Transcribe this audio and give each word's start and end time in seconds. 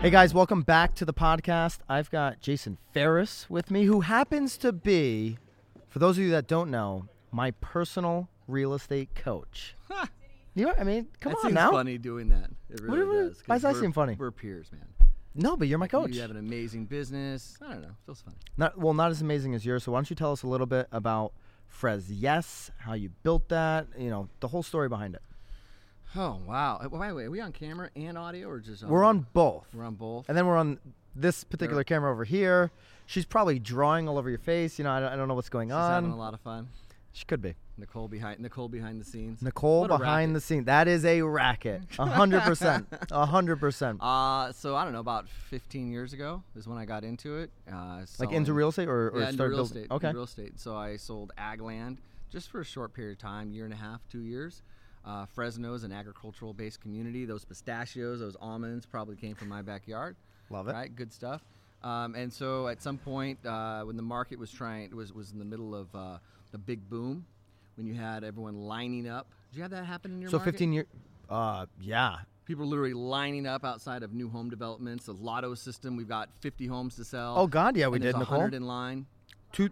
Hey 0.00 0.08
guys, 0.08 0.32
welcome 0.32 0.62
back 0.62 0.94
to 0.96 1.04
the 1.04 1.12
podcast. 1.12 1.78
I've 1.88 2.10
got 2.10 2.40
Jason 2.40 2.78
Ferris 2.94 3.48
with 3.50 3.70
me, 3.70 3.84
who 3.84 4.00
happens 4.00 4.56
to 4.58 4.72
be, 4.72 5.36
for 5.88 5.98
those 5.98 6.16
of 6.16 6.24
you 6.24 6.30
that 6.30 6.46
don't 6.46 6.70
know, 6.70 7.06
my 7.30 7.50
personal 7.52 8.28
real 8.48 8.72
estate 8.72 9.14
coach. 9.14 9.76
You 10.54 10.66
know, 10.66 10.74
I 10.78 10.84
mean, 10.84 11.06
come 11.20 11.32
that 11.32 11.36
on 11.38 11.42
seems 11.42 11.54
now. 11.54 11.70
funny 11.70 11.98
doing 11.98 12.30
that. 12.30 12.50
It 12.70 12.80
really 12.80 12.88
Whatever- 12.90 13.28
does. 13.28 13.42
why 13.46 13.56
does 13.56 13.62
that 13.62 13.76
seem 13.76 13.92
funny? 13.92 14.16
We're 14.18 14.30
peers, 14.30 14.72
man. 14.72 14.86
No, 15.34 15.56
but 15.56 15.68
you're 15.68 15.78
my 15.78 15.86
coach. 15.86 16.10
You 16.12 16.22
have 16.22 16.30
an 16.32 16.38
amazing 16.38 16.86
business. 16.86 17.56
I 17.62 17.72
don't 17.74 17.82
know. 17.82 17.94
Feels 18.04 18.20
funny. 18.22 18.36
Not 18.56 18.76
well, 18.78 18.94
not 18.94 19.10
as 19.12 19.20
amazing 19.22 19.54
as 19.54 19.64
yours. 19.64 19.84
So 19.84 19.92
why 19.92 19.98
don't 19.98 20.10
you 20.10 20.16
tell 20.16 20.32
us 20.32 20.42
a 20.42 20.48
little 20.48 20.66
bit 20.66 20.88
about 20.90 21.34
Frez 21.72 22.06
Yes, 22.08 22.70
how 22.78 22.94
you 22.94 23.10
built 23.22 23.48
that, 23.50 23.86
you 23.96 24.10
know, 24.10 24.28
the 24.40 24.48
whole 24.48 24.64
story 24.64 24.88
behind 24.88 25.14
it. 25.14 25.22
Oh 26.16 26.38
wow. 26.46 26.80
Uh, 26.84 26.88
Wait, 26.88 27.12
wait. 27.12 27.24
Are 27.24 27.30
we 27.30 27.40
on 27.40 27.52
camera 27.52 27.90
and 27.96 28.18
audio 28.18 28.48
or 28.48 28.58
just? 28.60 28.82
On 28.82 28.88
we're 28.90 29.04
on 29.04 29.26
both. 29.32 29.66
We're 29.74 29.84
on 29.84 29.94
both. 29.94 30.28
And 30.28 30.36
then 30.36 30.46
we're 30.46 30.56
on 30.56 30.78
this 31.14 31.44
particular 31.44 31.84
camera 31.84 32.10
over 32.10 32.24
here. 32.24 32.70
She's 33.06 33.24
probably 33.24 33.58
drawing 33.58 34.08
all 34.08 34.18
over 34.18 34.28
your 34.30 34.38
face. 34.38 34.78
You 34.78 34.84
know, 34.84 34.92
I 34.92 35.00
don't, 35.00 35.12
I 35.12 35.16
don't 35.16 35.28
know 35.28 35.34
what's 35.34 35.48
going 35.48 35.72
on. 35.72 35.88
She's 35.90 35.94
having 35.94 36.10
a 36.12 36.16
lot 36.18 36.34
of 36.34 36.40
fun. 36.40 36.68
She 37.12 37.24
could 37.24 37.42
be. 37.42 37.56
Nicole 37.76 38.06
behind 38.08 38.38
Nicole 38.40 38.68
behind 38.68 39.00
the 39.00 39.04
scenes. 39.04 39.42
Nicole 39.42 39.80
What 39.82 39.90
a 39.90 39.98
behind 39.98 40.30
the 40.32 40.38
racket. 40.38 40.42
scene. 40.46 40.64
That 40.64 40.86
is 40.86 41.04
a 41.04 41.22
racket. 41.22 41.82
A 41.98 42.06
hundred 42.06 42.42
percent. 42.42 42.86
A 43.10 43.26
hundred 43.26 43.56
percent. 43.58 43.98
Uh, 44.02 44.52
so 44.52 44.76
I 44.76 44.84
don't 44.84 44.92
know. 44.92 45.00
About 45.00 45.28
15 45.28 45.90
years 45.90 46.12
ago 46.12 46.42
is 46.54 46.68
when 46.68 46.78
I 46.78 46.84
got 46.84 47.02
into 47.04 47.38
it. 47.38 47.50
Uh, 47.72 47.74
Like 48.18 48.30
into 48.32 48.46
selling- 48.46 48.52
real 48.52 48.68
estate 48.68 48.88
or, 48.88 49.08
or 49.10 49.18
yeah, 49.20 49.22
into 49.24 49.34
started 49.34 49.50
real 49.50 49.56
building? 49.64 49.82
estate. 49.84 49.94
Okay. 49.94 50.12
Real 50.12 50.22
estate. 50.24 50.60
So 50.60 50.76
I 50.76 50.96
sold 50.96 51.32
ag 51.38 51.60
land 51.60 51.98
just 52.30 52.48
for 52.50 52.60
a 52.60 52.64
short 52.64 52.92
period 52.92 53.12
of 53.12 53.18
time, 53.18 53.50
year 53.50 53.64
and 53.64 53.74
a 53.74 53.78
half, 53.78 54.06
two 54.08 54.20
years. 54.20 54.62
Uh, 55.04 55.26
Fresno 55.26 55.74
is 55.74 55.82
an 55.84 55.92
agricultural-based 55.92 56.80
community. 56.80 57.24
Those 57.24 57.44
pistachios, 57.44 58.20
those 58.20 58.36
almonds, 58.40 58.86
probably 58.86 59.16
came 59.16 59.34
from 59.34 59.48
my 59.48 59.62
backyard. 59.62 60.16
Love 60.50 60.68
it. 60.68 60.72
Right, 60.72 60.94
good 60.94 61.12
stuff. 61.12 61.42
Um, 61.82 62.14
and 62.14 62.30
so 62.32 62.68
at 62.68 62.82
some 62.82 62.98
point, 62.98 63.44
uh, 63.46 63.82
when 63.84 63.96
the 63.96 64.02
market 64.02 64.38
was 64.38 64.50
trying, 64.52 64.94
was 64.94 65.12
was 65.14 65.32
in 65.32 65.38
the 65.38 65.44
middle 65.44 65.74
of 65.74 65.94
uh, 65.94 66.18
the 66.52 66.58
big 66.58 66.88
boom, 66.90 67.24
when 67.76 67.86
you 67.86 67.94
had 67.94 68.24
everyone 68.24 68.56
lining 68.56 69.08
up. 69.08 69.26
Did 69.50 69.56
you 69.56 69.62
have 69.62 69.70
that 69.70 69.86
happen 69.86 70.12
in 70.12 70.20
your 70.20 70.30
So 70.30 70.36
market? 70.36 70.52
15 70.52 70.72
years. 70.74 70.86
Uh, 71.30 71.64
yeah. 71.80 72.18
People 72.44 72.64
are 72.64 72.68
literally 72.68 72.92
lining 72.92 73.46
up 73.46 73.64
outside 73.64 74.02
of 74.02 74.12
new 74.12 74.28
home 74.28 74.50
developments. 74.50 75.06
The 75.06 75.14
lotto 75.14 75.54
system, 75.54 75.96
we've 75.96 76.08
got 76.08 76.28
50 76.40 76.66
homes 76.66 76.96
to 76.96 77.04
sell. 77.04 77.36
Oh 77.38 77.46
God, 77.46 77.76
yeah, 77.76 77.86
we 77.88 77.98
did, 77.98 78.16
Nicole. 78.18 78.38
100 78.38 78.54
in 78.54 78.66
line. 78.66 79.06
Two, 79.52 79.70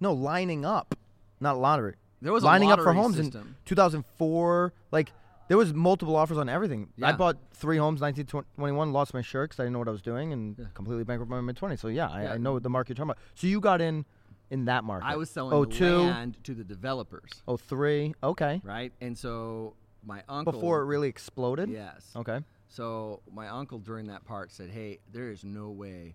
no, 0.00 0.12
lining 0.12 0.64
up, 0.64 0.94
not 1.38 1.58
lottery. 1.58 1.94
There 2.20 2.32
was 2.32 2.42
a 2.42 2.46
lining 2.46 2.70
up 2.72 2.80
for 2.80 2.92
homes 2.92 3.18
in 3.18 3.30
2004. 3.64 4.72
Like 4.90 5.12
there 5.48 5.56
was 5.56 5.72
multiple 5.72 6.16
offers 6.16 6.38
on 6.38 6.48
everything. 6.48 6.88
I 7.02 7.12
bought 7.12 7.36
three 7.52 7.76
homes 7.78 8.00
1921, 8.00 8.92
lost 8.92 9.14
my 9.14 9.22
shirt 9.22 9.50
because 9.50 9.60
I 9.60 9.64
didn't 9.64 9.74
know 9.74 9.78
what 9.78 9.88
I 9.88 9.92
was 9.92 10.02
doing, 10.02 10.32
and 10.32 10.56
Yeah. 10.58 10.66
completely 10.74 11.04
bankrupt 11.04 11.30
my 11.30 11.40
mid 11.40 11.56
20s. 11.56 11.78
So 11.80 11.88
yeah, 11.88 12.08
I, 12.08 12.22
Yeah. 12.24 12.32
I 12.34 12.36
know 12.38 12.58
the 12.58 12.68
market 12.70 12.90
you're 12.90 13.06
talking 13.06 13.10
about. 13.12 13.18
So 13.34 13.46
you 13.46 13.60
got 13.60 13.80
in 13.80 14.04
in 14.50 14.64
that 14.66 14.82
market. 14.84 15.06
I 15.06 15.16
was 15.16 15.28
selling 15.30 15.52
Oh 15.54 15.64
the 15.64 15.74
two, 15.74 15.98
land 15.98 16.42
to 16.44 16.54
the 16.54 16.64
developers, 16.64 17.30
oh 17.46 17.56
three. 17.56 18.14
Okay. 18.22 18.60
right? 18.64 18.92
And 19.00 19.16
so 19.16 19.74
my 20.04 20.22
uncle 20.28 20.52
Before 20.52 20.80
it 20.80 20.84
really 20.86 21.08
exploded. 21.08 21.68
yes. 21.70 22.12
Okay. 22.16 22.40
So 22.68 23.20
my 23.32 23.48
uncle 23.48 23.78
during 23.78 24.06
that 24.08 24.24
part 24.24 24.50
said, 24.52 24.70
"Hey, 24.70 24.98
there 25.12 25.30
is 25.30 25.44
no 25.44 25.70
way 25.70 26.14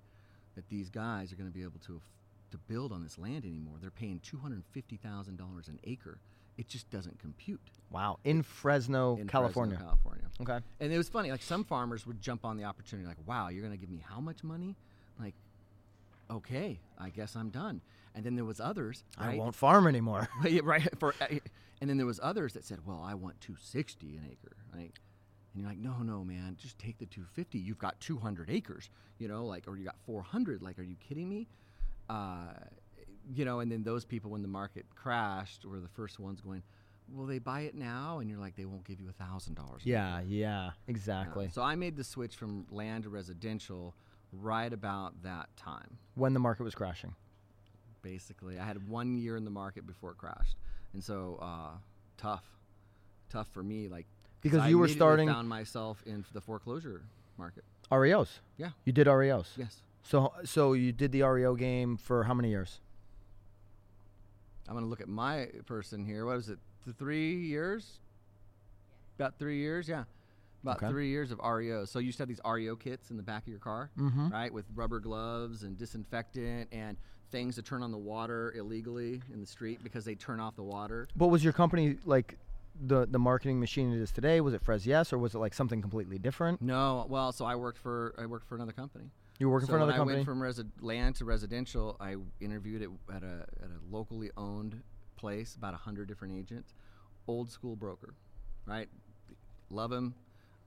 that 0.55 0.67
these 0.69 0.89
guys 0.89 1.31
are 1.33 1.35
going 1.35 1.49
to 1.49 1.53
be 1.53 1.63
able 1.63 1.79
to 1.87 1.99
to 2.53 2.57
build 2.57 2.91
on 2.91 3.03
this 3.03 3.17
land 3.17 3.45
anymore. 3.45 3.75
They're 3.81 3.91
paying 3.91 4.19
two 4.19 4.37
hundred 4.37 4.63
fifty 4.71 4.97
thousand 4.97 5.37
dollars 5.37 5.67
an 5.67 5.79
acre. 5.83 6.19
It 6.57 6.67
just 6.67 6.89
doesn't 6.89 7.19
compute." 7.19 7.71
Wow. 7.91 8.19
In 8.23 8.41
Fresno, 8.41 9.17
in 9.17 9.27
California. 9.27 9.75
Fresno, 9.75 9.89
California. 9.89 10.23
Okay. 10.41 10.59
And 10.79 10.91
it 10.91 10.97
was 10.97 11.09
funny, 11.09 11.31
like 11.31 11.43
some 11.43 11.63
farmers 11.63 12.07
would 12.07 12.21
jump 12.21 12.43
on 12.45 12.57
the 12.57 12.63
opportunity, 12.63 13.07
like, 13.07 13.17
wow, 13.27 13.49
you're 13.49 13.63
gonna 13.63 13.77
give 13.77 13.89
me 13.89 14.03
how 14.07 14.19
much 14.19 14.43
money? 14.43 14.75
Like, 15.19 15.35
okay, 16.29 16.79
I 16.99 17.09
guess 17.09 17.35
I'm 17.35 17.49
done. 17.49 17.81
And 18.15 18.23
then 18.23 18.35
there 18.35 18.45
was 18.45 18.59
others, 18.59 19.03
I 19.17 19.27
right? 19.27 19.39
won't 19.39 19.55
farm 19.55 19.87
anymore. 19.87 20.27
right. 20.63 20.87
For 20.99 21.13
and 21.81 21.89
then 21.89 21.97
there 21.97 22.05
was 22.05 22.19
others 22.21 22.53
that 22.53 22.65
said, 22.65 22.79
well, 22.85 23.03
I 23.05 23.13
want 23.13 23.41
260 23.41 24.17
an 24.17 24.29
acre, 24.31 24.55
right? 24.73 24.91
And 25.53 25.61
you're 25.61 25.69
like, 25.69 25.79
no, 25.79 25.97
no, 26.01 26.23
man, 26.23 26.57
just 26.59 26.79
take 26.79 26.97
the 26.97 27.05
250. 27.05 27.59
You've 27.59 27.77
got 27.77 27.99
200 27.99 28.49
acres, 28.49 28.89
you 29.19 29.27
know, 29.27 29.45
like, 29.45 29.67
or 29.67 29.77
you 29.77 29.85
got 29.85 29.97
400. 30.05 30.63
Like, 30.63 30.79
are 30.79 30.83
you 30.83 30.95
kidding 30.95 31.29
me? 31.29 31.47
Uh, 32.09 32.53
you 33.33 33.45
know, 33.45 33.59
and 33.59 33.71
then 33.71 33.83
those 33.83 34.03
people, 34.05 34.31
when 34.31 34.41
the 34.41 34.47
market 34.47 34.85
crashed, 34.95 35.65
were 35.65 35.79
the 35.79 35.87
first 35.87 36.19
ones 36.19 36.41
going, 36.41 36.61
will 37.13 37.25
they 37.25 37.39
buy 37.39 37.61
it 37.61 37.73
now? 37.75 38.19
And 38.19 38.29
you're 38.29 38.39
like, 38.39 38.55
they 38.55 38.65
won't 38.65 38.83
give 38.85 38.99
you 38.99 39.07
a 39.09 39.13
thousand 39.13 39.55
dollars. 39.55 39.81
yeah. 39.85 40.19
Yeah. 40.19 40.25
Yeah. 40.27 40.69
Exactly. 40.87 41.49
So 41.53 41.61
I 41.61 41.75
made 41.75 41.95
the 41.95 42.03
switch 42.03 42.35
from 42.35 42.65
land 42.69 43.03
to 43.03 43.09
residential 43.09 43.93
right 44.31 44.71
about 44.73 45.21
that 45.23 45.47
time. 45.55 45.97
when 46.15 46.33
the 46.33 46.39
market 46.39 46.63
was 46.63 46.75
crashing. 46.75 47.13
Basically, 48.01 48.59
I 48.59 48.65
had 48.65 48.89
one 48.89 49.15
year 49.15 49.37
in 49.37 49.45
the 49.45 49.51
market 49.51 49.87
before 49.87 50.11
it 50.11 50.17
crashed, 50.17 50.57
and 50.93 51.01
so 51.01 51.39
uh, 51.41 51.77
tough, 52.17 52.43
tough 53.29 53.47
for 53.53 53.63
me. 53.63 53.87
Like 53.87 54.05
Because 54.41 54.59
I 54.59 54.67
you 54.67 54.77
were 54.77 54.89
starting- 54.89 55.29
found 55.29 55.47
myself 55.47 56.03
in 56.05 56.25
the 56.33 56.41
foreclosure 56.41 57.01
market. 57.37 57.63
REOs. 57.89 58.39
Yeah. 58.57 58.71
You 58.83 58.91
did 58.91 59.07
REOs. 59.07 59.47
Yes, 59.55 59.81
So 60.03 60.33
so 60.43 60.73
you 60.73 60.91
did 60.91 61.11
the 61.11 61.23
REO 61.23 61.55
game 61.55 61.97
for 61.97 62.23
how 62.23 62.33
many 62.33 62.49
years? 62.49 62.79
I'm 64.67 64.75
gonna 64.75 64.85
look 64.87 65.01
at 65.01 65.07
my 65.09 65.47
person 65.65 66.05
here. 66.05 66.25
What 66.25 66.35
was 66.35 66.49
it? 66.49 66.59
Th- 66.85 66.95
three 66.95 67.35
years? 67.35 67.99
About 69.17 69.37
three 69.37 69.57
years? 69.57 69.87
Yeah, 69.87 70.03
about 70.63 70.77
Okay. 70.77 70.89
three 70.89 71.09
years 71.09 71.31
of 71.31 71.39
REO. 71.39 71.85
So 71.85 71.99
you 71.99 72.07
used 72.07 72.17
to 72.17 72.23
have 72.23 72.29
these 72.29 72.41
REO 72.45 72.75
kits 72.75 73.11
in 73.11 73.17
the 73.17 73.23
back 73.23 73.43
of 73.43 73.49
your 73.49 73.59
car. 73.59 73.89
Mm-hmm. 73.97 74.29
right? 74.29 74.53
With 74.53 74.65
rubber 74.75 74.99
gloves 74.99 75.63
and 75.63 75.77
disinfectant 75.77 76.69
and 76.71 76.97
things 77.31 77.55
to 77.55 77.61
turn 77.61 77.81
on 77.83 77.91
the 77.91 77.97
water 77.97 78.53
illegally 78.55 79.21
in 79.33 79.39
the 79.39 79.47
street 79.47 79.79
because 79.83 80.05
they 80.05 80.15
turn 80.15 80.39
off 80.39 80.55
the 80.55 80.63
water. 80.63 81.07
What 81.15 81.29
was 81.31 81.43
your 81.43 81.53
company 81.53 81.97
like? 82.05 82.37
The 82.87 83.05
the 83.05 83.19
marketing 83.19 83.59
machine 83.59 83.93
it 83.93 83.99
is 84.01 84.11
today 84.11 84.41
was 84.41 84.55
it 84.55 84.65
Frez 84.65 84.83
Yes 84.87 85.13
or 85.13 85.19
was 85.19 85.35
it 85.35 85.37
like 85.37 85.53
something 85.53 85.79
completely 85.79 86.17
different? 86.17 86.59
No, 86.59 87.05
well, 87.07 87.31
so 87.31 87.45
I 87.45 87.55
worked 87.55 87.77
for 87.77 88.15
I 88.17 88.25
worked 88.25 88.47
for 88.47 88.55
another 88.55 88.71
company. 88.71 89.11
You 89.39 89.47
were 89.47 89.53
working 89.53 89.67
so 89.67 89.71
for 89.73 89.77
another 89.77 89.91
when 89.93 89.97
company. 89.97 90.15
I 90.15 90.17
went 90.19 90.25
from 90.25 90.39
resi- 90.39 90.69
land 90.81 91.15
to 91.15 91.25
residential, 91.25 91.97
I 91.99 92.15
interviewed 92.39 92.81
it 92.81 92.89
at 93.13 93.23
a 93.23 93.45
at 93.61 93.69
a 93.69 93.79
locally 93.95 94.29
owned 94.37 94.81
place, 95.15 95.55
about 95.55 95.73
hundred 95.73 96.07
different 96.07 96.37
agents, 96.37 96.73
old 97.27 97.49
school 97.49 97.75
broker, 97.75 98.13
right? 98.65 98.87
Love 99.69 99.91
him, 99.91 100.13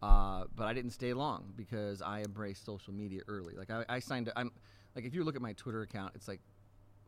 uh, 0.02 0.44
but 0.56 0.64
I 0.66 0.72
didn't 0.74 0.90
stay 0.90 1.12
long 1.12 1.52
because 1.56 2.02
I 2.02 2.22
embraced 2.22 2.64
social 2.64 2.92
media 2.92 3.20
early. 3.28 3.54
Like 3.54 3.70
I, 3.70 3.84
I 3.88 3.98
signed, 4.00 4.30
I'm 4.34 4.50
like 4.96 5.04
if 5.04 5.14
you 5.14 5.22
look 5.22 5.36
at 5.36 5.42
my 5.42 5.52
Twitter 5.52 5.82
account, 5.82 6.12
it's 6.16 6.26
like 6.26 6.40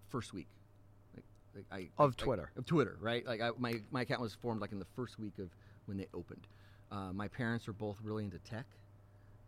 first 0.09 0.33
week, 0.33 0.47
like, 1.15 1.25
like 1.57 1.65
I 1.73 1.89
Of 2.03 2.15
I- 2.19 2.23
I- 2.23 2.25
Twitter. 2.25 2.51
of 2.57 2.67
Twitter, 2.67 2.97
right? 3.01 3.27
Like 3.27 3.41
I, 3.41 3.51
my 3.59 3.81
my 3.91 4.03
account 4.03 4.21
was 4.21 4.33
formed 4.35 4.61
like 4.61 4.71
in 4.73 4.79
the 4.79 4.87
first 4.95 5.19
week 5.19 5.39
of 5.41 5.51
when 5.87 5.97
they 5.97 6.07
opened. 6.15 6.47
Uh, 6.93 7.13
my 7.13 7.27
parents 7.29 7.67
were 7.67 7.73
both 7.73 7.97
really 8.03 8.25
into 8.25 8.39
tech 8.39 8.67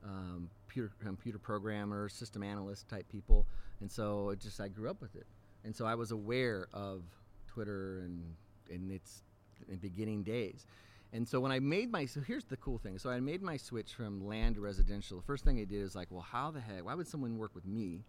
um, 0.05 0.51
computer, 0.67 0.93
computer 1.03 1.39
programmers, 1.39 2.13
system 2.13 2.43
analyst 2.43 2.89
type 2.89 3.09
people, 3.09 3.47
and 3.81 3.91
so 3.91 4.31
it 4.31 4.41
just 4.41 4.61
I 4.61 4.69
grew 4.69 4.91
up 4.91 5.01
with 5.01 5.15
it, 5.17 5.27
and 5.65 5.75
so 5.75 5.87
I 5.87 5.95
was 5.95 6.11
aware 6.11 6.69
of 6.73 7.03
Twitter 7.47 8.01
and 8.01 8.35
in 8.69 8.91
its 8.91 9.23
in 9.69 9.77
beginning 9.77 10.23
days, 10.23 10.67
and 11.13 11.27
so 11.27 11.41
when 11.41 11.53
I 11.53 11.59
made 11.59 11.91
my 11.91 12.07
so 12.07 12.21
here's 12.21 12.45
the 12.45 12.57
cool 12.57 12.79
thing, 12.79 12.99
so 12.99 13.11
I 13.11 13.21
made 13.21 13.43
my 13.43 13.57
switch 13.57 13.95
from 13.95 14.27
land 14.27 14.57
to 14.57 14.61
residential. 14.61 15.17
The 15.19 15.27
first 15.27 15.45
thing 15.45 15.59
I 15.59 15.65
did 15.65 15.83
is 15.83 15.95
like, 15.95 16.09
well, 16.11 16.27
how 16.29 16.51
the 16.51 16.61
heck? 16.61 16.85
Why 16.85 16.95
would 16.95 17.09
someone 17.09 17.37
work 17.39 17.55
with 17.55 17.67
me 17.67 18.05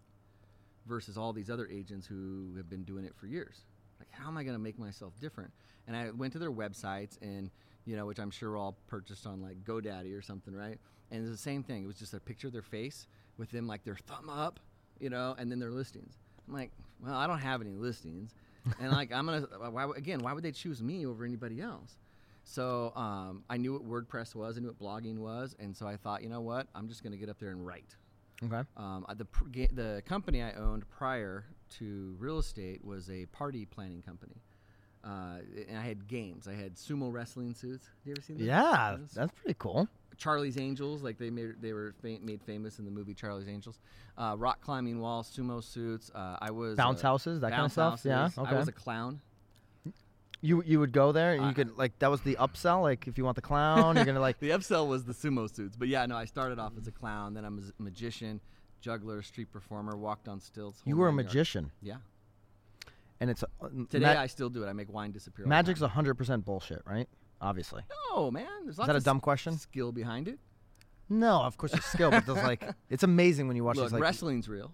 versus 0.86 1.18
all 1.18 1.32
these 1.32 1.50
other 1.50 1.68
agents 1.68 2.06
who 2.06 2.54
have 2.56 2.68
been 2.68 2.84
doing 2.84 3.04
it 3.04 3.14
for 3.16 3.26
years? 3.26 3.62
Like, 3.98 4.08
how 4.10 4.28
am 4.28 4.36
I 4.36 4.42
going 4.42 4.56
to 4.56 4.62
make 4.62 4.78
myself 4.78 5.12
different? 5.20 5.52
And 5.86 5.96
I 5.96 6.10
went 6.10 6.32
to 6.34 6.38
their 6.38 6.52
websites 6.52 7.18
and 7.22 7.50
you 7.84 7.96
know, 7.96 8.06
which 8.06 8.18
I'm 8.18 8.30
sure 8.30 8.56
all 8.56 8.76
purchased 8.86 9.26
on 9.26 9.42
like 9.42 9.64
GoDaddy 9.64 10.16
or 10.16 10.22
something, 10.22 10.54
right? 10.54 10.78
And 11.12 11.20
it 11.20 11.28
was 11.28 11.30
the 11.30 11.42
same 11.42 11.62
thing. 11.62 11.84
It 11.84 11.86
was 11.86 11.96
just 11.96 12.14
a 12.14 12.20
picture 12.20 12.46
of 12.48 12.52
their 12.52 12.62
face 12.62 13.06
with 13.36 13.50
them 13.50 13.66
like 13.66 13.84
their 13.84 13.96
thumb 13.96 14.28
up, 14.30 14.58
you 14.98 15.10
know, 15.10 15.36
and 15.38 15.50
then 15.50 15.58
their 15.58 15.70
listings. 15.70 16.14
I'm 16.48 16.54
like, 16.54 16.70
well, 17.04 17.14
I 17.14 17.26
don't 17.26 17.38
have 17.38 17.60
any 17.60 17.76
listings, 17.76 18.34
and 18.80 18.90
like 18.90 19.12
I'm 19.12 19.26
gonna 19.26 19.46
why, 19.70 19.88
again, 19.96 20.20
why 20.20 20.32
would 20.32 20.42
they 20.42 20.52
choose 20.52 20.82
me 20.82 21.06
over 21.06 21.24
anybody 21.24 21.60
else? 21.60 21.98
So 22.44 22.92
um, 22.96 23.44
I 23.48 23.58
knew 23.58 23.74
what 23.74 23.86
WordPress 23.86 24.34
was, 24.34 24.56
I 24.56 24.60
knew 24.60 24.68
what 24.68 24.78
blogging 24.78 25.18
was, 25.18 25.54
and 25.60 25.76
so 25.76 25.86
I 25.86 25.96
thought, 25.96 26.22
you 26.22 26.28
know 26.28 26.40
what, 26.40 26.66
I'm 26.74 26.88
just 26.88 27.04
gonna 27.04 27.16
get 27.16 27.28
up 27.28 27.38
there 27.38 27.50
and 27.50 27.64
write. 27.64 27.94
Okay. 28.44 28.62
Um, 28.76 29.06
uh, 29.08 29.14
the 29.14 29.26
the 29.72 30.02
company 30.06 30.42
I 30.42 30.52
owned 30.54 30.88
prior 30.88 31.44
to 31.78 32.16
real 32.18 32.38
estate 32.38 32.84
was 32.84 33.08
a 33.10 33.26
party 33.26 33.66
planning 33.66 34.02
company. 34.02 34.42
Uh, 35.04 35.38
and 35.68 35.76
I 35.76 35.82
had 35.82 36.06
games. 36.06 36.46
I 36.46 36.54
had 36.54 36.76
sumo 36.76 37.12
wrestling 37.12 37.54
suits. 37.54 37.86
Have 37.86 38.06
you 38.06 38.12
ever 38.12 38.20
seen 38.20 38.38
those? 38.38 38.46
Yeah, 38.46 38.96
that's 39.14 39.32
pretty 39.32 39.56
cool. 39.58 39.88
Charlie's 40.22 40.56
Angels, 40.58 41.02
like 41.02 41.18
they 41.18 41.30
made, 41.30 41.54
they 41.60 41.72
were 41.72 41.94
fa- 42.00 42.18
made 42.22 42.40
famous 42.42 42.78
in 42.78 42.84
the 42.84 42.90
movie 42.90 43.12
Charlie's 43.14 43.48
Angels. 43.48 43.78
Uh, 44.16 44.34
rock 44.38 44.60
climbing 44.60 45.00
walls, 45.00 45.28
sumo 45.36 45.62
suits. 45.62 46.10
Uh, 46.14 46.36
I 46.40 46.50
was 46.52 46.76
Bounce 46.76 47.00
uh, 47.00 47.08
houses, 47.08 47.40
that 47.40 47.50
kind 47.50 47.64
of 47.66 47.74
bounce 47.74 48.00
stuff. 48.00 48.08
Yeah. 48.36 48.42
Okay. 48.42 48.54
I 48.54 48.58
was 48.58 48.68
a 48.68 48.72
clown. 48.72 49.20
You 50.44 50.60
you 50.66 50.80
would 50.80 50.90
go 50.92 51.12
there 51.12 51.34
and 51.34 51.46
you 51.46 51.54
could 51.54 51.76
like 51.78 51.96
that 52.00 52.10
was 52.10 52.20
the 52.22 52.34
upsell. 52.36 52.82
Like 52.82 53.06
if 53.06 53.16
you 53.16 53.24
want 53.24 53.36
the 53.36 53.42
clown, 53.42 53.94
you're 53.96 54.04
gonna 54.04 54.18
like. 54.20 54.38
The 54.40 54.50
upsell 54.50 54.88
was 54.88 55.04
the 55.04 55.12
sumo 55.12 55.52
suits, 55.52 55.76
but 55.76 55.86
yeah, 55.88 56.04
no, 56.06 56.16
I 56.16 56.24
started 56.24 56.58
off 56.58 56.72
as 56.80 56.86
a 56.88 56.90
clown, 56.92 57.34
then 57.34 57.44
I'm 57.44 57.58
a 57.58 57.82
magician, 57.82 58.40
juggler, 58.80 59.22
street 59.22 59.52
performer, 59.52 59.96
walked 59.96 60.26
on 60.28 60.40
stilts. 60.40 60.82
You 60.84 60.96
were 60.96 61.06
a 61.08 61.12
magician, 61.12 61.70
Yeah. 61.80 61.98
and 63.20 63.30
it's 63.30 63.44
uh, 63.44 63.68
Today 63.88 64.14
ma- 64.14 64.20
I 64.20 64.26
still 64.26 64.50
do 64.50 64.64
it. 64.64 64.68
I 64.68 64.72
make 64.72 64.92
wine 64.92 65.12
disappear. 65.12 65.46
magic's 65.46 65.80
hundred 65.80 66.14
percent 66.14 66.44
bullshit, 66.44 66.82
right? 66.86 67.08
Obviously. 67.42 67.82
No, 68.14 68.30
man. 68.30 68.46
There's 68.62 68.74
Is 68.74 68.78
lots 68.78 68.86
that 68.86 68.94
a 68.94 68.98
of 68.98 69.04
dumb 69.04 69.20
question? 69.20 69.58
skill 69.58 69.92
behind 69.92 70.28
it. 70.28 70.38
No, 71.08 71.42
of 71.42 71.58
course 71.58 71.74
it's 71.74 71.84
skill, 71.84 72.10
but 72.10 72.24
there's 72.24 72.42
like 72.42 72.64
it's 72.88 73.02
amazing 73.02 73.46
when 73.48 73.56
you 73.56 73.64
watch 73.64 73.76
Look, 73.76 73.86
these 73.86 73.92
like 73.92 74.00
wrestling's 74.02 74.48
real. 74.48 74.72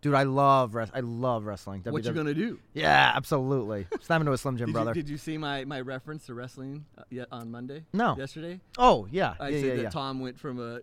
dude. 0.00 0.14
I 0.14 0.24
love 0.24 0.74
res- 0.74 0.90
I 0.92 1.00
love 1.00 1.44
wrestling. 1.44 1.82
What 1.84 2.04
you 2.04 2.10
WWE. 2.10 2.14
gonna 2.16 2.34
do? 2.34 2.58
Yeah, 2.72 3.12
absolutely. 3.14 3.86
Snap 4.00 4.20
into 4.20 4.32
a 4.32 4.38
Slim 4.38 4.56
Jim, 4.56 4.66
Did 4.68 4.72
brother. 4.72 4.90
you, 4.90 4.94
did 4.94 5.08
you 5.08 5.18
see 5.18 5.38
my, 5.38 5.64
my 5.66 5.80
reference 5.80 6.26
to 6.26 6.34
wrestling 6.34 6.86
uh, 6.96 7.02
yet 7.10 7.28
on 7.30 7.50
Monday? 7.50 7.84
No. 7.92 8.16
Yesterday, 8.16 8.60
oh 8.78 9.06
yeah, 9.10 9.34
I 9.38 9.50
yeah, 9.50 9.60
said 9.60 9.66
yeah, 9.68 9.74
that 9.76 9.82
yeah. 9.82 9.90
Tom 9.90 10.18
went 10.20 10.38
from 10.38 10.58
a 10.58 10.80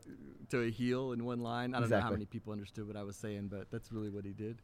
to 0.51 0.61
a 0.61 0.69
heel 0.69 1.11
in 1.11 1.25
one 1.25 1.39
line. 1.41 1.73
I 1.73 1.79
don't 1.81 1.89
know 1.89 1.99
how 1.99 2.11
many 2.11 2.25
people 2.25 2.53
understood 2.53 2.87
what 2.87 2.95
I 2.95 3.03
was 3.03 3.17
saying, 3.17 3.47
but 3.47 3.69
that's 3.71 3.91
really 3.91 4.09
what 4.09 4.23
he 4.23 4.31
did. 4.31 4.61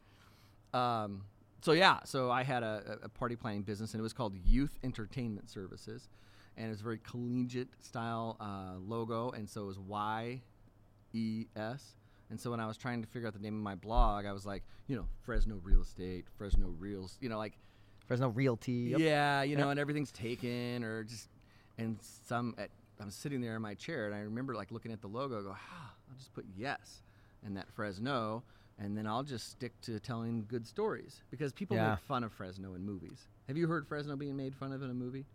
Um, 0.72 1.24
so 1.60 1.72
yeah, 1.72 1.98
so 2.04 2.30
I 2.30 2.42
had 2.44 2.62
a, 2.62 2.98
a 3.02 3.08
party 3.08 3.36
planning 3.36 3.62
business, 3.62 3.92
and 3.92 4.00
it 4.00 4.02
was 4.02 4.12
called 4.12 4.34
Youth 4.44 4.78
Entertainment 4.82 5.50
Services, 5.50 6.08
and 6.56 6.66
it 6.66 6.70
was 6.70 6.80
a 6.80 6.84
very 6.84 6.98
collegiate 6.98 7.68
style 7.80 8.36
uh, 8.40 8.78
logo, 8.78 9.30
and 9.30 9.48
so 9.48 9.62
it 9.62 9.66
was 9.66 9.78
Y 9.78 10.40
E 11.12 11.46
S. 11.56 11.96
And 12.30 12.40
so 12.40 12.50
when 12.50 12.60
I 12.60 12.66
was 12.66 12.78
trying 12.78 13.02
to 13.02 13.08
figure 13.08 13.28
out 13.28 13.34
the 13.34 13.40
name 13.40 13.54
of 13.56 13.62
my 13.62 13.74
blog, 13.74 14.24
I 14.24 14.32
was 14.32 14.46
like, 14.46 14.62
you 14.86 14.96
know, 14.96 15.06
Fresno 15.20 15.60
Real 15.62 15.82
Estate, 15.82 16.24
Fresno 16.38 16.68
Reals, 16.78 17.18
you 17.20 17.28
know, 17.28 17.36
like 17.36 17.58
Fresno 18.06 18.28
Realty. 18.30 18.72
Yep. 18.92 19.00
yeah, 19.00 19.42
you 19.42 19.56
know, 19.56 19.64
Yep. 19.64 19.70
and 19.72 19.80
everything's 19.80 20.10
taken 20.12 20.82
or 20.82 21.04
just 21.04 21.28
and 21.78 21.98
some 22.00 22.54
at, 22.56 22.70
I'm 23.00 23.10
sitting 23.10 23.40
there 23.42 23.54
in 23.56 23.62
my 23.62 23.74
chair 23.74 24.06
and 24.06 24.14
I 24.14 24.20
remember 24.20 24.54
like 24.54 24.70
looking 24.70 24.92
at 24.92 25.02
the 25.02 25.08
logo, 25.08 25.40
I 25.40 25.42
go, 25.42 25.50
ah, 25.54 25.94
I'll 26.10 26.16
just 26.16 26.32
put 26.32 26.46
yes 26.56 27.02
and 27.44 27.56
that 27.56 27.68
Fresno 27.70 28.42
and 28.78 28.96
then 28.96 29.06
I'll 29.06 29.22
just 29.24 29.50
stick 29.50 29.78
to 29.82 30.00
telling 30.00 30.46
good 30.48 30.66
stories 30.66 31.20
because 31.30 31.52
people 31.52 31.76
Yeah. 31.76 31.90
make 31.90 31.98
fun 32.00 32.24
of 32.24 32.32
Fresno 32.32 32.74
in 32.74 32.82
movies. 32.84 33.28
Have 33.48 33.56
you 33.58 33.66
heard 33.68 33.86
Fresno 33.86 34.16
being 34.16 34.36
made 34.36 34.54
fun 34.54 34.72
of 34.72 34.82
in 34.82 34.88
a 34.90 34.94
movie? 34.94 35.26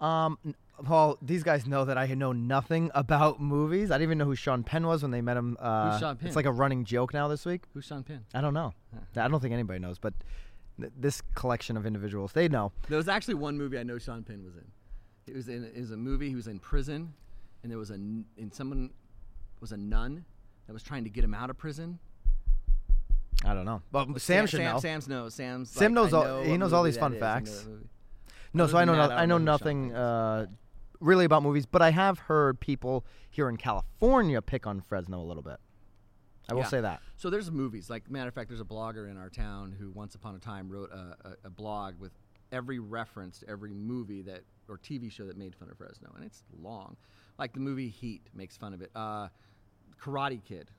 Um, 0.00 0.38
Paul, 0.84 1.18
these 1.22 1.42
guys 1.42 1.66
know 1.66 1.84
that 1.84 1.96
I 1.96 2.06
know 2.08 2.32
nothing 2.32 2.90
about 2.94 3.40
movies. 3.40 3.90
I 3.90 3.94
didn't 3.94 4.08
even 4.08 4.18
know 4.18 4.24
who 4.24 4.34
Sean 4.34 4.64
Penn 4.64 4.86
was 4.86 5.02
when 5.02 5.10
they 5.12 5.20
met 5.20 5.36
him. 5.36 5.56
Uh, 5.60 5.98
Sean 5.98 6.16
Penn? 6.16 6.26
It's 6.26 6.36
like 6.36 6.46
a 6.46 6.52
running 6.52 6.84
joke 6.84 7.14
now 7.14 7.28
this 7.28 7.46
week. 7.46 7.62
Who's 7.74 7.84
Sean 7.84 8.02
Penn? 8.02 8.24
I 8.34 8.40
don't 8.40 8.54
know. 8.54 8.72
I 9.16 9.28
don't 9.28 9.40
think 9.40 9.54
anybody 9.54 9.78
knows, 9.78 9.98
but 9.98 10.14
th- 10.80 10.92
this 10.98 11.22
collection 11.34 11.76
of 11.76 11.86
individuals, 11.86 12.32
they 12.32 12.48
know. 12.48 12.72
There 12.88 12.96
was 12.98 13.08
actually 13.08 13.34
one 13.34 13.56
movie 13.56 13.78
I 13.78 13.84
know 13.84 13.98
Sean 13.98 14.24
Penn 14.24 14.44
was 14.44 14.56
in. 14.56 14.64
It 15.26 15.34
was 15.34 15.48
in 15.48 15.64
it 15.64 15.78
was 15.80 15.92
a 15.92 15.96
movie. 15.96 16.28
He 16.28 16.34
was 16.34 16.48
in 16.48 16.58
prison, 16.58 17.14
and 17.62 17.70
there 17.70 17.78
was 17.78 17.90
a 17.90 17.94
and 17.94 18.26
someone 18.52 18.90
was 19.60 19.72
a 19.72 19.76
nun 19.76 20.24
that 20.66 20.72
was 20.72 20.82
trying 20.82 21.04
to 21.04 21.10
get 21.10 21.24
him 21.24 21.34
out 21.34 21.50
of 21.50 21.56
prison. 21.56 21.98
I 23.44 23.54
don't 23.54 23.64
know. 23.64 23.82
But 23.92 24.20
Sam, 24.20 24.46
should 24.46 24.58
Sam, 24.58 24.74
know. 24.74 24.80
Sam's 24.80 25.08
knows. 25.08 25.34
Sam's 25.34 25.70
Sam 25.70 25.94
like, 25.94 26.04
knows 26.04 26.12
all- 26.12 26.24
know 26.24 26.42
he 26.42 26.56
knows 26.56 26.72
all 26.72 26.82
these 26.82 26.96
fun 26.98 27.14
is. 27.14 27.22
I 27.22 27.26
know 27.26 27.34
facts. 27.34 27.66
No, 28.54 28.64
Other 28.64 28.70
so 28.72 28.78
I 28.78 28.84
know. 28.84 28.92
that, 28.96 29.08
no, 29.10 29.14
I 29.16 29.22
I 29.22 29.26
know 29.26 29.36
know 29.38 29.52
who 29.52 29.58
Sean 29.58 29.88
nothing 29.90 29.94
uh, 29.94 30.46
really 31.00 31.24
about 31.24 31.42
movies, 31.42 31.66
but 31.66 31.82
I 31.82 31.90
have 31.90 32.18
heard 32.20 32.60
people 32.60 33.04
here 33.30 33.48
in 33.48 33.56
California 33.56 34.40
pick 34.40 34.66
on 34.66 34.80
Fresno 34.80 35.20
a 35.20 35.24
little 35.26 35.42
bit. 35.42 35.56
I 36.48 36.54
will 36.54 36.60
Yeah. 36.60 36.66
say 36.68 36.80
that. 36.82 37.00
So 37.16 37.30
there's 37.30 37.50
movies. 37.50 37.90
Like 37.90 38.10
matter 38.10 38.28
of 38.28 38.34
fact, 38.34 38.48
there's 38.48 38.60
a 38.60 38.64
blogger 38.64 39.10
in 39.10 39.16
our 39.16 39.30
town 39.30 39.72
who 39.78 39.90
once 39.90 40.14
upon 40.14 40.34
a 40.36 40.38
time 40.38 40.68
wrote 40.68 40.90
a, 40.92 41.16
a, 41.28 41.46
a 41.48 41.50
blog 41.50 41.98
with 41.98 42.12
every 42.52 42.78
reference 42.78 43.38
to 43.40 43.48
every 43.48 43.72
movie 43.74 44.22
that 44.22 44.42
or 44.68 44.78
TV 44.78 45.10
show 45.10 45.26
that 45.26 45.36
made 45.36 45.54
fun 45.56 45.68
of 45.70 45.76
Fresno, 45.76 46.12
and 46.14 46.24
it's 46.24 46.42
long. 46.62 46.96
Like 47.38 47.54
the 47.54 47.60
movie 47.60 47.88
Heat 47.88 48.28
makes 48.34 48.56
fun 48.56 48.72
of 48.72 48.80
it. 48.82 48.90
Uh, 48.94 49.28
Karate 50.00 50.42
Kid. 50.44 50.70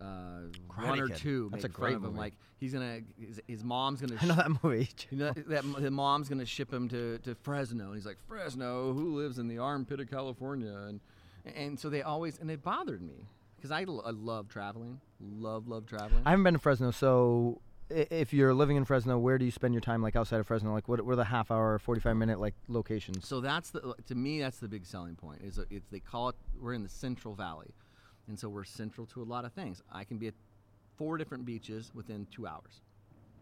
Uh, 0.00 0.40
one 0.76 1.00
or 1.00 1.08
Kid. 1.08 1.16
two 1.16 1.48
That's 1.50 1.62
make 1.64 1.70
a 1.72 1.74
great 1.74 1.94
of 1.96 2.02
him. 2.04 2.08
movie. 2.10 2.18
Like 2.18 2.34
he's 2.58 2.72
gonna, 2.74 3.00
his, 3.18 3.40
his 3.48 3.64
mom's 3.64 4.00
gonna. 4.00 4.16
I 4.20 4.26
know 4.26 4.34
that 4.34 4.62
movie. 4.62 4.88
You 5.10 5.18
know 5.18 5.32
that 5.32 5.64
the 5.80 5.90
mom's 5.90 6.28
gonna 6.28 6.44
ship 6.46 6.72
him 6.72 6.88
to, 6.90 7.18
to 7.20 7.34
Fresno, 7.34 7.86
and 7.86 7.94
he's 7.94 8.04
like, 8.06 8.18
Fresno, 8.28 8.92
who 8.92 9.16
lives 9.16 9.38
in 9.38 9.48
the 9.48 9.58
armpit 9.58 10.00
of 10.00 10.10
California, 10.10 10.74
and 10.88 11.00
and 11.54 11.78
so 11.80 11.88
they 11.88 12.02
always 12.02 12.38
and 12.38 12.50
it 12.50 12.62
bothered 12.62 13.00
me 13.00 13.26
because 13.56 13.70
I, 13.70 13.84
l- 13.84 14.02
I 14.04 14.10
love 14.10 14.48
traveling, 14.48 15.00
love 15.20 15.66
love 15.68 15.86
traveling. 15.86 16.22
I 16.26 16.30
haven't 16.30 16.42
been 16.44 16.54
to 16.54 16.60
Fresno, 16.60 16.90
so 16.90 17.62
i- 17.90 18.06
if 18.10 18.34
you're 18.34 18.52
living 18.52 18.76
in 18.76 18.84
Fresno, 18.84 19.16
where 19.16 19.38
do 19.38 19.44
you 19.46 19.50
spend 19.50 19.72
your 19.72 19.80
time? 19.80 20.02
Like 20.02 20.14
outside 20.16 20.40
of 20.40 20.46
Fresno, 20.46 20.72
like 20.74 20.88
what 20.88 21.00
are 21.00 21.16
the 21.16 21.24
half 21.24 21.50
hour, 21.50 21.78
forty 21.78 22.02
five 22.02 22.16
minute 22.16 22.38
like 22.38 22.54
locations? 22.68 23.26
so 23.26 23.40
that's 23.40 23.70
the 23.70 23.94
to 24.08 24.14
me 24.14 24.40
that's 24.40 24.58
the 24.58 24.68
big 24.68 24.84
selling 24.84 25.14
point. 25.14 25.40
Is 25.42 25.56
a, 25.58 25.64
it's 25.70 25.88
they 25.90 26.00
call 26.00 26.28
it 26.28 26.36
we're 26.60 26.74
in 26.74 26.82
the 26.82 26.88
Central 26.90 27.32
Valley, 27.34 27.70
and 28.28 28.38
so 28.38 28.48
we're 28.48 28.64
central 28.64 29.06
to 29.08 29.22
a 29.22 29.24
lot 29.24 29.44
of 29.44 29.52
things. 29.52 29.82
I 29.92 30.04
can 30.04 30.18
be 30.18 30.28
at 30.28 30.34
four 30.96 31.16
different 31.18 31.44
beaches 31.44 31.90
within 31.94 32.26
two 32.30 32.46
hours. 32.46 32.80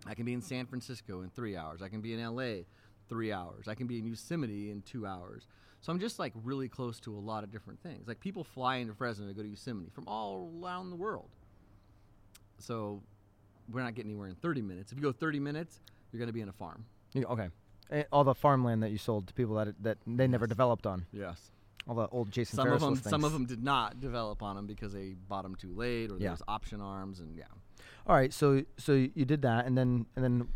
I 0.07 0.15
can 0.15 0.25
be 0.25 0.33
in 0.35 0.43
San 0.43 0.67
Francisco 0.67 1.23
in 1.23 1.31
three 1.31 1.57
hours. 1.57 1.81
I 1.83 1.89
can 1.89 2.01
be 2.01 2.13
in 2.13 2.21
LA 2.25 2.65
three 3.09 3.33
hours. 3.33 3.69
I 3.69 3.75
can 3.75 3.87
be 3.87 3.99
in 3.99 4.07
Yosemite 4.07 4.71
in 4.71 4.83
two 4.83 5.07
hours. 5.07 5.47
So 5.81 5.93
I'm 5.93 6.01
just 6.01 6.19
like 6.19 6.33
really 6.43 6.69
close 6.69 6.99
to 7.01 7.17
a 7.17 7.19
lot 7.21 7.45
of 7.45 7.51
different 7.53 7.81
things. 7.83 8.09
Like 8.09 8.21
people 8.21 8.45
fly 8.45 8.77
into 8.77 8.95
Fresno 8.95 9.27
to 9.27 9.35
go 9.35 9.43
to 9.43 9.49
Yosemite 9.49 9.91
from 9.95 10.09
all 10.09 10.51
around 10.63 10.91
the 10.91 10.97
world. 10.97 11.29
So 12.59 13.03
we're 13.71 13.83
not 13.83 13.95
getting 13.95 14.11
anywhere 14.13 14.29
in 14.29 14.35
30 14.37 14.63
minutes. 14.63 14.93
If 14.93 14.99
you 14.99 15.03
go 15.03 15.13
30 15.13 15.41
minutes, 15.41 15.81
you're 16.13 16.19
going 16.19 16.29
to 16.29 16.33
be 16.33 16.41
in 16.41 16.49
a 16.49 16.53
farm. 16.53 16.85
You- 17.13 17.27
okay, 17.27 17.51
Eh, 17.91 18.05
all 18.11 18.25
the 18.25 18.35
farmland 18.35 18.83
that 18.83 18.91
you 18.91 18.97
sold 18.97 19.27
to 19.29 19.35
people 19.35 19.55
that 19.57 19.75
that 19.83 19.99
they 20.07 20.27
never 20.27 20.47
Yes. 20.47 20.49
developed 20.49 20.87
on. 20.87 21.05
Yes. 21.13 21.51
All 21.87 21.95
the 21.95 22.09
old 22.09 22.31
Jason 22.31 22.57
Some 22.57 22.69
of 22.73 22.81
them, 22.81 22.91
listings. 22.95 23.11
some 23.11 23.25
of 23.25 23.33
them 23.33 23.45
did 23.47 23.63
not 23.63 24.01
develop 24.01 24.43
on 24.43 24.57
them 24.57 24.67
because 24.67 24.93
they 24.95 25.15
bought 25.29 25.43
them 25.43 25.55
too 25.55 25.75
late, 25.75 26.11
or 26.11 26.15
Yeah. 26.15 26.21
there 26.21 26.31
was 26.33 26.43
option 26.49 26.81
arms, 26.81 27.21
and 27.21 27.37
yeah. 27.37 27.45
All 28.07 28.17
right, 28.17 28.33
so 28.33 28.63
so 28.79 28.93
you 28.93 29.25
did 29.25 29.43
that, 29.43 29.67
and 29.67 29.77
then 29.77 30.07
and 30.17 30.25
then 30.25 30.49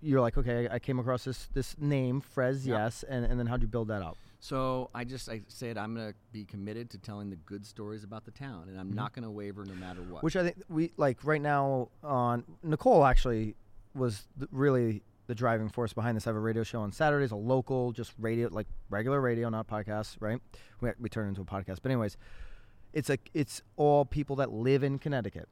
you're 0.00 0.20
like, 0.20 0.36
okay, 0.36 0.68
I 0.70 0.78
came 0.78 0.98
across 0.98 1.24
this 1.24 1.46
this 1.54 1.76
name, 1.78 2.20
Frez, 2.22 2.64
Yeah. 2.66 2.84
yes, 2.84 3.02
and 3.04 3.24
and 3.24 3.38
then 3.38 3.46
how'd 3.46 3.62
you 3.62 3.68
build 3.68 3.88
that 3.88 4.02
up? 4.02 4.16
So 4.38 4.90
I 4.94 5.04
just 5.04 5.28
I 5.28 5.40
said 5.48 5.76
I'm 5.78 5.94
gonna 5.94 6.14
be 6.30 6.44
committed 6.44 6.90
to 6.90 6.98
telling 6.98 7.30
the 7.30 7.36
good 7.36 7.64
stories 7.66 8.04
about 8.04 8.24
the 8.24 8.30
town, 8.30 8.68
and 8.68 8.78
I'm 8.78 8.92
not 8.92 9.12
gonna 9.14 9.30
waver 9.30 9.64
no 9.64 9.74
matter 9.74 10.02
what. 10.02 10.18
Mm-hmm. 10.18 10.24
Which 10.26 10.36
I 10.36 10.42
think 10.44 10.62
we 10.68 10.92
like 10.96 11.24
right 11.24 11.40
now 11.40 11.88
on 12.02 12.44
Nicole 12.62 13.04
actually 13.06 13.56
was 13.94 14.28
th- 14.38 14.48
really 14.52 15.02
the 15.26 15.34
driving 15.34 15.68
force 15.68 15.92
behind 15.92 16.16
this. 16.16 16.26
I 16.26 16.30
have 16.30 16.36
a 16.36 16.40
radio 16.40 16.62
show 16.62 16.80
on 16.80 16.92
Saturdays, 16.92 17.30
a 17.30 17.36
local, 17.36 17.92
just 17.92 18.12
radio, 18.18 18.48
like 18.50 18.66
regular 18.90 19.20
radio, 19.20 19.48
not 19.48 19.66
podcasts, 19.66 20.16
right? 20.20 20.40
We, 20.80 20.90
we 20.98 21.08
turn 21.08 21.26
it 21.26 21.28
into 21.30 21.42
a 21.42 21.44
podcast, 21.44 21.78
but 21.82 21.90
anyways, 21.90 22.16
it's 22.92 23.10
a 23.10 23.18
it's 23.32 23.62
all 23.76 24.04
people 24.04 24.36
that 24.36 24.52
live 24.52 24.82
in 24.82 24.98
Connecticut. 24.98 25.48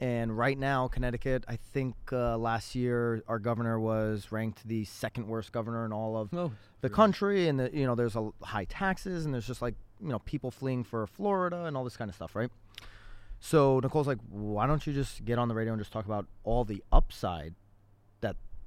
And 0.00 0.36
right 0.36 0.56
now, 0.58 0.88
Connecticut, 0.88 1.44
I 1.46 1.56
think 1.56 1.94
uh, 2.10 2.38
last 2.38 2.74
year 2.74 3.22
our 3.28 3.38
governor 3.38 3.78
was 3.78 4.32
ranked 4.32 4.66
the 4.66 4.86
second 4.86 5.28
worst 5.28 5.52
governor 5.52 5.84
in 5.84 5.92
all 5.92 6.16
of 6.16 6.32
oh, 6.32 6.52
the 6.80 6.88
country, 6.88 7.48
and 7.48 7.60
the, 7.60 7.70
you 7.72 7.84
know 7.84 7.94
there's 7.94 8.16
a 8.16 8.30
high 8.42 8.64
taxes, 8.64 9.26
and 9.26 9.34
there's 9.34 9.46
just 9.46 9.60
like 9.60 9.74
you 10.00 10.08
know 10.08 10.18
people 10.20 10.50
fleeing 10.50 10.84
for 10.84 11.06
Florida 11.06 11.64
and 11.64 11.76
all 11.76 11.84
this 11.84 11.98
kind 11.98 12.08
of 12.08 12.14
stuff, 12.14 12.34
right? 12.34 12.50
So 13.40 13.80
Nicole's 13.82 14.06
like, 14.06 14.18
why 14.28 14.66
don't 14.66 14.86
you 14.86 14.92
just 14.92 15.24
get 15.24 15.38
on 15.38 15.48
the 15.48 15.54
radio 15.54 15.72
and 15.72 15.80
just 15.80 15.92
talk 15.92 16.04
about 16.04 16.26
all 16.44 16.64
the 16.64 16.82
upside 16.92 17.54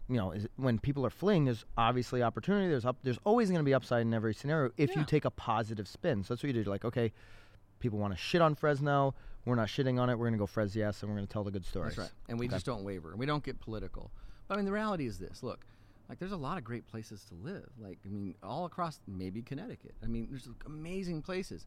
you 0.09 0.17
know 0.17 0.31
is 0.31 0.47
when 0.57 0.79
people 0.79 1.05
are 1.05 1.09
fleeing? 1.09 1.45
There's 1.45 1.63
obviously 1.77 2.21
opportunity. 2.23 2.67
There's 2.67 2.85
up. 2.85 2.97
There's 3.03 3.19
always 3.23 3.49
going 3.49 3.59
to 3.59 3.65
be 3.65 3.73
upside 3.73 4.01
in 4.01 4.13
every 4.13 4.33
scenario 4.33 4.71
if 4.77 4.95
you 4.95 5.03
take 5.05 5.25
a 5.25 5.31
positive 5.31 5.87
spin. 5.87 6.23
So 6.23 6.33
that's 6.33 6.43
what 6.43 6.47
you 6.47 6.53
do. 6.53 6.59
You're 6.59 6.69
like, 6.69 6.85
okay, 6.85 7.11
people 7.79 7.99
want 7.99 8.13
to 8.13 8.17
shit 8.19 8.41
on 8.41 8.55
Fresno. 8.55 9.15
We're 9.45 9.55
not 9.55 9.67
shitting 9.67 9.99
on 9.99 10.09
it. 10.09 10.13
We're 10.17 10.25
going 10.27 10.33
to 10.33 10.39
go 10.39 10.45
Fres 10.45 10.75
yes, 10.75 11.01
and 11.01 11.09
we're 11.11 11.17
going 11.17 11.27
to 11.27 11.33
tell 11.33 11.43
the 11.43 11.51
good 11.51 11.65
stories. 11.65 11.95
That's 11.95 12.09
right. 12.09 12.15
And 12.29 12.39
we 12.39 12.45
Okay. 12.47 12.55
just 12.55 12.65
don't 12.65 12.83
waver. 12.83 13.11
And 13.11 13.19
we 13.19 13.25
don't 13.25 13.43
get 13.43 13.59
political. 13.59 14.11
But 14.47 14.55
I 14.55 14.57
mean, 14.57 14.65
the 14.65 14.71
reality 14.71 15.05
is 15.05 15.19
this: 15.19 15.43
look, 15.43 15.65
like 16.09 16.19
there's 16.19 16.31
a 16.31 16.37
lot 16.37 16.57
of 16.57 16.63
great 16.63 16.85
places 16.87 17.23
to 17.25 17.33
live. 17.35 17.69
Like 17.77 17.99
I 18.05 18.09
mean, 18.09 18.35
all 18.43 18.65
across 18.65 18.99
maybe 19.07 19.41
Connecticut. 19.41 19.95
I 20.03 20.07
mean, 20.07 20.27
there's 20.29 20.47
amazing 20.65 21.21
places. 21.21 21.65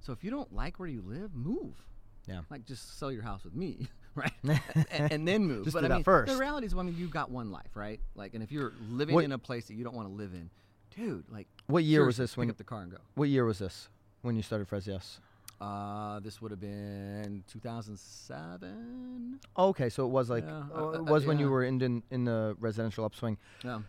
So 0.00 0.12
if 0.12 0.22
you 0.22 0.30
don't 0.30 0.52
like 0.52 0.78
where 0.78 0.88
you 0.88 1.02
live, 1.02 1.34
move. 1.34 1.84
Yeah. 2.28 2.40
Like 2.50 2.64
just 2.64 2.98
sell 2.98 3.10
your 3.12 3.22
house 3.22 3.44
with 3.44 3.54
me, 3.54 3.88
right? 4.44 4.60
and, 4.90 5.12
and 5.12 5.28
then 5.28 5.44
move. 5.44 5.64
Just 5.64 5.74
but 5.74 5.80
do 5.80 5.86
I 5.86 5.88
that 5.90 5.94
mean, 5.96 6.04
first. 6.04 6.32
The 6.32 6.38
reality 6.38 6.66
is, 6.66 6.74
well, 6.74 6.82
I 6.84 6.86
mean, 6.90 6.96
you've 6.98 7.10
got 7.10 7.30
one 7.30 7.50
life, 7.52 7.74
right? 7.74 8.00
Like, 8.14 8.34
and 8.34 8.42
if 8.42 8.50
you're 8.50 8.72
living 8.90 9.14
What- 9.14 9.24
in 9.24 9.32
a 9.32 9.38
place 9.38 9.66
that 9.68 9.74
you 9.74 9.84
don't 9.84 9.94
want 9.94 10.08
to 10.08 10.14
live 10.14 10.32
in, 10.34 10.50
dude, 10.94 11.24
like, 11.30 11.46
What 11.66 11.84
year 11.84 12.04
was 12.04 12.16
this 12.16 12.32
pick 12.32 12.38
when? 12.38 12.50
up 12.50 12.56
the 12.56 12.64
car 12.64 12.80
and 12.82 12.90
go? 12.90 12.98
What 13.14 13.28
year 13.28 13.44
was 13.44 13.58
this 13.58 13.88
when 14.22 14.34
you 14.36 14.42
started 14.42 14.66
Fres 14.68 14.86
yes? 14.86 15.20
Uh, 15.60 16.20
this 16.20 16.42
would 16.42 16.50
have 16.50 16.60
been 16.60 17.42
2007. 17.48 19.40
Okay, 19.56 19.88
so 19.88 20.04
it 20.04 20.10
was 20.10 20.28
like 20.30 20.44
Yeah, 20.44 20.62
uh, 20.74 20.86
uh, 20.86 20.90
it 20.92 21.00
uh, 21.00 21.02
was 21.04 21.26
when 21.26 21.38
you 21.38 21.48
were 21.48 21.64
in, 21.64 21.80
in 21.80 22.02
in 22.10 22.24
the 22.24 22.56
residential 22.60 23.04
upswing. 23.04 23.38
Yeah. 23.64 23.80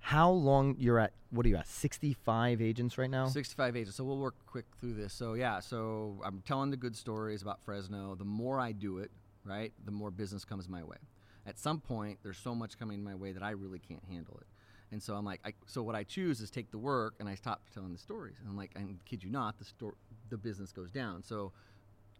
How 0.00 0.30
long 0.30 0.74
you're 0.78 0.98
at? 0.98 1.12
What 1.30 1.46
are 1.46 1.48
you 1.48 1.56
at? 1.56 1.66
Sixty 1.66 2.12
five 2.12 2.60
agents 2.60 2.98
right 2.98 3.08
now. 3.10 3.26
65 3.26 3.76
agents. 3.76 3.96
So 3.96 4.04
we'll 4.04 4.18
work 4.18 4.34
quick 4.46 4.66
through 4.80 4.94
this. 4.94 5.12
So 5.14 5.34
yeah, 5.34 5.60
so 5.60 6.20
I'm 6.24 6.42
telling 6.44 6.70
the 6.70 6.76
good 6.76 6.96
stories 6.96 7.40
about 7.40 7.62
Fresno. 7.62 8.14
The 8.14 8.24
more 8.24 8.58
I 8.60 8.72
do 8.72 8.98
it, 8.98 9.10
right, 9.44 9.72
the 9.84 9.90
more 9.90 10.10
business 10.10 10.44
comes 10.44 10.68
my 10.68 10.82
way. 10.82 10.98
At 11.46 11.58
some 11.58 11.80
point, 11.80 12.18
there's 12.22 12.38
so 12.38 12.54
much 12.54 12.78
coming 12.78 13.02
my 13.02 13.14
way 13.14 13.32
that 13.32 13.42
I 13.42 13.50
really 13.50 13.80
can't 13.80 14.04
handle 14.04 14.38
it. 14.40 14.46
And 14.92 15.02
so 15.02 15.14
I'm 15.14 15.24
like, 15.24 15.40
I, 15.44 15.54
so 15.66 15.82
what 15.82 15.94
I 15.94 16.04
choose 16.04 16.40
is 16.40 16.50
take 16.50 16.70
the 16.70 16.78
work 16.78 17.14
and 17.18 17.28
I 17.28 17.34
stop 17.34 17.62
telling 17.72 17.92
the 17.92 17.98
stories. 17.98 18.36
And 18.40 18.48
I'm 18.48 18.56
like, 18.56 18.72
I 18.76 18.84
kid 19.04 19.24
you 19.24 19.30
not, 19.30 19.58
the 19.58 19.64
sto- 19.64 19.96
the 20.28 20.36
business 20.36 20.70
goes 20.70 20.90
down. 20.90 21.22
So 21.22 21.52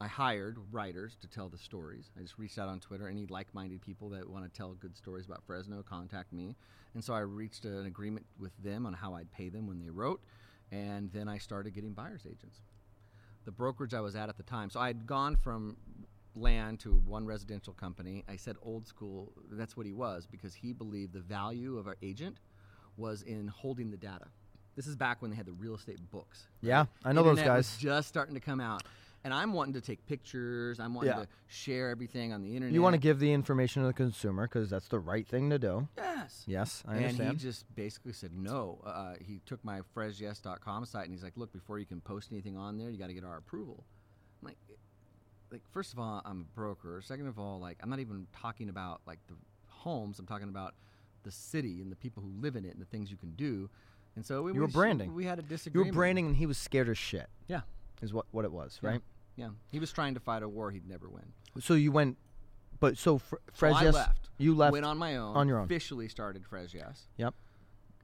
I 0.01 0.09
hired 0.09 0.59
writers 0.73 1.17
to 1.21 1.29
tell 1.29 1.49
the 1.49 1.59
stories. 1.59 2.11
I 2.19 2.23
just 2.23 2.39
reached 2.39 2.59
out 2.59 2.69
on 2.69 2.81
Twitter. 2.81 3.09
Any 3.09 3.27
like-minded 3.27 3.83
people 3.83 4.09
that 4.11 4.29
want 4.29 4.45
to 4.45 4.51
tell 4.51 4.73
good 4.75 4.97
stories 4.97 5.27
about 5.27 5.45
Fresno, 5.47 5.83
contact 5.83 6.33
me. 6.33 6.57
And 6.95 7.05
so 7.05 7.15
I 7.15 7.21
reached 7.21 7.65
an 7.65 7.87
agreement 7.87 8.27
with 8.39 8.53
them 8.63 8.85
on 8.85 8.95
how 8.95 9.15
I'd 9.15 9.31
pay 9.31 9.49
them 9.49 9.67
when 9.67 9.79
they 9.79 9.91
wrote, 9.91 10.21
and 10.71 11.11
then 11.13 11.29
I 11.29 11.39
started 11.39 11.73
getting 11.75 11.93
buyers 11.93 12.27
agents. 12.27 12.63
The 13.45 13.53
brokerage 13.53 13.95
I 13.95 14.01
was 14.01 14.17
at 14.17 14.29
at 14.29 14.37
the 14.37 14.43
time, 14.43 14.71
so 14.71 14.81
I 14.81 14.89
had 14.89 15.07
gone 15.07 15.37
from 15.37 15.77
land 16.35 16.81
to 16.81 16.93
one 16.93 17.27
residential 17.27 17.73
company. 17.75 18.25
I 18.29 18.37
said 18.37 18.57
old 18.63 18.87
school. 18.87 19.33
That's 19.51 19.77
what 19.77 19.87
he 19.87 19.93
was 19.93 20.27
because 20.27 20.55
he 20.55 20.73
believed 20.73 21.13
the 21.13 21.21
value 21.21 21.77
of 21.79 21.87
our 21.87 21.97
agent 22.03 22.39
was 22.97 23.23
in 23.23 23.49
holding 23.49 23.91
the 23.91 23.97
data. 23.97 24.27
This 24.77 24.87
is 24.87 24.97
back 24.97 25.21
when 25.21 25.31
they 25.31 25.37
had 25.37 25.47
the 25.47 25.53
real 25.53 25.75
estate 25.75 25.99
books. 26.11 26.47
Yeah, 26.63 26.87
I 27.05 27.13
know 27.13 27.23
those 27.23 27.39
Internet 27.39 27.57
was 27.59 27.69
guys. 27.69 27.77
just 27.79 28.09
starting 28.09 28.35
to 28.35 28.41
come 28.41 28.59
out, 28.61 28.83
and 29.23 29.35
I'm 29.35 29.53
wanting 29.53 29.75
to 29.75 29.83
take 29.83 30.07
pictures. 30.07 30.81
I'm 30.81 30.95
wanting 30.95 31.11
Yeah. 31.13 31.25
to 31.25 31.29
share 31.47 31.91
everything 31.91 32.33
on 32.33 32.41
the 32.41 32.55
internet. 32.57 32.73
You 32.73 32.81
want 32.81 32.95
to 32.95 32.99
give 32.99 33.19
the 33.19 33.31
information 33.35 33.83
to 33.83 33.89
the 33.89 33.93
consumer 33.93 34.47
because 34.49 34.71
that's 34.71 34.89
the 34.89 34.99
right 34.99 35.27
thing 35.27 35.51
to 35.51 35.59
do. 35.59 35.89
yes. 35.99 36.45
Yes, 36.47 36.83
I 36.87 36.93
and 36.97 37.05
understand. 37.05 37.29
And 37.31 37.39
he 37.39 37.43
just 37.47 37.75
basically 37.75 38.13
said 38.15 38.33
no. 38.35 38.81
Uh, 38.87 39.15
he 39.21 39.41
took 39.45 39.63
my 39.63 39.81
fresyes.com 39.95 40.87
site 40.87 41.05
and 41.05 41.13
he's 41.13 41.23
like, 41.23 41.37
"Look, 41.37 41.53
before 41.53 41.79
you 41.79 41.85
can 41.87 42.01
post 42.01 42.31
anything 42.33 42.57
on 42.57 42.79
there, 42.79 42.89
you 42.91 42.97
got 42.99 43.09
to 43.09 43.15
get 43.15 43.25
our 43.25 43.37
approval." 43.37 43.85
Like, 45.53 45.63
first 45.71 45.93
of 45.93 45.99
all, 45.99 46.23
I'm 46.25 46.41
a 46.41 46.55
broker. 46.57 47.01
Second 47.05 47.27
of 47.29 47.39
all, 47.39 47.61
like 47.61 47.79
I'm 47.83 47.91
not 47.91 48.01
even 48.01 48.27
talking 48.33 48.69
about 48.69 49.01
like 49.07 49.19
the 49.29 49.35
homes. 49.69 50.19
I'm 50.19 50.27
talking 50.27 50.49
about 50.49 50.75
the 51.25 51.31
city 51.31 51.81
and 51.83 51.93
the 51.93 51.97
people 51.97 52.23
who 52.23 52.31
live 52.41 52.57
in 52.57 52.65
it 52.65 52.73
and 52.73 52.81
the 52.81 52.87
things 52.87 53.11
you 53.11 53.17
can 53.17 53.33
do. 53.33 53.69
And 54.17 54.25
so 54.27 54.43
we 54.43 54.53
You 54.55 54.61
were 54.61 54.67
we- 54.67 54.73
branding. 54.73 55.15
We 55.15 55.25
had 55.25 55.39
a 55.39 55.43
disagreement. 55.43 55.87
you 55.87 55.93
were 55.93 55.97
branding, 55.97 56.27
and 56.27 56.37
he 56.37 56.47
was 56.47 56.59
scared 56.59 56.89
as 56.89 56.99
shit. 56.99 57.29
Yeah. 57.47 57.61
is 58.01 58.13
what 58.13 58.27
what 58.33 58.45
it 58.45 58.51
was, 58.53 58.81
Yeah. 58.83 58.89
right? 58.91 59.03
Yeah. 59.37 59.51
He 59.71 59.79
was 59.79 59.93
trying 59.93 60.15
to 60.15 60.21
fight 60.21 60.43
a 60.43 60.49
war 60.49 60.71
he'd 60.73 60.89
never 60.89 61.09
win. 61.09 61.33
So 61.61 61.75
you 61.75 61.93
went, 61.93 62.17
but 62.81 62.99
so 62.99 63.19
Fr- 63.19 63.37
So 63.55 63.69
I 63.69 63.85
Fresyes- 63.85 63.93
left. 63.93 64.31
You 64.39 64.55
left. 64.57 64.73
Went 64.73 64.85
on 64.85 64.99
my 64.99 65.17
own. 65.17 65.37
on 65.37 65.47
your 65.49 65.59
own. 65.59 65.67
Officially 65.67 66.09
started 66.09 66.43
Fresyes. 66.51 67.07
Yep. 67.17 67.35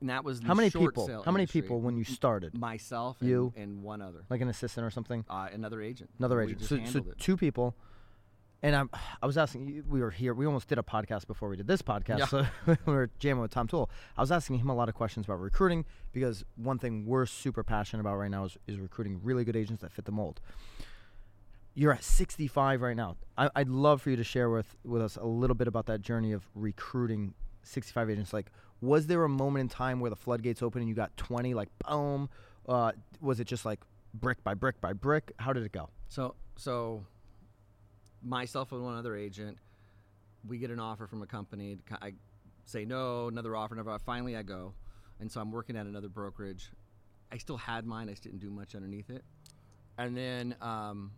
And 0.00 0.10
that 0.10 0.24
was 0.24 0.40
How 0.40 0.54
many 0.54 0.70
people? 0.70 1.22
How 1.24 1.32
many 1.32 1.46
people 1.46 1.80
when 1.80 1.96
you 1.96 2.04
started? 2.04 2.56
Myself 2.56 3.20
and, 3.20 3.28
You? 3.28 3.52
and 3.56 3.82
one 3.82 4.00
other. 4.00 4.24
Like 4.30 4.40
an 4.40 4.48
assistant 4.48 4.86
or 4.86 4.90
something? 4.90 5.24
Uh, 5.28 5.48
another 5.52 5.82
agent. 5.82 6.10
Another 6.18 6.40
agent. 6.40 6.62
So, 6.62 6.78
so 6.84 7.00
two 7.18 7.36
people. 7.36 7.74
And 8.60 8.74
I'm, 8.74 8.90
I 9.22 9.26
was 9.26 9.38
asking, 9.38 9.84
we 9.88 10.00
were 10.00 10.10
here, 10.10 10.34
we 10.34 10.44
almost 10.44 10.66
did 10.66 10.78
a 10.78 10.82
podcast 10.82 11.28
before 11.28 11.48
we 11.48 11.56
did 11.56 11.68
this 11.68 11.80
podcast. 11.80 12.18
Yeah. 12.18 12.26
So 12.26 12.46
we 12.86 12.92
were 12.92 13.08
jamming 13.20 13.40
with 13.42 13.52
Tom 13.52 13.68
Toole. 13.68 13.88
I 14.16 14.20
was 14.20 14.32
asking 14.32 14.58
him 14.58 14.68
a 14.68 14.74
lot 14.74 14.88
of 14.88 14.96
questions 14.96 15.26
about 15.26 15.40
recruiting 15.40 15.84
because 16.12 16.44
one 16.56 16.78
thing 16.78 17.06
we're 17.06 17.26
super 17.26 17.62
passionate 17.62 18.00
about 18.00 18.16
right 18.16 18.30
now 18.30 18.44
is, 18.44 18.56
is 18.66 18.78
recruiting 18.78 19.20
really 19.22 19.44
good 19.44 19.54
agents 19.54 19.82
that 19.82 19.92
fit 19.92 20.06
the 20.06 20.12
mold. 20.12 20.40
You're 21.74 21.92
at 21.92 22.02
65 22.02 22.82
right 22.82 22.96
now. 22.96 23.16
I, 23.36 23.48
I'd 23.54 23.68
love 23.68 24.02
for 24.02 24.10
you 24.10 24.16
to 24.16 24.24
share 24.24 24.50
with, 24.50 24.74
with 24.84 25.02
us 25.02 25.14
a 25.14 25.24
little 25.26 25.54
bit 25.54 25.68
about 25.68 25.86
that 25.86 26.00
journey 26.00 26.32
of 26.32 26.42
recruiting 26.56 27.34
65 27.68 28.10
agents. 28.10 28.32
Like, 28.32 28.50
was 28.80 29.06
there 29.06 29.24
a 29.24 29.28
moment 29.28 29.62
in 29.62 29.68
time 29.68 30.00
where 30.00 30.10
the 30.10 30.16
floodgates 30.16 30.62
opened 30.62 30.82
and 30.82 30.88
you 30.88 30.94
got 30.94 31.16
20, 31.16 31.54
like, 31.54 31.68
boom? 31.86 32.28
Uh, 32.68 32.92
was 33.20 33.40
it 33.40 33.46
just 33.46 33.64
like 33.64 33.80
brick 34.14 34.42
by 34.44 34.54
brick 34.54 34.80
by 34.80 34.92
brick? 34.92 35.32
How 35.38 35.52
did 35.52 35.62
it 35.64 35.72
go? 35.72 35.88
So, 36.08 36.34
so 36.56 37.04
myself 38.22 38.72
and 38.72 38.82
one 38.84 38.96
other 38.96 39.16
agent, 39.16 39.58
we 40.46 40.58
get 40.58 40.70
an 40.70 40.80
offer 40.80 41.06
from 41.06 41.22
a 41.22 41.26
company. 41.26 41.78
I 42.02 42.14
say 42.64 42.84
no, 42.84 43.28
another 43.28 43.56
offer, 43.56 43.74
another. 43.74 43.90
offer. 43.90 44.04
Finally, 44.04 44.36
I 44.36 44.42
go, 44.42 44.74
and 45.20 45.30
so 45.30 45.40
I'm 45.40 45.50
working 45.50 45.76
at 45.76 45.86
another 45.86 46.08
brokerage. 46.08 46.70
I 47.32 47.38
still 47.38 47.56
had 47.56 47.86
mine. 47.86 48.08
I 48.08 48.12
just 48.12 48.22
didn't 48.22 48.38
do 48.40 48.50
much 48.50 48.74
underneath 48.74 49.10
it, 49.10 49.24
and 49.96 50.16
then 50.16 50.54
um, 50.60 51.12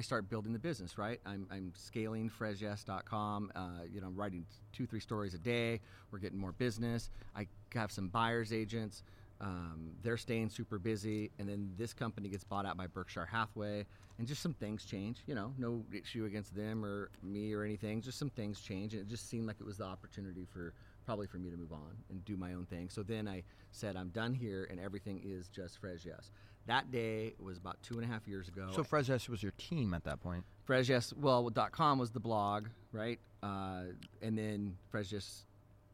I 0.00 0.02
start 0.02 0.30
building 0.30 0.54
the 0.54 0.58
business. 0.58 0.96
Right, 0.96 1.20
I'm, 1.26 1.46
I'm 1.50 1.74
scaling 1.76 2.30
Fresyes.com. 2.30 3.52
Uh, 3.54 3.60
you 3.92 4.00
know, 4.00 4.06
I'm 4.06 4.16
writing 4.16 4.46
two, 4.72 4.86
three 4.86 4.98
stories 4.98 5.34
a 5.34 5.38
day. 5.38 5.78
We're 6.10 6.20
getting 6.20 6.38
more 6.38 6.52
business. 6.52 7.10
I 7.36 7.46
have 7.74 7.92
some 7.92 8.08
buyers 8.08 8.50
agents. 8.50 9.02
Um, 9.42 9.90
they're 10.02 10.16
staying 10.16 10.48
super 10.48 10.78
busy, 10.78 11.30
and 11.38 11.46
then 11.46 11.74
this 11.76 11.92
company 11.92 12.30
gets 12.30 12.44
bought 12.44 12.64
out 12.64 12.78
by 12.78 12.86
Berkshire 12.86 13.26
Hathaway, 13.26 13.84
and 14.16 14.26
just 14.26 14.40
some 14.40 14.54
things 14.54 14.86
change. 14.86 15.18
You 15.26 15.34
know, 15.34 15.52
no 15.58 15.84
issue 15.92 16.24
against 16.24 16.56
them 16.56 16.82
or 16.82 17.10
me 17.22 17.52
or 17.52 17.62
anything. 17.62 18.00
Just 18.00 18.18
some 18.18 18.30
things 18.30 18.58
change, 18.58 18.94
and 18.94 19.02
it 19.02 19.06
just 19.06 19.28
seemed 19.28 19.46
like 19.46 19.56
it 19.60 19.66
was 19.66 19.76
the 19.76 19.84
opportunity 19.84 20.46
for 20.50 20.72
probably 21.04 21.26
for 21.26 21.36
me 21.36 21.50
to 21.50 21.58
move 21.58 21.72
on 21.72 21.96
and 22.08 22.24
do 22.24 22.38
my 22.38 22.54
own 22.54 22.64
thing. 22.64 22.88
So 22.88 23.02
then 23.02 23.28
I 23.28 23.42
said, 23.70 23.96
I'm 23.96 24.08
done 24.08 24.32
here, 24.32 24.66
and 24.70 24.80
everything 24.80 25.20
is 25.22 25.48
just 25.48 25.82
Fresyes. 25.82 26.30
That 26.66 26.90
day 26.92 27.34
was 27.40 27.58
about 27.58 27.82
two 27.82 27.94
and 27.94 28.04
a 28.04 28.06
half 28.06 28.28
years 28.28 28.48
ago. 28.48 28.68
So 28.74 28.84
Fresyes 28.84 29.28
was 29.28 29.42
your 29.42 29.52
team 29.58 29.94
at 29.94 30.04
that 30.04 30.20
point. 30.20 30.44
Fresyes, 30.68 31.16
well, 31.16 31.48
dot 31.50 31.72
.com 31.72 31.98
was 31.98 32.10
the 32.10 32.20
blog, 32.20 32.66
right? 32.92 33.18
Uh, 33.42 33.84
and 34.22 34.36
then 34.38 34.76
Fresyes, 34.92 35.42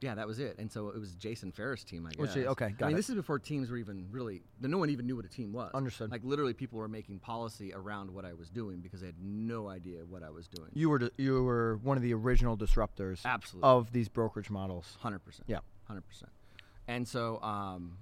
yeah, 0.03 0.15
that 0.17 0.27
was 0.27 0.39
it. 0.39 0.57
And 0.59 0.71
so 0.71 0.89
it 0.89 0.99
was 0.99 1.15
Jason 1.15 1.51
Ferris' 1.53 1.83
team, 1.83 2.07
I 2.07 2.11
guess. 2.11 2.37
is- 2.37 2.47
okay, 2.47 2.67
I 2.67 2.71
got 2.73 2.87
mean, 2.89 2.95
it. 2.95 2.97
this 2.97 3.09
is 3.09 3.15
before 3.15 3.39
teams 3.39 3.71
were 3.71 3.79
even 3.79 4.09
really. 4.11 4.43
No 4.61 4.77
one 4.77 4.91
even 4.91 5.07
knew 5.07 5.17
what 5.17 5.25
a 5.25 5.29
team 5.29 5.53
was. 5.53 5.71
Understood. 5.73 6.11
Like 6.11 6.23
literally, 6.25 6.53
people 6.53 6.79
were 6.79 6.89
making 6.89 7.21
policy 7.21 7.73
around 7.73 8.11
what 8.11 8.25
I 8.27 8.35
was 8.35 8.51
doing 8.51 8.81
because 8.81 9.01
they 9.01 9.07
had 9.07 9.23
no 9.23 9.69
idea 9.69 10.01
what 10.07 10.23
I 10.23 10.29
was 10.31 10.47
doing. 10.49 10.71
You 10.75 10.91
were 10.91 11.11
you 11.17 11.43
were 11.43 11.79
one 11.83 11.97
of 11.97 12.03
the 12.03 12.13
original 12.13 12.57
disruptors 12.57 13.25
Absolutely. 13.25 13.67
of 13.71 13.93
these 13.93 14.09
brokerage 14.11 14.51
models. 14.51 14.99
Hundred 15.01 15.21
percent. 15.21 15.45
Yeah. 15.49 15.61
hundred 15.85 16.07
percent. 16.07 16.33
And 16.89 17.09
so 17.09 17.41
um, 17.43 17.97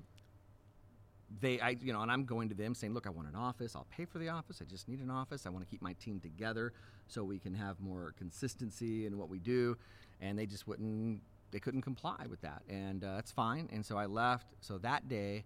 they, 1.41 1.61
I, 1.61 1.71
you 1.81 1.93
know, 1.93 2.03
and 2.03 2.11
I'm 2.11 2.25
going 2.25 2.49
to 2.49 2.55
them 2.55 2.75
saying, 2.75 2.95
"Look, 2.95 3.07
I 3.07 3.11
want 3.11 3.29
an 3.29 3.35
office. 3.35 3.75
I'll 3.77 3.87
pay 3.91 4.05
for 4.05 4.19
the 4.19 4.29
office. 4.29 4.61
I 4.63 4.65
just 4.65 4.89
need 4.89 5.01
an 5.01 5.11
office. 5.11 5.47
I 5.47 5.51
want 5.51 5.65
to 5.65 5.71
keep 5.71 5.83
my 5.83 5.95
team 5.95 6.21
together 6.21 6.73
so 7.09 7.25
we 7.25 7.39
can 7.39 7.55
have 7.55 7.81
more 7.81 8.15
consistency 8.19 9.07
in 9.07 9.19
what 9.19 9.29
we 9.29 9.39
do." 9.39 9.77
And 10.21 10.39
they 10.39 10.47
just 10.47 10.67
wouldn't. 10.69 11.21
They 11.51 11.61
couldn't 11.61 11.83
comply 11.83 12.27
with 12.29 12.41
that, 12.43 12.63
and 12.69 13.03
uh, 13.05 13.15
that's 13.17 13.31
fine. 13.33 13.69
And 13.73 13.85
so 13.87 13.97
I 13.97 14.07
left. 14.07 14.47
So 14.61 14.79
that 14.79 15.09
day. 15.09 15.45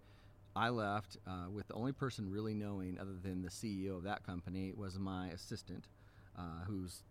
I 0.55 0.69
left 0.69 1.15
uh, 1.27 1.47
with 1.53 1.67
the 1.67 1.75
only 1.75 1.91
person 1.91 2.29
really 2.29 2.55
knowing, 2.55 2.97
other 2.99 3.13
than 3.21 3.43
the 3.43 3.49
CEO 3.49 3.95
of 3.95 4.03
that 4.03 4.25
company, 4.25 4.73
was 4.75 4.97
my 4.97 5.27
assistant, 5.27 5.85
uh, 6.37 6.41
who's 6.65 7.03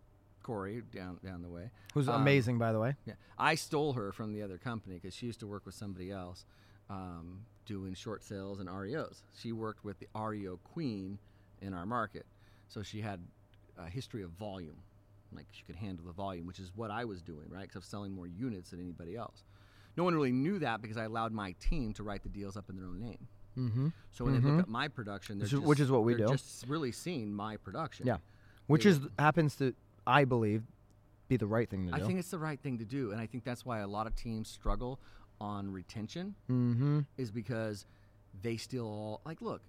Corey 0.43 0.83
down 0.93 1.19
down 1.23 1.41
the 1.41 1.49
way. 1.49 1.71
Who's 1.93 2.09
Um, 2.09 2.21
amazing, 2.21 2.57
by 2.57 2.73
the 2.73 2.79
way. 2.79 2.95
yeah, 3.05 3.13
I 3.37 3.55
stole 3.55 3.93
her 3.93 4.11
from 4.11 4.33
the 4.33 4.43
other 4.43 4.57
company 4.57 4.95
because 4.95 5.15
she 5.15 5.25
used 5.25 5.39
to 5.39 5.47
work 5.47 5.65
with 5.65 5.73
somebody 5.73 6.11
else 6.11 6.45
um, 6.89 7.45
doing 7.69 7.93
short 7.93 8.23
sales 8.23 8.59
and 8.59 8.67
REOs. 8.67 9.21
She 9.39 9.51
worked 9.53 9.85
with 9.85 9.97
the 9.99 10.07
REO 10.19 10.57
queen 10.73 11.19
in 11.61 11.73
our 11.73 11.85
market, 11.85 12.25
so 12.67 12.81
she 12.81 12.99
had 13.01 13.19
a 13.77 13.87
history 13.87 14.23
of 14.23 14.31
volume, 14.31 14.77
like 15.31 15.45
she 15.51 15.63
could 15.63 15.75
handle 15.75 16.05
the 16.05 16.11
volume, 16.11 16.47
which 16.47 16.59
is 16.59 16.71
what 16.75 16.89
I 16.89 17.05
was 17.05 17.21
doing, 17.21 17.45
right? 17.49 17.61
Because 17.61 17.75
I 17.75 17.79
was 17.79 17.85
selling 17.85 18.11
more 18.11 18.25
units 18.27 18.71
than 18.71 18.79
anybody 18.81 19.15
else. 19.15 19.43
No 19.95 20.03
one 20.03 20.15
really 20.15 20.31
knew 20.31 20.57
that 20.59 20.81
because 20.81 20.97
I 20.97 21.03
allowed 21.03 21.31
my 21.31 21.53
team 21.59 21.93
to 21.93 22.03
write 22.03 22.23
the 22.23 22.29
deals 22.29 22.57
up 22.57 22.69
in 22.69 22.75
their 22.75 22.85
own 22.85 22.99
name. 22.99 23.27
Mm-hmm. 23.57 23.87
So 24.11 24.25
when 24.25 24.33
they 24.33 24.39
look 24.49 24.59
at 24.61 24.67
my 24.69 24.87
production, 24.87 25.37
they're 25.37 25.43
Which 25.45 25.53
is- 25.53 25.59
just, 25.59 25.67
which 25.67 25.79
is 25.79 25.91
what 25.91 26.03
we 26.03 26.15
do. 26.15 26.27
just 26.27 26.65
really 26.67 26.91
seeing 26.91 27.31
my 27.33 27.57
production. 27.57 28.07
Yeah, 28.07 28.17
which 28.67 28.83
They- 28.85 28.91
is 28.91 28.99
happens 29.19 29.55
to 29.57 29.75
I 30.07 30.25
believe 30.25 30.63
be 31.27 31.37
the 31.37 31.45
right 31.45 31.69
thing 31.69 31.85
to 31.85 31.91
do. 31.91 32.03
I 32.03 32.05
think 32.07 32.17
it's 32.17 32.31
the 32.31 32.39
right 32.39 32.59
thing 32.59 32.79
to 32.79 32.85
do, 32.85 33.11
and 33.11 33.21
I 33.21 33.27
think 33.27 33.43
that's 33.43 33.63
why 33.63 33.79
a 33.79 33.87
lot 33.87 34.07
of 34.07 34.15
teams 34.15 34.47
struggle 34.47 34.99
on 35.41 35.71
retention 35.71 36.35
mm-hmm. 36.49 36.99
is 37.17 37.31
because 37.31 37.85
they 38.41 38.57
still 38.57 38.85
all 38.85 39.21
like 39.25 39.41
look. 39.41 39.61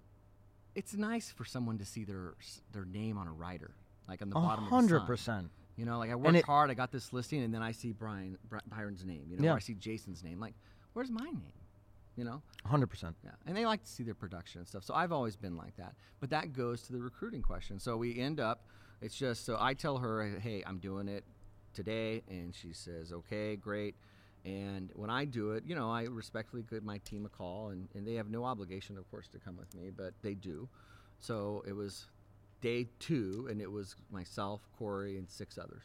It's 0.73 0.93
nice 0.93 1.31
for 1.31 1.43
someone 1.43 1.77
to 1.79 1.85
see 1.85 2.03
their 2.03 2.33
their 2.71 2.85
name 2.85 3.17
on 3.17 3.27
a 3.27 3.33
rider, 3.33 3.71
like 4.07 4.21
on 4.21 4.29
the 4.29 4.35
bottom 4.35 4.65
of 4.65 4.69
Hundred 4.69 5.01
percent. 5.05 5.49
You 5.77 5.85
know, 5.85 5.97
like 5.97 6.11
I 6.11 6.15
worked 6.15 6.35
it- 6.35 6.45
hard, 6.45 6.69
I 6.69 6.73
got 6.73 6.91
this 6.91 7.11
listing, 7.13 7.41
and 7.43 7.53
then 7.53 7.61
I 7.61 7.71
see 7.71 7.91
Brian 7.91 8.37
Bri- 8.49 8.59
Byron's 8.67 9.03
name. 9.03 9.25
You 9.29 9.37
know, 9.37 9.45
Yeah. 9.45 9.53
or 9.53 9.55
I 9.55 9.59
see 9.59 9.73
Jason's 9.73 10.23
name. 10.23 10.39
Like, 10.39 10.53
where's 10.93 11.09
my 11.09 11.25
name? 11.25 11.53
You 12.17 12.25
know, 12.25 12.41
hundred 12.65 12.87
percent. 12.87 13.15
yeah, 13.23 13.31
and 13.45 13.55
they 13.55 13.65
like 13.65 13.83
to 13.83 13.89
see 13.89 14.03
their 14.03 14.13
production 14.13 14.59
and 14.59 14.67
stuff. 14.67 14.83
So 14.83 14.93
I've 14.93 15.11
always 15.13 15.37
been 15.37 15.55
like 15.55 15.75
that. 15.77 15.95
But 16.19 16.29
that 16.31 16.53
goes 16.53 16.81
to 16.83 16.93
the 16.93 16.99
recruiting 16.99 17.41
question. 17.41 17.79
So 17.79 17.95
we 17.97 18.19
end 18.19 18.39
up, 18.39 18.67
it's 19.01 19.15
just 19.15 19.45
so 19.45 19.57
I 19.59 19.73
tell 19.73 19.97
her, 19.97 20.37
hey, 20.39 20.61
I'm 20.67 20.77
doing 20.79 21.07
it 21.07 21.23
today, 21.73 22.21
and 22.27 22.53
she 22.53 22.73
says, 22.73 23.11
okay, 23.11 23.55
great. 23.55 23.95
And 24.43 24.89
when 24.95 25.09
I 25.09 25.25
do 25.25 25.51
it, 25.51 25.63
you 25.67 25.75
know, 25.75 25.91
I 25.91 26.03
respectfully 26.03 26.63
give 26.67 26.83
my 26.83 26.97
team 26.99 27.25
a 27.25 27.29
call, 27.29 27.69
and, 27.69 27.87
and 27.93 28.07
they 28.07 28.15
have 28.15 28.29
no 28.29 28.43
obligation, 28.43 28.97
of 28.97 29.09
course, 29.11 29.27
to 29.29 29.39
come 29.39 29.55
with 29.55 29.73
me, 29.75 29.91
but 29.95 30.13
they 30.23 30.33
do. 30.33 30.67
So 31.19 31.63
it 31.67 31.73
was 31.73 32.07
day 32.61 32.87
two, 32.99 33.47
and 33.51 33.61
it 33.61 33.71
was 33.71 33.95
myself, 34.11 34.61
Corey, 34.79 35.17
and 35.17 35.29
six 35.29 35.57
others. 35.57 35.83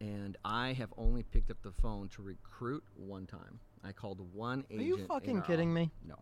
And 0.00 0.36
I 0.44 0.72
have 0.74 0.92
only 0.96 1.24
picked 1.24 1.50
up 1.50 1.56
the 1.62 1.72
phone 1.72 2.08
to 2.10 2.22
recruit 2.22 2.84
one 2.96 3.26
time. 3.26 3.58
I 3.84 3.90
called 3.90 4.20
one 4.32 4.64
agent. 4.70 4.80
Are 4.80 4.84
you 4.84 5.06
fucking 5.06 5.42
kidding 5.42 5.74
me? 5.74 5.90
No. 6.06 6.14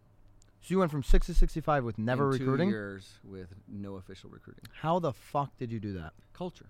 So 0.63 0.67
you 0.69 0.79
went 0.79 0.91
from 0.91 1.03
six 1.03 1.27
to 1.27 1.35
sixty-five 1.35 1.85
with 1.85 1.99
never 1.99 2.33
in 2.33 2.39
two 2.39 2.45
recruiting. 2.45 2.69
years 2.69 3.11
with 3.25 3.49
no 3.69 3.97
official 3.97 4.29
recruiting. 4.29 4.65
How 4.75 4.99
the 4.99 5.13
fuck 5.13 5.57
did 5.59 5.73
you 5.73 5.81
do 5.81 5.95
that? 5.95 6.13
Culture. 6.35 6.67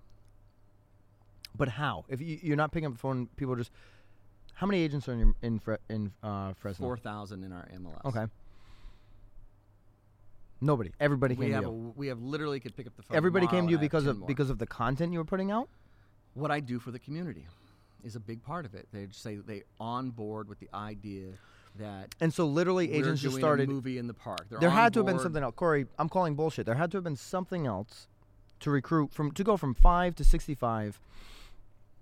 But 1.56 1.68
how? 1.68 2.04
If 2.08 2.20
you, 2.20 2.38
you're 2.40 2.56
not 2.56 2.70
picking 2.70 2.86
up 2.86 2.92
the 2.92 2.98
phone, 2.98 3.28
people 3.36 3.56
just 3.56 3.72
How 4.54 4.66
many 4.66 4.80
agents 4.82 5.08
are 5.08 5.12
in 5.12 5.18
your, 5.18 5.34
in 5.42 5.58
Fre- 5.58 5.74
in 5.88 6.12
uh, 6.22 6.52
Fresno? 6.54 6.86
Four 6.86 6.96
thousand 6.98 7.44
in 7.44 7.52
our 7.52 7.66
MLS. 7.78 8.04
Okay. 8.04 8.26
Nobody. 10.60 10.92
Everybody 11.00 11.34
We 11.34 11.46
came 11.46 11.54
have 11.54 11.62
to 11.64 11.70
a, 11.70 11.72
you. 11.72 11.94
we 11.96 12.06
have 12.08 12.20
literally 12.20 12.60
could 12.60 12.76
pick 12.76 12.86
up 12.86 12.94
the 12.96 13.02
phone. 13.02 13.16
Everybody 13.16 13.46
came 13.46 13.66
to 13.66 13.70
you 13.70 13.78
and 13.78 13.80
I 13.80 13.84
have 13.84 13.90
because 13.90 14.06
of 14.06 14.18
more. 14.18 14.26
because 14.26 14.50
of 14.50 14.58
the 14.58 14.66
content 14.66 15.12
you 15.12 15.18
were 15.18 15.24
putting 15.24 15.50
out. 15.50 15.68
what 16.34 16.50
I 16.50 16.60
do 16.60 16.78
for 16.78 16.90
the 16.90 16.98
community 16.98 17.46
is 18.04 18.14
a 18.16 18.20
big 18.20 18.42
part 18.44 18.66
of 18.66 18.74
it. 18.74 18.86
They 18.92 19.06
just 19.06 19.22
say 19.22 19.36
they 19.36 19.62
on 19.78 20.10
board 20.10 20.48
with 20.48 20.58
the 20.60 20.68
idea 20.74 21.28
that 21.78 22.14
And 22.20 22.32
so 22.34 22.46
literally 22.46 22.92
agents 22.92 23.22
just 23.22 23.36
started. 23.36 23.68
a 23.68 23.72
movie 23.72 23.96
in 23.96 24.06
the 24.06 24.14
park. 24.14 24.46
They're 24.50 24.58
there 24.60 24.70
had 24.70 24.92
to 24.94 24.98
have 25.00 25.06
been 25.06 25.18
something 25.18 25.42
else. 25.42 25.54
Corey, 25.56 25.86
I'm 25.98 26.08
calling 26.10 26.34
bullshit. 26.34 26.66
There 26.66 26.74
had 26.74 26.90
to 26.90 26.96
have 26.98 27.04
been 27.04 27.16
something 27.16 27.66
else 27.66 28.08
to 28.60 28.70
recruit 28.70 29.12
from 29.12 29.30
to 29.32 29.42
go 29.44 29.56
from 29.56 29.72
five 29.74 30.14
to 30.16 30.24
sixty-five. 30.24 31.00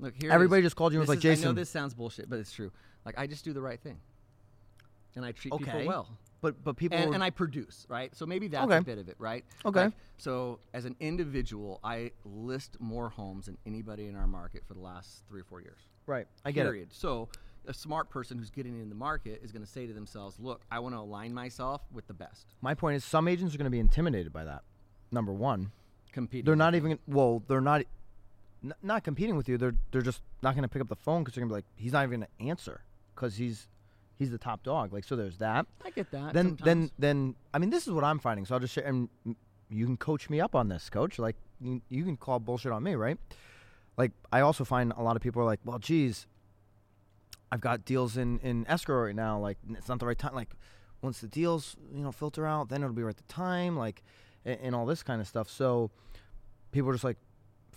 Look 0.01 0.15
here. 0.21 0.31
Everybody 0.31 0.63
just 0.63 0.77
called 0.77 0.93
you 0.93 1.01
and 1.01 1.09
was 1.09 1.15
like, 1.17 1.25
is- 1.25 1.43
I 1.43 1.49
know 1.49 1.53
this 1.53 1.71
sounds 1.71 1.95
bullshit, 1.95 2.29
but 2.31 2.39
it's 2.39 2.53
true. 2.53 2.71
Like 3.05 3.19
I 3.19 3.27
just 3.27 3.45
do 3.45 3.53
the 3.53 3.61
right 3.61 3.81
thing, 3.81 3.99
and 5.17 5.25
I 5.25 5.33
treat 5.33 5.53
Okay. 5.55 5.65
people 5.65 5.87
well. 5.87 6.09
But 6.41 6.63
but 6.63 6.77
people 6.77 6.97
and, 6.99 7.09
were- 7.09 7.15
and 7.15 7.25
I 7.25 7.31
produce, 7.31 7.85
right? 7.89 8.15
So 8.15 8.25
maybe 8.27 8.47
that's 8.49 8.65
Okay. 8.67 8.77
a 8.77 8.83
bit 8.83 8.99
of 8.99 9.09
it, 9.09 9.17
right? 9.19 9.45
Okay. 9.65 9.85
Like, 9.87 9.93
so 10.19 10.61
as 10.73 10.85
an 10.85 10.95
individual, 11.01 11.81
I 11.83 12.13
list 12.25 12.77
more 12.81 13.09
homes 13.09 13.47
than 13.47 13.59
anybody 13.67 14.07
in 14.07 14.15
our 14.15 14.27
market 14.29 14.63
for 14.67 14.75
the 14.75 14.81
last 14.81 15.25
three 15.29 15.41
or 15.41 15.45
four 15.45 15.61
years. 15.61 15.81
right. 16.07 16.27
I 16.45 16.53
get 16.53 16.63
it. 16.67 16.71
period. 16.71 16.93
So 16.93 17.29
a 17.67 17.75
smart 17.75 18.09
person 18.09 18.39
who's 18.39 18.49
getting 18.51 18.81
in 18.81 18.89
the 18.89 18.95
market 18.95 19.41
is 19.43 19.51
going 19.53 19.65
to 19.65 19.71
say 19.71 19.87
to 19.87 19.93
themselves, 19.93 20.39
"Look, 20.39 20.63
I 20.71 20.79
want 20.79 20.95
to 20.95 21.01
align 21.01 21.35
myself 21.35 21.83
with 21.93 22.07
the 22.07 22.15
best." 22.15 22.55
My 22.63 22.73
point 22.75 22.97
is, 22.97 23.05
some 23.05 23.27
agents 23.29 23.55
are 23.55 23.59
going 23.59 23.65
to 23.67 23.71
be 23.71 23.81
intimidated 23.81 24.33
by 24.33 24.45
that. 24.45 24.63
Number 25.11 25.33
one, 25.33 25.73
Competing. 26.13 26.45
they're 26.47 26.57
not 26.57 26.75
even 26.77 26.99
well. 27.09 27.43
They're 27.49 27.61
not 27.61 27.83
n- 28.65 28.75
not 28.83 29.05
competing 29.05 29.37
with 29.37 29.49
you. 29.49 29.59
They're 29.59 29.75
they're 29.91 30.03
just 30.03 30.23
not 30.43 30.55
going 30.55 30.63
to 30.63 30.69
pick 30.69 30.83
up 30.83 30.89
the 30.89 30.97
phone 30.97 31.23
because 31.23 31.35
they're 31.35 31.43
going 31.43 31.51
to 31.51 31.55
be 31.55 31.59
like, 31.59 31.65
he's 31.77 31.93
not 31.93 32.05
even 32.05 32.21
going 32.21 32.29
to 32.39 32.49
answer 32.49 32.83
because 33.15 33.37
he's 33.37 33.69
he's 34.19 34.31
the 34.31 34.39
top 34.39 34.63
dog. 34.63 34.93
Like 34.93 35.05
so, 35.05 35.17
there's 35.17 35.39
that. 35.39 35.67
I 35.85 35.91
get 35.91 36.11
that. 36.11 36.33
then 36.33 36.57
then 36.57 36.57
sometimes. 36.57 36.91
then 36.99 37.35
I 37.55 37.59
mean, 37.59 37.71
this 37.71 37.87
is 37.87 37.93
what 37.93 38.05
I'm 38.05 38.19
finding. 38.19 38.47
So 38.47 38.55
I'll 38.55 38.61
just 38.61 38.75
share, 38.75 38.85
and 38.85 39.09
you 39.71 39.85
can 39.85 39.97
coach 39.97 40.31
me 40.31 40.41
up 40.41 40.55
on 40.55 40.69
this, 40.69 40.91
coach. 40.91 41.19
Like 41.19 41.37
you, 41.61 41.81
you 41.89 42.05
can 42.05 42.17
call 42.17 42.39
bullshit 42.39 42.73
on 42.73 42.83
me, 42.83 42.95
right? 42.95 43.19
Like 43.97 44.13
I 44.33 44.41
also 44.41 44.65
find 44.65 44.93
a 44.97 45.03
lot 45.03 45.17
of 45.17 45.23
people 45.23 45.43
are 45.43 45.47
like, 45.47 45.61
well, 45.65 45.79
geez, 45.79 46.27
I've 47.51 47.61
got 47.61 47.85
deals 47.85 48.17
in 48.17 48.39
in 48.41 48.67
escrow 48.69 49.05
right 49.05 49.17
now. 49.17 49.39
Like 49.39 49.59
it's 49.71 49.89
not 49.89 49.99
the 49.99 50.07
right 50.07 50.19
time. 50.19 50.35
Like 50.35 50.55
once 51.03 51.21
the 51.21 51.29
deals 51.29 51.77
you 51.93 52.03
know 52.03 52.13
filter 52.13 52.47
out, 52.47 52.69
then 52.69 52.83
it'll 52.83 52.95
be 52.95 53.03
right 53.03 53.17
the 53.17 53.23
time. 53.25 53.77
Like 53.77 54.03
and, 54.45 54.59
and 54.63 54.75
all 54.75 54.87
this 54.87 55.03
kind 55.03 55.21
of 55.21 55.27
stuff. 55.27 55.49
So 55.49 55.91
people 56.73 56.91
are 56.91 56.95
just 56.95 57.05
like, 57.05 57.17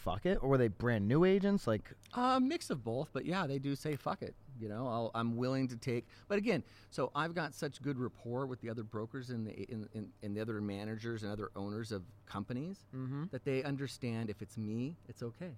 fuck 0.03 0.25
it, 0.25 0.39
or 0.41 0.49
were 0.49 0.57
they 0.57 0.67
brand 0.67 1.07
new 1.07 1.25
agents? 1.25 1.67
Like 1.67 1.93
A 2.13 2.39
mix 2.39 2.69
of 2.69 2.83
both, 2.83 3.09
but 3.13 3.25
yeah, 3.25 3.47
they 3.47 3.59
do 3.59 3.75
say 3.75 3.95
fuck 3.95 4.21
it. 4.21 4.35
You 4.59 4.69
know, 4.69 4.87
I'll, 4.87 5.11
I'm 5.15 5.37
willing 5.37 5.67
to 5.69 5.77
take. 5.77 6.05
But 6.27 6.37
again, 6.37 6.63
so 6.89 7.11
I've 7.15 7.33
got 7.33 7.53
such 7.53 7.81
good 7.81 7.97
rapport 7.97 8.45
with 8.45 8.61
the 8.61 8.69
other 8.69 8.83
brokers 8.83 9.29
and 9.29 9.47
the 9.47 9.53
in, 9.71 9.87
in, 9.93 10.09
and 10.21 10.35
the 10.35 10.41
other 10.41 10.61
managers 10.61 11.23
and 11.23 11.31
other 11.31 11.51
owners 11.55 11.91
of 11.91 12.03
companies 12.25 12.85
mm-hmm. 12.95 13.25
that 13.31 13.45
they 13.45 13.63
understand 13.63 14.29
if 14.29 14.41
it's 14.41 14.57
me, 14.57 14.95
it's 15.07 15.23
okay. 15.23 15.51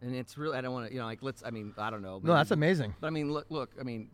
And 0.00 0.14
it's 0.14 0.36
really 0.36 0.56
I 0.56 0.60
don't 0.60 0.72
want 0.72 0.88
to 0.88 0.92
you 0.92 1.00
know 1.00 1.06
like 1.06 1.22
let's 1.22 1.42
I 1.44 1.50
mean 1.50 1.74
I 1.78 1.90
don't 1.90 2.02
know. 2.02 2.20
no, 2.22 2.34
that's 2.34 2.50
amazing. 2.50 2.94
But 3.00 3.08
I 3.08 3.10
mean 3.10 3.32
look 3.32 3.46
look 3.50 3.70
I 3.78 3.82
mean 3.82 4.10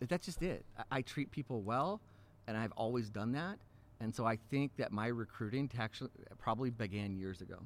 that's 0.00 0.26
just 0.26 0.42
it. 0.42 0.64
I, 0.78 0.98
I 0.98 1.02
treat 1.02 1.30
people 1.30 1.62
well, 1.62 2.00
and 2.46 2.56
I've 2.56 2.72
always 2.72 3.10
done 3.10 3.32
that. 3.32 3.58
And 4.00 4.14
so 4.14 4.24
I 4.24 4.38
think 4.50 4.76
that 4.78 4.92
my 4.92 5.08
recruiting 5.08 5.70
actually 5.78 6.10
probably 6.38 6.70
began 6.70 7.14
years 7.14 7.42
ago, 7.42 7.58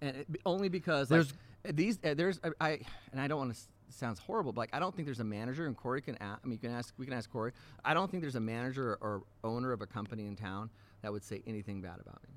and 0.00 0.16
it, 0.16 0.26
only 0.46 0.68
because 0.68 1.10
like, 1.10 1.20
There's- 1.20 1.74
these 1.74 1.98
uh, 2.04 2.14
there's 2.14 2.40
uh, 2.44 2.50
I 2.60 2.80
and 3.12 3.20
I 3.20 3.26
don't 3.28 3.38
want 3.38 3.54
to 3.54 3.60
sounds 3.90 4.18
horrible, 4.18 4.52
but 4.52 4.60
like 4.60 4.70
I 4.72 4.78
don't 4.78 4.94
think 4.94 5.06
there's 5.06 5.20
a 5.20 5.24
manager 5.24 5.66
and 5.66 5.76
Corey 5.76 6.00
can 6.02 6.16
ask, 6.20 6.40
I 6.44 6.46
mean 6.46 6.52
you 6.52 6.68
can 6.68 6.70
ask 6.76 6.94
we 6.98 7.04
can 7.06 7.14
ask 7.14 7.30
Corey. 7.30 7.52
I 7.84 7.94
don't 7.94 8.10
think 8.10 8.22
there's 8.22 8.36
a 8.36 8.40
manager 8.40 8.98
or, 9.00 9.22
or 9.44 9.50
owner 9.50 9.72
of 9.72 9.80
a 9.82 9.86
company 9.86 10.26
in 10.26 10.36
town 10.36 10.70
that 11.02 11.12
would 11.12 11.24
say 11.24 11.42
anything 11.46 11.80
bad 11.80 11.96
about 12.00 12.22
me 12.22 12.28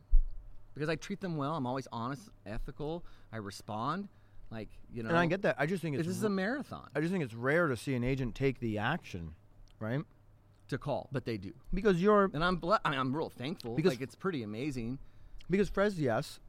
because 0.73 0.89
I 0.89 0.95
treat 0.95 1.19
them 1.21 1.37
well. 1.37 1.55
I'm 1.55 1.67
always 1.67 1.87
honest, 1.91 2.29
ethical. 2.45 3.03
I 3.31 3.37
respond, 3.37 4.07
like 4.49 4.69
you 4.91 5.03
know. 5.03 5.09
And 5.09 5.17
I 5.17 5.25
get 5.27 5.41
that. 5.43 5.55
I 5.59 5.65
just 5.65 5.81
think 5.81 5.97
it's 5.97 6.07
this 6.07 6.15
is 6.17 6.23
a 6.23 6.29
marathon 6.29 6.89
I 6.95 6.99
just 7.01 7.11
think 7.11 7.23
it's 7.23 7.33
rare 7.33 7.67
to 7.67 7.77
see 7.77 7.93
an 7.95 8.03
agent 8.03 8.33
take 8.35 8.59
the 8.59 8.77
action, 8.79 9.33
right? 9.79 10.01
to 10.69 10.77
call, 10.77 11.09
but 11.11 11.25
they 11.25 11.35
do, 11.35 11.51
Because 11.73 12.01
you're 12.01 12.31
and 12.33 12.41
I'm 12.43 12.55
ble- 12.55 12.79
I 12.85 12.89
mean 12.89 12.97
I'm 12.99 13.13
real 13.13 13.29
thankful. 13.29 13.75
Because- 13.75 13.91
like 13.91 14.01
it's 14.01 14.15
pretty 14.15 14.41
amazing. 14.43 14.99
because 15.49 15.67
Fres 15.69 15.99
yes 15.99 16.39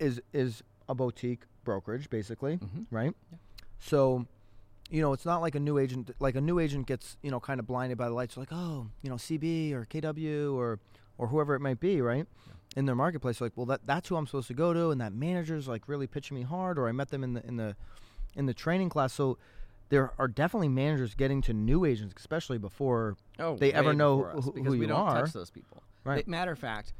is 0.00 0.20
is 0.32 0.62
a 0.88 0.94
boutique 0.94 1.42
brokerage 1.64 2.10
basically, 2.10 2.56
Mhm. 2.58 2.86
right? 2.90 3.14
Yeah. 3.30 3.38
So, 3.78 4.26
you 4.90 5.00
know, 5.00 5.12
it's 5.12 5.24
not 5.24 5.40
like 5.40 5.54
a 5.54 5.60
new 5.60 5.78
agent 5.78 6.10
like 6.18 6.34
a 6.34 6.40
new 6.40 6.58
agent 6.58 6.86
gets, 6.86 7.16
you 7.22 7.30
know, 7.30 7.38
kind 7.40 7.60
of 7.60 7.66
blinded 7.66 7.96
by 7.98 8.08
the 8.08 8.14
lights 8.14 8.36
like, 8.36 8.48
"Oh, 8.50 8.88
you 9.02 9.10
know, 9.10 9.16
CB 9.16 9.72
or 9.72 9.84
KW 9.84 10.54
or 10.56 10.80
or 11.18 11.28
whoever 11.28 11.54
it 11.54 11.60
might 11.60 11.78
be, 11.80 12.00
right?" 12.00 12.26
In 12.76 12.86
their 12.86 12.94
marketplace 12.94 13.40
like, 13.40 13.52
"Well, 13.56 13.66
that 13.66 13.86
that's 13.86 14.08
who 14.08 14.16
I'm 14.16 14.26
supposed 14.26 14.48
to 14.48 14.54
go 14.54 14.72
to 14.72 14.90
and 14.90 15.00
that 15.00 15.12
manager's 15.12 15.68
like 15.68 15.86
really 15.88 16.06
pitching 16.06 16.34
me 16.36 16.42
hard 16.42 16.78
or 16.78 16.88
I 16.88 16.92
met 16.92 17.10
them 17.10 17.22
in 17.22 17.34
the 17.34 17.46
in 17.46 17.56
the 17.56 17.76
in 18.34 18.46
the 18.46 18.54
training 18.54 18.88
class." 18.88 19.12
So 19.12 19.38
there 19.90 20.12
are 20.18 20.28
definitely 20.28 20.68
managers 20.68 21.14
getting 21.14 21.40
to 21.42 21.52
new 21.52 21.84
agents, 21.84 22.14
especially 22.16 22.58
before 22.58 23.16
Oh, 23.38 23.56
they 23.56 23.72
ever 23.72 23.92
know 23.92 24.24
us, 24.24 24.44
who- 24.44 24.52
because 24.52 24.72
who 24.74 24.78
we 24.78 24.86
you 24.86 24.86
don't 24.86 25.00
are. 25.00 25.22
touch 25.22 25.32
those 25.32 25.50
people. 25.50 25.82
Right. 26.04 26.26
Matter 26.28 26.52
of 26.52 26.58
fact, 26.60 26.92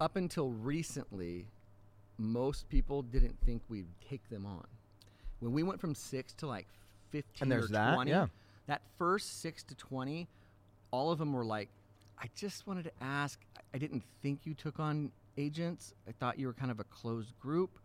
up 0.00 0.14
until 0.16 0.50
recently, 0.52 1.48
most 2.18 2.68
people 2.68 3.02
didn't 3.02 3.36
think 3.44 3.62
we'd 3.68 3.86
take 4.08 4.28
them 4.28 4.46
on. 4.46 4.66
When 5.40 5.52
we 5.52 5.62
went 5.62 5.80
from 5.80 5.94
six 5.94 6.32
to 6.34 6.46
like 6.46 6.66
fifteen 7.10 7.48
there's 7.48 7.66
or 7.66 7.74
that, 7.74 7.94
twenty, 7.94 8.10
yeah. 8.10 8.26
that 8.66 8.82
first 8.98 9.40
six 9.40 9.62
to 9.64 9.74
twenty, 9.74 10.28
all 10.90 11.10
of 11.10 11.18
them 11.18 11.32
were 11.32 11.44
like, 11.44 11.68
"I 12.18 12.28
just 12.34 12.66
wanted 12.66 12.84
to 12.84 12.92
ask. 13.00 13.40
I- 13.56 13.60
I 13.74 13.78
didn't 13.78 14.02
think 14.22 14.46
you 14.46 14.54
took 14.54 14.80
on 14.80 15.12
agents. 15.36 15.92
I 16.08 16.12
thought 16.12 16.38
you 16.38 16.46
were 16.46 16.54
kind 16.54 16.70
of 16.70 16.80
a 16.80 16.84
closed 16.84 17.38
group. 17.38 17.78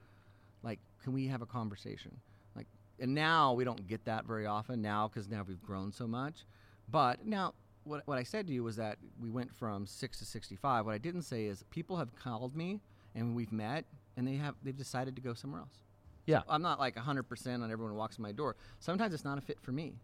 Like, 0.64 0.80
can 1.04 1.12
we 1.12 1.28
have 1.28 1.42
a 1.42 1.46
conversation?" 1.46 2.18
Like, 2.56 2.68
and 3.00 3.14
now 3.14 3.54
we 3.54 3.66
don't 3.66 3.86
get 3.88 4.06
that 4.06 4.26
very 4.26 4.46
often 4.46 4.82
now 4.82 5.08
because 5.10 5.28
now 5.28 5.44
we've 5.46 5.62
grown 5.62 5.92
so 5.92 6.08
much. 6.08 6.46
But 6.90 7.26
now, 7.26 7.54
what, 7.84 8.06
what 8.08 8.18
I 8.18 8.24
said 8.24 8.48
to 8.48 8.54
you 8.54 8.64
was 8.64 8.76
that 8.78 8.98
we 9.20 9.30
went 9.30 9.54
from 9.54 9.86
six 9.86 10.20
to 10.20 10.26
65. 10.26 10.86
What 10.86 10.94
I 10.94 10.98
didn't 10.98 11.24
say 11.24 11.46
is 11.46 11.64
people 11.70 11.98
have 11.98 12.16
called 12.16 12.56
me 12.56 12.80
and 13.16 13.36
we've 13.36 13.52
met 13.52 13.86
and 14.18 14.28
they 14.28 14.36
have 14.36 14.56
they've 14.64 14.78
decided 14.78 15.16
to 15.16 15.22
go 15.22 15.34
somewhere 15.34 15.62
else. 15.62 15.84
Yeah. 16.26 16.42
I'm 16.48 16.62
not 16.62 16.80
like 16.80 16.96
100% 16.96 17.64
on 17.64 17.72
everyone 17.72 17.94
who 17.94 17.98
walks 17.98 18.18
in 18.18 18.22
my 18.22 18.32
door. 18.32 18.56
Sometimes 18.80 19.14
it's 19.14 19.26
not 19.26 19.38
a 19.38 19.42
fit 19.42 19.60
for 19.60 19.72
me. 19.72 19.96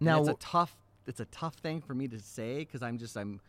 And 0.00 0.06
now 0.06 0.20
it's 0.20 0.28
a 0.28 0.34
tough 0.34 0.74
it's 1.06 1.20
a 1.20 1.26
tough 1.26 1.54
thing 1.56 1.80
for 1.80 1.94
me 1.94 2.08
to 2.08 2.18
say 2.18 2.60
because 2.60 2.82
I'm 2.82 2.98
just 2.98 3.16
I'm 3.16 3.40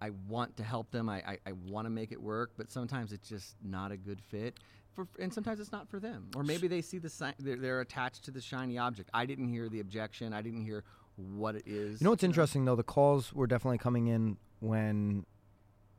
I 0.00 0.10
want 0.28 0.56
to 0.58 0.62
help 0.62 0.90
them. 0.90 1.08
I, 1.08 1.16
I, 1.16 1.38
I 1.46 1.52
want 1.66 1.86
to 1.86 1.90
make 1.90 2.12
it 2.12 2.22
work, 2.22 2.52
but 2.56 2.70
sometimes 2.70 3.12
it's 3.12 3.28
just 3.28 3.56
not 3.64 3.90
a 3.90 3.96
good 3.96 4.20
fit. 4.20 4.54
For, 4.94 5.08
and 5.18 5.32
sometimes 5.32 5.58
it's 5.60 5.72
not 5.72 5.88
for 5.88 5.98
them. 5.98 6.28
Or 6.36 6.44
maybe 6.44 6.68
they 6.68 6.82
see 6.82 6.98
the 6.98 7.08
si- 7.08 7.34
they're, 7.38 7.56
they're 7.56 7.80
attached 7.80 8.24
to 8.26 8.30
the 8.30 8.40
shiny 8.40 8.78
object. 8.78 9.10
I 9.12 9.26
didn't 9.26 9.48
hear 9.48 9.68
the 9.68 9.80
objection. 9.80 10.32
I 10.32 10.42
didn't 10.42 10.64
hear 10.64 10.84
what 11.16 11.56
it 11.56 11.64
is. 11.66 12.00
You 12.00 12.04
know 12.04 12.10
what's 12.10 12.22
interesting 12.22 12.64
though? 12.64 12.76
The 12.76 12.84
calls 12.84 13.32
were 13.32 13.46
definitely 13.46 13.78
coming 13.78 14.06
in 14.06 14.36
when 14.60 15.24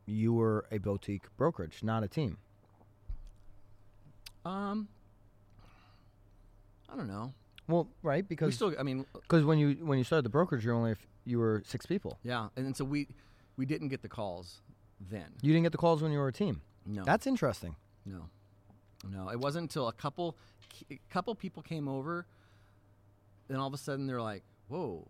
you 0.05 0.33
were 0.33 0.65
a 0.71 0.77
boutique 0.77 1.25
brokerage, 1.37 1.83
not 1.83 2.03
a 2.03 2.07
team. 2.07 2.37
Um, 4.49 4.87
I 6.91 6.95
don't 6.95 7.07
know. 7.07 7.33
Well, 7.67 7.87
right, 8.01 8.27
because 8.27 8.47
We 8.47 8.51
still, 8.53 8.73
I 8.79 8.83
mean, 8.83 9.05
because 9.13 9.45
when 9.45 9.59
you 9.59 9.73
when 9.85 9.97
you 9.99 10.03
started 10.03 10.25
the 10.25 10.29
brokerage, 10.29 10.65
you 10.65 10.71
were 10.71 10.77
only 10.77 10.95
you 11.25 11.37
were 11.37 11.61
six 11.65 11.85
people. 11.85 12.17
yeah. 12.23 12.47
And 12.55 12.65
then 12.65 12.73
so 12.73 12.83
we 12.83 13.07
we 13.57 13.65
didn't 13.65 13.89
get 13.89 14.01
the 14.01 14.09
calls 14.09 14.61
then. 14.99 15.27
You 15.41 15.53
didn't 15.53 15.63
get 15.63 15.71
the 15.71 15.77
calls 15.77 16.01
when 16.01 16.11
you 16.11 16.17
were 16.17 16.27
a 16.29 16.33
team. 16.33 16.61
No. 16.85 17.03
That's 17.03 17.27
interesting. 17.27 17.75
No, 18.05 18.29
no. 19.07 19.29
It 19.29 19.39
wasn't 19.39 19.63
until 19.63 19.87
a 19.87 19.93
couple, 19.93 20.35
a 20.89 20.99
couple 21.11 21.35
people 21.35 21.61
came 21.61 21.87
over, 21.87 22.25
then 23.47 23.57
all 23.59 23.67
of 23.67 23.73
a 23.73 23.77
sudden 23.77 24.07
they're 24.07 24.21
like, 24.21 24.43
"Whoa, 24.67 25.07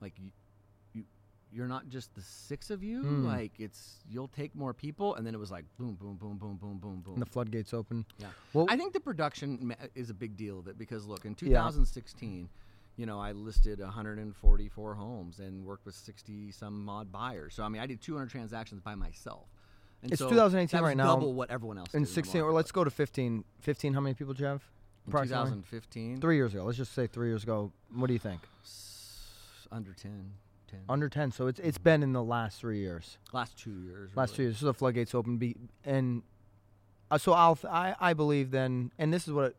like 0.00 0.14
you're 1.52 1.66
not 1.68 1.88
just 1.88 2.14
the 2.14 2.20
six 2.22 2.70
of 2.70 2.82
you. 2.82 3.02
Hmm. 3.02 3.24
Like 3.26 3.52
it's 3.58 3.96
you'll 4.10 4.28
take 4.28 4.54
more 4.54 4.72
people." 4.74 5.14
And 5.14 5.26
then 5.26 5.34
it 5.34 5.38
was 5.38 5.50
like 5.50 5.64
boom, 5.78 5.94
boom, 5.94 6.16
boom, 6.16 6.36
boom, 6.36 6.56
boom, 6.56 6.78
boom, 6.78 7.00
boom. 7.04 7.14
And 7.14 7.22
the 7.22 7.26
floodgates 7.26 7.72
open. 7.74 8.04
yeah. 8.18 8.28
Well, 8.52 8.66
I 8.68 8.76
think 8.76 8.92
the 8.92 9.00
production 9.00 9.74
is 9.94 10.10
a 10.10 10.14
big 10.14 10.36
deal 10.36 10.58
of 10.58 10.66
it 10.68 10.78
because 10.78 11.06
look, 11.06 11.24
in 11.24 11.32
Yeah. 11.32 11.48
2016, 11.48 12.48
you 12.96 13.06
know, 13.06 13.20
I 13.20 13.32
listed 13.32 13.80
144 13.80 14.94
homes 14.94 15.38
and 15.38 15.64
worked 15.64 15.86
with 15.86 15.94
60 15.94 16.50
some 16.52 16.88
odd 16.88 17.10
buyers. 17.12 17.54
So 17.54 17.62
I 17.62 17.68
mean, 17.68 17.80
I 17.82 17.86
did 17.86 18.00
200 18.00 18.28
transactions 18.30 18.80
by 18.80 18.94
myself. 18.94 19.46
And 20.02 20.12
It's 20.12 20.20
so 20.20 20.28
2018 20.28 20.78
that 20.78 20.84
right 20.84 20.96
now. 20.96 21.14
Double 21.14 21.34
what 21.34 21.50
everyone 21.50 21.78
else 21.78 21.92
in 21.94 22.02
did 22.02 22.08
the 22.08 22.12
16, 22.12 22.40
or 22.42 22.52
let's 22.52 22.70
go 22.70 22.84
to 22.84 22.90
15. 22.90 23.44
15. 23.60 23.94
How 23.94 24.00
many 24.00 24.14
people 24.14 24.32
did 24.32 24.40
you 24.40 24.46
have? 24.46 24.62
In 25.06 25.12
2015, 25.12 26.20
Three 26.20 26.36
years 26.36 26.52
ago. 26.52 26.64
Let's 26.64 26.76
just 26.76 26.92
say 26.92 27.06
three 27.06 27.28
years 27.28 27.42
ago. 27.42 27.72
What 27.94 28.08
do 28.08 28.12
you 28.12 28.18
think? 28.18 28.42
under 29.70 29.92
10, 29.92 30.32
10. 30.68 30.80
Under 30.88 31.08
10. 31.08 31.32
So 31.32 31.46
it's 31.46 31.58
it's 31.60 31.78
been 31.78 32.02
in 32.02 32.12
the 32.12 32.22
last 32.22 32.60
three 32.60 32.78
years. 32.78 33.18
last 33.32 33.56
two 33.58 33.80
years. 33.82 34.10
Last 34.14 34.34
two 34.36 34.42
really. 34.42 34.50
years. 34.52 34.58
So 34.60 34.66
the 34.66 34.74
floodgates 34.74 35.14
open. 35.14 35.36
Be 35.38 35.56
and 35.84 36.22
uh, 37.10 37.18
so 37.18 37.32
I'll 37.32 37.56
th- 37.56 37.72
I 37.72 37.94
I 38.00 38.12
believe 38.14 38.50
then, 38.50 38.92
and 38.98 39.12
this 39.12 39.26
is 39.26 39.32
what 39.32 39.54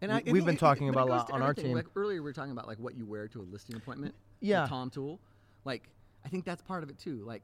And 0.00 0.10
we- 0.12 0.18
I, 0.18 0.32
we've 0.32 0.44
been 0.44 0.54
it- 0.54 0.58
talking 0.60 0.86
but 0.90 1.02
about 1.02 1.08
a 1.08 1.10
lot 1.10 1.30
on 1.30 1.42
our 1.42 1.54
team. 1.54 1.74
Like 1.74 1.86
earlier, 1.96 2.16
we 2.22 2.28
were 2.28 2.32
talking 2.32 2.52
about 2.52 2.66
like 2.66 2.78
what 2.78 2.94
you 2.96 3.04
wear 3.06 3.28
to 3.28 3.40
a 3.40 3.46
listing 3.50 3.76
appointment. 3.76 4.14
the 4.40 4.46
Yeah. 4.48 4.66
Tom 4.66 4.90
Toole, 4.90 5.20
like 5.64 5.88
I 6.24 6.28
think 6.28 6.44
that's 6.44 6.62
part 6.62 6.82
of 6.82 6.88
it 6.90 6.98
too. 6.98 7.22
Like 7.26 7.42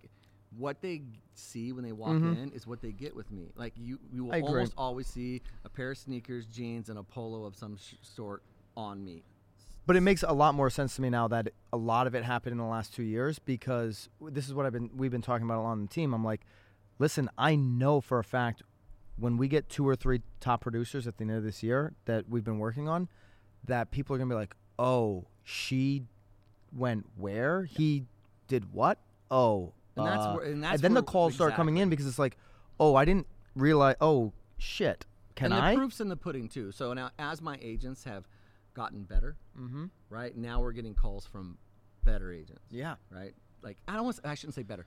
what 0.57 0.81
they 0.81 1.03
see 1.35 1.73
when 1.73 1.85
they 1.85 1.93
walk 1.93 2.11
Mhm. 2.11 2.37
in 2.43 2.51
is 2.53 2.67
what 2.67 2.81
they 2.81 2.91
get 2.91 3.15
with 3.15 3.31
me. 3.31 3.53
Like 3.55 3.73
you, 3.77 4.01
you 4.13 4.25
will 4.25 4.33
almost 4.45 4.73
always 4.77 5.07
see 5.07 5.43
a 5.65 5.69
pair 5.69 5.93
of 5.93 5.99
sneakers, 5.99 6.47
jeans, 6.47 6.89
and 6.89 6.99
a 6.99 7.03
polo 7.05 7.45
of 7.45 7.55
some 7.55 7.77
sh- 7.77 7.95
sort 8.03 8.43
on 8.77 9.05
me. 9.05 9.23
But 9.91 9.97
it 9.97 10.03
makes 10.03 10.23
a 10.23 10.33
lot 10.33 10.55
more 10.55 10.71
sense 10.71 10.95
to 10.95 11.03
me 11.03 11.11
now 11.11 11.27
that 11.27 11.49
a 11.73 11.77
lot 11.77 12.07
of 12.07 12.15
it 12.15 12.23
happened 12.23 12.53
in 12.53 12.59
the 12.59 12.65
last 12.65 12.95
two 12.95 13.03
years 13.03 13.41
because 13.41 14.09
this 14.21 14.47
is 14.47 14.55
what 14.55 14.65
I've 14.65 14.73
been 14.73 14.89
we've 14.95 15.11
been 15.11 15.21
talking 15.21 15.45
about 15.45 15.59
a 15.59 15.63
lot 15.63 15.71
on 15.71 15.83
the 15.83 15.89
team. 15.89 16.15
I'm 16.15 16.23
like, 16.23 16.43
listen, 17.01 17.29
I 17.37 17.57
know 17.57 18.01
for 18.01 18.21
a 18.21 18.23
fact 18.23 18.63
when 19.17 19.37
we 19.37 19.49
get 19.49 19.69
two 19.69 19.89
or 19.89 19.97
three 19.97 20.23
top 20.39 20.61
producers 20.61 21.09
at 21.09 21.17
the 21.17 21.23
end 21.25 21.33
of 21.33 21.43
this 21.43 21.65
year 21.65 21.95
that 22.05 22.29
we've 22.29 22.45
been 22.45 22.61
working 22.61 22.87
on, 22.89 23.09
that 23.65 23.91
people 23.91 24.15
are 24.15 24.19
gonna 24.21 24.33
be 24.33 24.37
like, 24.39 24.55
oh, 24.79 25.27
she 25.43 26.05
went 26.73 27.07
where? 27.17 27.65
He 27.65 28.05
did 28.47 28.73
what? 28.73 29.01
Oh, 29.29 29.73
And 29.97 30.07
that's 30.07 30.25
uh," 30.25 30.35
where- 30.35 30.45
and 30.53 30.63
that's 30.63 30.83
then 30.83 30.95
the 30.95 31.01
where- 31.01 31.03
calls 31.03 31.35
start 31.35 31.55
coming 31.55 31.79
in 31.79 31.91
because 31.91 32.07
it's 32.07 32.17
like, 32.17 32.37
oh, 32.79 32.95
I 32.95 33.05
didn't 33.05 33.27
realize. 33.57 33.97
Oh, 34.01 34.35
shit. 34.57 35.05
Can 35.35 35.53
I 35.53 35.57
and 35.57 35.65
I? 35.67 35.71
the 35.73 35.79
proof's 35.79 36.01
in 36.01 36.09
the 36.11 36.17
pudding 36.17 36.49
too. 36.49 36.71
So 36.71 36.93
now, 36.93 37.11
as 37.19 37.43
my 37.43 37.59
agents 37.61 38.05
have 38.05 38.29
gotten 38.81 39.03
better, 39.03 39.37
mm-hmm. 39.59 39.87
right 40.09 40.35
now 40.37 40.61
we're 40.61 40.73
getting 40.73 40.95
calls 40.95 41.27
from 41.27 41.59
better 42.03 42.33
agents. 42.33 42.65
Yeah. 42.71 42.95
right? 43.11 43.35
Like 43.63 43.77
I 43.87 43.93
don't 43.95 44.05
want 44.05 44.17
to, 44.17 44.29
I 44.29 44.35
shouldn't 44.35 44.55
say 44.55 44.63
better. 44.63 44.87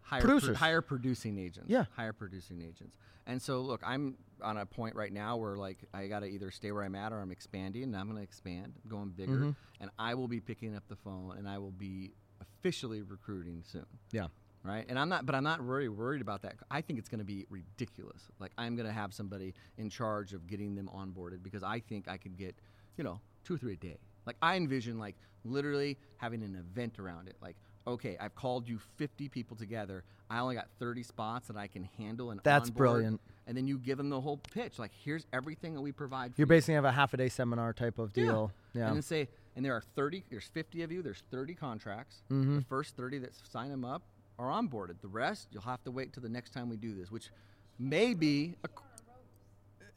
Higher 0.00 0.22
pro- 0.22 0.54
higher 0.54 0.80
producing 0.80 1.38
agents. 1.38 1.68
Yeah. 1.68 1.84
Higher 1.94 2.14
producing 2.14 2.62
agents. 2.62 2.96
And 3.26 3.40
so 3.40 3.60
look, 3.60 3.82
I'm 3.84 4.16
on 4.42 4.56
a 4.56 4.64
point 4.64 4.96
right 4.96 5.12
now 5.12 5.36
where 5.36 5.56
like 5.56 5.78
I 5.92 6.06
got 6.06 6.20
to 6.20 6.26
either 6.26 6.50
stay 6.50 6.72
where 6.72 6.82
I'm 6.84 6.94
at 6.94 7.12
or 7.12 7.20
I'm 7.20 7.30
expanding 7.30 7.82
and 7.82 7.96
I'm 7.96 8.06
going 8.06 8.16
to 8.16 8.22
expand, 8.22 8.72
I'm 8.82 8.90
going 8.90 9.10
bigger 9.10 9.32
Mhm. 9.32 9.56
and 9.80 9.90
I 9.98 10.14
will 10.14 10.28
be 10.28 10.40
picking 10.40 10.74
up 10.74 10.84
the 10.88 10.96
phone 10.96 11.36
and 11.36 11.46
I 11.46 11.58
will 11.58 11.70
be 11.70 12.12
officially 12.40 13.02
recruiting 13.02 13.62
soon. 13.62 13.86
Yeah. 14.10 14.28
Right? 14.62 14.86
And 14.88 14.98
I'm 14.98 15.10
not 15.10 15.26
but 15.26 15.34
I'm 15.34 15.44
not 15.44 15.60
really 15.66 15.90
worried 15.90 16.22
about 16.22 16.40
that. 16.42 16.54
I 16.70 16.80
think 16.80 16.98
it's 16.98 17.10
going 17.10 17.18
to 17.18 17.24
be 17.26 17.44
ridiculous. 17.50 18.22
Like 18.38 18.52
I'm 18.56 18.74
going 18.76 18.86
to 18.86 18.92
have 18.94 19.12
somebody 19.12 19.52
in 19.76 19.90
charge 19.90 20.32
of 20.32 20.46
getting 20.46 20.74
them 20.74 20.88
onboarded 20.94 21.42
because 21.42 21.62
I 21.62 21.80
think 21.80 22.08
I 22.08 22.16
could 22.16 22.38
get, 22.38 22.54
you 22.96 23.04
know, 23.04 23.20
2 23.44 23.54
or 23.54 23.58
3 23.58 23.72
a 23.74 23.76
day. 23.76 23.98
Like 24.26 24.36
I 24.42 24.56
envision 24.56 24.98
like 24.98 25.16
literally 25.44 25.98
having 26.16 26.42
an 26.42 26.56
event 26.56 26.98
around 26.98 27.28
it. 27.28 27.36
Like 27.40 27.56
okay, 27.86 28.16
I've 28.20 28.34
called 28.34 28.68
you 28.68 28.78
50 28.96 29.28
people 29.28 29.56
together. 29.56 30.04
I 30.30 30.38
only 30.38 30.54
got 30.54 30.68
30 30.78 31.02
spots 31.02 31.48
that 31.48 31.56
I 31.56 31.66
can 31.66 31.84
handle 31.98 32.30
and 32.30 32.40
That's 32.42 32.68
onboard. 32.70 32.76
brilliant. 32.76 33.20
And 33.46 33.56
then 33.56 33.66
you 33.66 33.78
give 33.78 33.98
them 33.98 34.08
the 34.08 34.20
whole 34.20 34.38
pitch. 34.38 34.78
Like, 34.78 34.92
here's 35.04 35.26
everything 35.32 35.74
that 35.74 35.82
we 35.82 35.92
provide. 35.92 36.34
For 36.34 36.40
You're 36.40 36.46
you. 36.46 36.48
basically 36.48 36.74
have 36.74 36.86
a 36.86 36.92
half 36.92 37.12
a 37.12 37.18
day 37.18 37.28
seminar 37.28 37.74
type 37.74 37.98
of 37.98 38.12
deal. 38.12 38.50
Yeah. 38.72 38.86
And 38.86 38.96
then 38.96 39.02
say, 39.02 39.28
and 39.54 39.64
there 39.64 39.74
are 39.74 39.82
30. 39.94 40.24
There's 40.30 40.46
50 40.46 40.82
of 40.82 40.90
you. 40.90 41.02
There's 41.02 41.22
30 41.30 41.54
contracts. 41.54 42.22
Mhm. 42.30 42.56
The 42.60 42.64
first 42.64 42.96
30 42.96 43.18
that 43.18 43.34
sign 43.34 43.68
them 43.68 43.84
up 43.84 44.02
are 44.38 44.48
onboarded. 44.48 45.00
The 45.02 45.08
rest, 45.08 45.48
you'll 45.52 45.62
have 45.62 45.84
to 45.84 45.90
wait 45.90 46.12
till 46.12 46.22
the 46.22 46.28
next 46.28 46.52
time 46.54 46.70
we 46.70 46.76
do 46.76 46.94
this, 46.94 47.10
which 47.10 47.30
may 47.78 48.14
be. 48.14 48.56
A, 48.64 48.68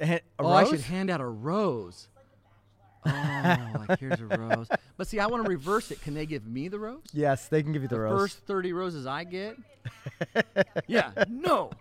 a 0.01 0.21
oh, 0.39 0.51
I 0.51 0.65
should 0.65 0.81
hand 0.81 1.09
out 1.09 1.21
a 1.21 1.25
rose. 1.25 2.09
Oh, 3.07 3.85
like 3.87 3.99
here's 3.99 4.19
a 4.19 4.25
rose. 4.37 4.67
But 4.97 5.07
see, 5.07 5.19
I 5.19 5.27
want 5.27 5.43
to 5.43 5.49
reverse 5.49 5.91
it. 5.91 6.01
Can 6.01 6.13
they 6.13 6.25
give 6.25 6.45
me 6.45 6.67
the 6.67 6.79
rose? 6.79 7.03
Yes, 7.13 7.47
they 7.47 7.63
can 7.63 7.73
give 7.73 7.81
you 7.81 7.87
the, 7.87 7.95
the 7.95 8.01
rose. 8.01 8.19
first 8.21 8.39
30 8.39 8.73
roses 8.73 9.05
I 9.05 9.23
get? 9.23 9.57
yeah, 10.87 11.11
no. 11.29 11.71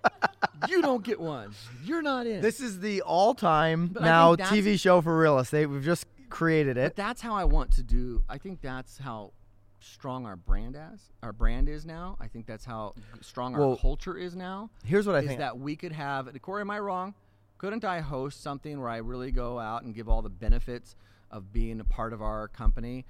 You 0.69 0.83
don't 0.83 1.03
get 1.03 1.21
one. 1.21 1.53
You're 1.85 2.03
not 2.03 2.27
in. 2.27 2.41
This 2.41 2.61
is 2.61 2.81
the 2.81 3.03
all-time 3.03 3.89
But 3.89 4.03
now 4.03 4.37
TV 4.37 4.79
show 4.79 5.01
for 5.01 5.19
real 5.19 5.39
estate. 5.39 5.67
We've 5.67 5.85
just 5.85 6.07
created 6.29 6.77
but 6.77 6.83
it. 6.87 6.97
that's 6.97 7.21
how 7.21 7.35
I 7.35 7.45
want 7.45 7.73
to 7.73 7.83
do. 7.83 8.23
I 8.29 8.39
think 8.39 8.61
that's 8.61 8.99
how 8.99 9.33
strong 9.81 10.27
our 10.27 10.37
brand 10.37 10.77
as 10.77 11.01
our 11.23 11.33
brand 11.33 11.69
is 11.69 11.87
now. 11.87 12.17
I 12.21 12.27
think 12.27 12.47
that's 12.47 12.65
how 12.65 12.95
strong 13.21 13.55
our 13.55 13.61
Well, 13.61 13.77
culture 13.77 14.17
is 14.17 14.35
now. 14.35 14.71
Here's 14.85 15.07
what 15.07 15.15
I 15.15 15.21
think 15.21 15.25
is 15.25 15.31
think. 15.31 15.41
that 15.41 15.59
we 15.59 15.77
could 15.77 15.93
have 15.93 16.29
Corey, 16.43 16.63
am 16.63 16.71
I 16.71 16.79
wrong? 16.79 17.15
Couldn't 17.59 17.85
I 17.85 18.01
host 18.01 18.43
something 18.43 18.81
where 18.81 18.89
I 18.91 18.99
really 18.99 19.31
go 19.31 19.59
out 19.59 19.83
and 19.83 19.95
give 19.95 20.09
all 20.09 20.23
the 20.23 20.29
benefits 20.29 20.95
of 21.31 21.53
being 21.53 21.81
a 21.81 21.85
part 21.85 22.13
of 22.13 22.23
our 22.23 22.49
company? 22.49 23.05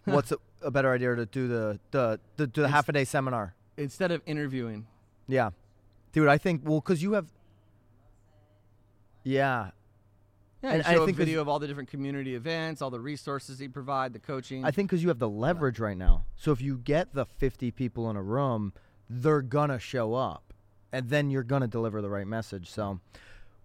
What's 0.04 0.32
a, 0.32 0.38
a 0.62 0.70
better 0.70 0.92
idea 0.92 1.16
to 1.16 1.26
do 1.26 1.48
the 1.48 1.80
the 1.90 2.20
the, 2.36 2.46
do 2.46 2.62
the 2.62 2.68
half 2.68 2.88
a 2.88 2.92
day 2.92 3.04
seminar? 3.04 3.54
Instead 3.76 4.10
of 4.12 4.22
interviewing. 4.26 4.86
Yeah, 5.28 5.50
dude. 6.12 6.28
I 6.28 6.38
think 6.38 6.62
well, 6.64 6.80
cause 6.80 7.02
you 7.02 7.12
have. 7.12 7.26
Yeah, 9.24 9.70
Yeah, 10.62 10.70
And 10.70 10.78
and 10.78 10.86
I 10.86 10.94
show 10.94 11.04
think 11.04 11.16
video 11.16 11.40
of 11.40 11.48
all 11.48 11.58
the 11.58 11.66
different 11.66 11.88
community 11.88 12.36
events, 12.36 12.80
all 12.80 12.90
the 12.90 13.00
resources 13.00 13.58
he 13.58 13.66
provide, 13.66 14.12
the 14.12 14.20
coaching. 14.20 14.64
I 14.64 14.70
think 14.70 14.88
because 14.88 15.02
you 15.02 15.08
have 15.08 15.18
the 15.18 15.28
leverage 15.28 15.80
right 15.80 15.96
now. 15.96 16.26
So 16.36 16.52
if 16.52 16.60
you 16.60 16.78
get 16.78 17.12
the 17.12 17.26
50 17.26 17.72
people 17.72 18.08
in 18.08 18.14
a 18.14 18.22
room, 18.22 18.72
they're 19.10 19.42
gonna 19.42 19.80
show 19.80 20.14
up, 20.14 20.54
and 20.92 21.08
then 21.08 21.30
you're 21.30 21.42
gonna 21.42 21.66
deliver 21.66 22.00
the 22.00 22.08
right 22.08 22.26
message. 22.26 22.70
So, 22.70 23.00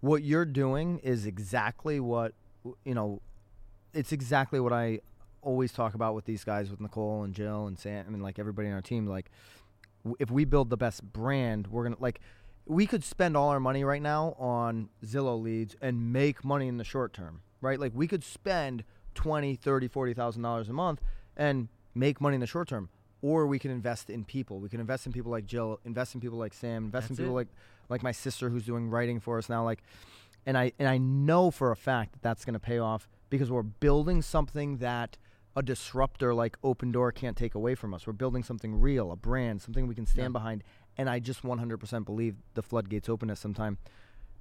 what 0.02 0.22
you're 0.22 0.44
doing 0.44 0.98
is 0.98 1.24
exactly 1.24 1.98
what 1.98 2.34
you 2.84 2.92
know. 2.92 3.22
It's 3.94 4.12
exactly 4.12 4.60
what 4.60 4.72
I 4.72 5.00
always 5.40 5.72
talk 5.72 5.94
about 5.94 6.14
with 6.14 6.24
these 6.24 6.44
guys, 6.44 6.70
with 6.70 6.80
Nicole 6.80 7.24
and 7.24 7.34
Jill 7.34 7.66
and 7.66 7.78
Sam, 7.78 8.04
I 8.08 8.12
and 8.12 8.22
like 8.22 8.38
everybody 8.38 8.68
on 8.68 8.74
our 8.74 8.82
team. 8.82 9.06
Like, 9.06 9.30
if 10.18 10.30
we 10.30 10.44
build 10.44 10.70
the 10.70 10.76
best 10.76 11.02
brand, 11.02 11.68
we're 11.68 11.84
gonna 11.84 11.96
like. 11.98 12.20
We 12.64 12.86
could 12.86 13.02
spend 13.02 13.36
all 13.36 13.48
our 13.48 13.58
money 13.58 13.82
right 13.82 14.00
now 14.00 14.36
on 14.38 14.88
Zillow 15.04 15.40
leads 15.40 15.74
and 15.82 16.12
make 16.12 16.44
money 16.44 16.68
in 16.68 16.76
the 16.76 16.84
short 16.84 17.12
term, 17.12 17.42
right? 17.60 17.78
Like 17.78 17.90
we 17.92 18.06
could 18.06 18.22
spend 18.22 18.84
20, 19.16 19.56
30, 19.56 19.88
40,000 19.88 20.42
dollars 20.42 20.68
a 20.68 20.72
month 20.72 21.00
and 21.36 21.66
make 21.92 22.20
money 22.20 22.36
in 22.36 22.40
the 22.40 22.46
short 22.46 22.68
term. 22.68 22.88
Or 23.20 23.48
we 23.48 23.58
can 23.58 23.72
invest 23.72 24.10
in 24.10 24.24
people. 24.24 24.60
We 24.60 24.68
can 24.68 24.78
invest 24.78 25.06
in 25.06 25.12
people 25.12 25.32
like 25.32 25.44
Jill, 25.44 25.80
invest 25.84 26.14
in 26.14 26.20
people 26.20 26.38
like 26.38 26.54
Sam, 26.54 26.84
invest 26.84 27.10
in 27.10 27.16
people 27.16 27.32
it. 27.32 27.34
like 27.34 27.48
like 27.88 28.02
my 28.02 28.12
sister 28.12 28.48
who's 28.50 28.64
doing 28.64 28.88
writing 28.90 29.20
for 29.20 29.38
us 29.38 29.48
now 29.48 29.64
like 29.64 29.82
and 30.46 30.58
I 30.58 30.72
and 30.78 30.88
I 30.88 30.98
know 30.98 31.50
for 31.50 31.70
a 31.70 31.76
fact 31.76 32.12
that 32.12 32.22
that's 32.22 32.44
going 32.44 32.54
to 32.54 32.60
pay 32.60 32.78
off 32.78 33.08
because 33.30 33.50
we're 33.50 33.62
building 33.62 34.22
something 34.22 34.78
that 34.78 35.16
a 35.54 35.62
disruptor 35.62 36.34
like 36.34 36.60
Opendoor 36.62 37.14
can't 37.14 37.36
take 37.36 37.54
away 37.54 37.74
from 37.74 37.92
us. 37.94 38.06
We're 38.06 38.12
building 38.14 38.42
something 38.42 38.80
real, 38.80 39.12
a 39.12 39.16
brand, 39.16 39.60
something 39.62 39.86
we 39.86 39.94
can 39.94 40.06
stand 40.06 40.32
Yeah. 40.32 40.38
behind. 40.40 40.64
And 40.98 41.08
I 41.08 41.18
just 41.20 41.42
100% 41.42 42.04
believe 42.04 42.36
the 42.54 42.62
floodgates 42.62 43.08
open 43.08 43.30
at 43.30 43.38
some 43.38 43.54
time 43.54 43.78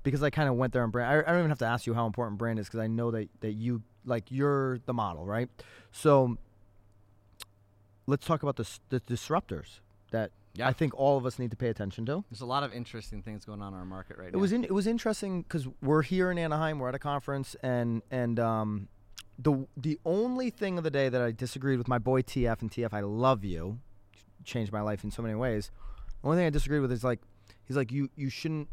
because 0.03 0.23
I 0.23 0.29
kind 0.31 0.49
of 0.49 0.55
went 0.55 0.73
there 0.73 0.83
on 0.83 0.89
brand. 0.89 1.09
I, 1.11 1.19
I 1.19 1.31
don't 1.31 1.39
even 1.39 1.49
have 1.49 1.59
to 1.59 1.65
ask 1.65 1.85
you 1.85 1.93
how 1.93 2.05
important 2.07 2.39
brand 2.39 2.57
is 2.59 2.65
because 2.67 2.79
I 2.79 2.87
know 2.87 3.11
that 3.11 3.29
that 3.41 3.51
you 3.51 3.83
like 4.05 4.31
you're 4.31 4.79
the 4.85 4.93
model, 4.93 5.25
right? 5.25 5.49
So 5.91 6.37
let's 8.07 8.25
talk 8.25 8.43
about 8.43 8.55
the 8.55 8.67
the 8.89 8.99
disruptors 9.01 9.79
that 10.11 10.31
Yeah. 10.53 10.67
I 10.67 10.73
think 10.73 10.93
all 10.97 11.17
of 11.17 11.25
us 11.25 11.39
need 11.39 11.51
to 11.51 11.57
pay 11.57 11.69
attention 11.69 12.05
to. 12.07 12.23
There's 12.29 12.41
a 12.41 12.45
lot 12.45 12.63
of 12.63 12.73
interesting 12.73 13.21
things 13.21 13.45
going 13.45 13.61
on 13.61 13.73
in 13.73 13.79
our 13.79 13.85
market 13.85 14.17
right 14.17 14.27
It 14.27 14.33
now. 14.33 14.39
was 14.39 14.51
in, 14.51 14.63
it 14.65 14.73
was 14.73 14.85
interesting 14.85 15.43
because 15.43 15.67
we're 15.81 16.01
here 16.01 16.29
in 16.29 16.37
Anaheim. 16.37 16.79
We're 16.79 16.89
at 16.89 16.95
a 16.95 16.99
conference, 16.99 17.55
and 17.63 18.01
and 18.11 18.39
um, 18.39 18.87
the 19.39 19.65
the 19.77 19.97
only 20.05 20.49
thing 20.49 20.77
of 20.77 20.83
the 20.83 20.91
day 20.91 21.07
that 21.09 21.21
I 21.21 21.31
disagreed 21.31 21.77
with 21.77 21.87
my 21.87 21.97
boy 21.99 22.21
TF 22.21 22.61
and 22.61 22.69
TF, 22.69 22.89
I 22.91 22.99
love 22.99 23.45
you, 23.45 23.79
changed 24.43 24.71
my 24.73 24.81
life 24.81 25.03
in 25.05 25.11
so 25.11 25.21
many 25.21 25.35
ways. 25.35 25.71
The 26.21 26.27
only 26.27 26.37
thing 26.37 26.47
I 26.47 26.49
disagreed 26.49 26.81
with 26.81 26.91
is 26.91 27.03
like 27.03 27.21
he's 27.63 27.77
like 27.77 27.91
you 27.91 28.09
you 28.15 28.29
shouldn't 28.29 28.67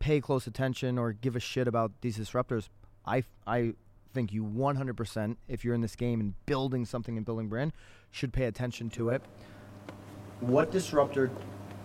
pay 0.00 0.20
close 0.20 0.46
attention 0.46 0.98
or 0.98 1.12
give 1.12 1.36
a 1.36 1.40
shit 1.40 1.68
about 1.68 1.92
these 2.00 2.18
disruptors. 2.18 2.68
I 3.06 3.22
I 3.46 3.74
think 4.12 4.32
you 4.32 4.42
100% 4.44 5.36
if 5.46 5.62
you're 5.64 5.74
in 5.74 5.82
this 5.82 5.94
game 5.94 6.20
and 6.20 6.34
building 6.46 6.84
something 6.86 7.16
and 7.16 7.24
building 7.26 7.48
brand 7.48 7.72
should 8.10 8.32
pay 8.32 8.44
attention 8.44 8.88
to 8.90 9.10
it. 9.10 9.22
What 10.40 10.70
disruptor 10.70 11.30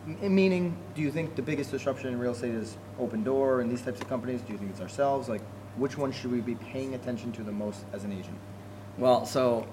M- 0.08 0.34
Meaning, 0.36 0.76
do 0.96 1.02
you 1.02 1.12
think 1.12 1.36
the 1.36 1.42
biggest 1.44 1.70
disruption 1.72 2.08
in 2.10 2.20
real 2.20 2.32
estate 2.32 2.56
is 2.56 2.78
Opendoor 3.00 3.62
and 3.62 3.70
these 3.72 3.82
types 3.82 4.02
of 4.02 4.10
companies? 4.10 4.42
Do 4.42 4.52
you 4.54 4.58
think 4.58 4.72
it's 4.72 4.82
ourselves? 4.82 5.30
Like, 5.30 5.42
which 5.78 5.98
one 5.98 6.12
should 6.12 6.32
we 6.32 6.42
be 6.42 6.56
paying 6.56 6.96
attention 6.96 7.32
to 7.34 7.44
the 7.44 7.52
most 7.52 7.86
as 7.94 8.04
an 8.04 8.12
agent? 8.12 8.38
Well, 8.98 9.26
so 9.26 9.68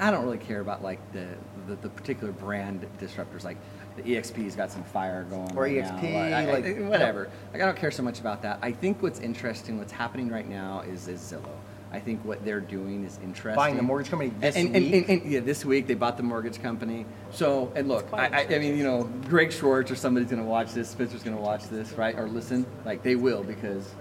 I 0.00 0.10
don't 0.10 0.24
really 0.24 0.38
care 0.38 0.60
about 0.60 0.82
like 0.82 1.00
the 1.12 1.26
the, 1.68 1.76
the 1.76 1.88
particular 1.90 2.32
brand 2.32 2.86
disruptors. 2.98 3.44
Like 3.44 3.58
the 3.96 4.02
EXP's 4.02 4.56
got 4.56 4.70
some 4.72 4.84
fire 4.84 5.24
going. 5.24 5.54
Or 5.56 5.62
right 5.64 5.76
EXP, 5.76 6.02
now. 6.12 6.18
I- 6.18 6.42
I- 6.42 6.44
like- 6.60 6.90
whatever. 6.90 7.28
Like 7.52 7.62
I 7.62 7.66
don't 7.66 7.76
care 7.76 7.90
so 7.90 8.02
much 8.02 8.20
about 8.20 8.40
that. 8.42 8.58
I 8.62 8.72
think 8.72 9.02
what's 9.02 9.20
interesting, 9.20 9.78
what's 9.78 9.92
happening 9.92 10.28
right 10.28 10.48
now, 10.48 10.80
is 10.88 11.08
is 11.08 11.20
Zillow. 11.20 11.50
I 11.96 12.00
think 12.00 12.22
what 12.26 12.44
they're 12.44 12.60
doing 12.60 13.04
is 13.04 13.18
interesting. 13.24 13.56
Buying 13.56 13.76
the 13.76 13.82
mortgage 13.82 14.10
company 14.10 14.30
this 14.38 14.54
and, 14.54 14.76
and, 14.76 14.84
week? 14.84 15.08
and, 15.08 15.22
and, 15.22 15.32
yeah, 15.32 15.40
this 15.40 15.64
week 15.64 15.86
they 15.86 15.94
bought 15.94 16.18
the 16.18 16.22
mortgage 16.22 16.60
company. 16.60 17.06
So 17.30 17.72
and 17.74 17.88
look, 17.88 18.06
I, 18.12 18.26
I, 18.26 18.54
I 18.54 18.58
mean, 18.58 18.76
you 18.76 18.84
know, 18.84 19.04
Greg 19.28 19.50
Schwartz 19.50 19.90
or 19.90 19.96
somebody's 19.96 20.28
going 20.28 20.42
to 20.42 20.48
watch 20.48 20.74
this. 20.74 20.90
Spencer's 20.90 21.22
going 21.22 21.34
to 21.34 21.42
watch 21.42 21.70
this, 21.70 21.92
right? 21.92 22.14
Or 22.14 22.28
listen. 22.28 22.66
Like 22.84 23.02
they 23.02 23.16
will 23.16 23.42
because 23.42 23.94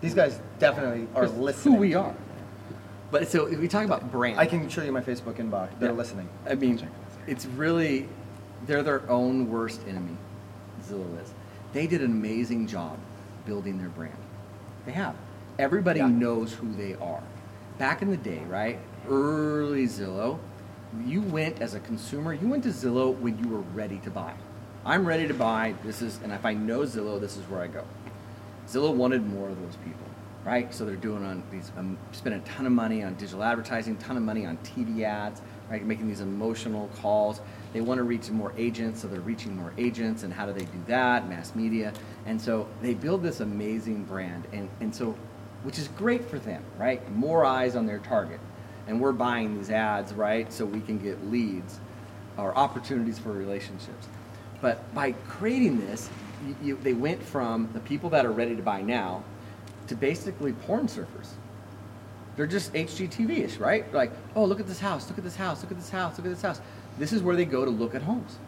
These 0.00 0.14
guys 0.14 0.40
definitely 0.58 1.06
are 1.14 1.28
listening. 1.28 1.74
Who 1.74 1.80
we 1.80 1.94
are. 1.94 2.14
But 3.10 3.28
so 3.28 3.44
if 3.44 3.58
we 3.58 3.68
talk 3.68 3.84
about 3.84 4.10
brand. 4.10 4.40
I 4.40 4.46
can 4.46 4.66
show 4.70 4.82
you 4.82 4.90
my 4.90 5.02
Facebook 5.02 5.34
inbox. 5.34 5.78
They're 5.78 5.90
Yeah. 5.90 5.96
listening. 5.96 6.30
I 6.48 6.54
mean, 6.54 6.80
it's 7.26 7.44
really 7.44 8.08
they're 8.66 8.82
their 8.82 9.08
own 9.10 9.50
worst 9.50 9.82
enemy. 9.86 10.16
Zillow 10.82 11.22
is. 11.22 11.34
they 11.74 11.86
did 11.86 12.00
an 12.00 12.10
amazing 12.10 12.66
job 12.66 12.98
building 13.44 13.76
their 13.78 13.90
brand. 13.90 14.16
They 14.86 14.92
have. 14.92 15.14
Everybody 15.58 16.00
Yeah. 16.00 16.08
knows 16.08 16.52
who 16.54 16.72
they 16.72 16.94
are. 16.94 17.22
Back 17.78 18.02
in 18.02 18.10
the 18.10 18.16
day, 18.16 18.42
right? 18.48 18.78
Early 19.08 19.86
Zillow, 19.86 20.38
you 21.04 21.20
went 21.20 21.60
as 21.60 21.74
a 21.74 21.80
consumer, 21.80 22.32
you 22.32 22.48
went 22.48 22.62
to 22.64 22.70
Zillow 22.70 23.18
when 23.18 23.38
you 23.38 23.48
were 23.48 23.62
ready 23.74 23.98
to 23.98 24.10
buy. 24.10 24.32
I'm 24.84 25.04
ready 25.04 25.26
to 25.28 25.34
buy. 25.34 25.74
This 25.84 26.00
is, 26.02 26.20
and 26.22 26.32
if 26.32 26.44
I 26.44 26.54
know 26.54 26.80
Zillow, 26.80 27.20
this 27.20 27.36
is 27.36 27.42
where 27.48 27.60
I 27.60 27.66
go. 27.66 27.82
Zillow 28.68 28.94
wanted 28.94 29.26
more 29.26 29.48
of 29.48 29.60
those 29.60 29.76
people, 29.76 30.06
right? 30.44 30.72
So 30.74 30.84
they're 30.84 30.94
doing 30.96 31.24
on 31.24 31.42
these, 31.50 31.70
um, 31.76 31.96
spending 32.12 32.40
a 32.40 32.44
ton 32.44 32.66
of 32.66 32.72
money 32.72 33.02
on 33.02 33.14
digital 33.14 33.42
advertising, 33.42 33.96
ton 33.96 34.16
of 34.16 34.22
money 34.22 34.46
on 34.46 34.58
TV 34.58 35.02
ads, 35.04 35.40
right? 35.70 35.84
Making 35.84 36.08
these 36.08 36.20
emotional 36.20 36.88
calls. 37.00 37.40
They 37.72 37.80
want 37.80 37.98
to 37.98 38.04
reach 38.04 38.30
more 38.30 38.52
agents, 38.56 39.02
so 39.02 39.08
they're 39.08 39.20
reaching 39.20 39.56
more 39.56 39.72
agents. 39.76 40.22
And 40.22 40.32
how 40.32 40.46
do 40.46 40.52
they 40.52 40.64
do 40.64 40.78
that? 40.86 41.28
Mass 41.28 41.54
media. 41.54 41.92
And 42.26 42.40
so 42.40 42.66
they 42.80 42.94
build 42.94 43.22
this 43.22 43.40
amazing 43.40 44.04
brand, 44.04 44.44
and 44.52 44.68
and 44.80 44.94
so, 44.94 45.14
which 45.62 45.78
is 45.78 45.88
great 45.88 46.24
for 46.24 46.38
them, 46.38 46.62
right? 46.78 47.10
More 47.12 47.44
eyes 47.44 47.76
on 47.76 47.86
their 47.86 47.98
target, 47.98 48.40
and 48.86 49.00
we're 49.00 49.12
buying 49.12 49.56
these 49.56 49.70
ads, 49.70 50.12
right? 50.12 50.52
So 50.52 50.64
we 50.64 50.80
can 50.80 50.98
get 50.98 51.26
leads 51.26 51.80
or 52.36 52.56
opportunities 52.56 53.18
for 53.18 53.32
relationships. 53.32 54.08
But 54.60 54.92
by 54.94 55.12
creating 55.12 55.80
this, 55.80 56.08
you, 56.46 56.56
you, 56.62 56.78
they 56.82 56.92
went 56.92 57.22
from 57.22 57.68
the 57.72 57.80
people 57.80 58.10
that 58.10 58.24
are 58.24 58.32
ready 58.32 58.56
to 58.56 58.62
buy 58.62 58.82
now 58.82 59.24
to 59.88 59.94
basically 59.94 60.52
porn 60.52 60.86
surfers. 60.86 61.30
They're 62.36 62.46
just 62.46 62.72
HGTV-ish, 62.74 63.56
right? 63.56 63.92
Like, 63.94 64.12
oh, 64.34 64.44
look 64.44 64.60
at 64.60 64.66
this 64.66 64.80
house, 64.80 65.08
look 65.08 65.16
at 65.16 65.24
this 65.24 65.36
house, 65.36 65.62
look 65.62 65.70
at 65.70 65.78
this 65.78 65.88
house, 65.88 66.18
look 66.18 66.26
at 66.26 66.30
this 66.30 66.42
house. 66.42 66.60
This 66.98 67.12
is 67.12 67.22
where 67.22 67.34
they 67.34 67.46
go 67.46 67.64
to 67.64 67.70
look 67.70 67.94
at 67.94 68.02
homes. 68.02 68.38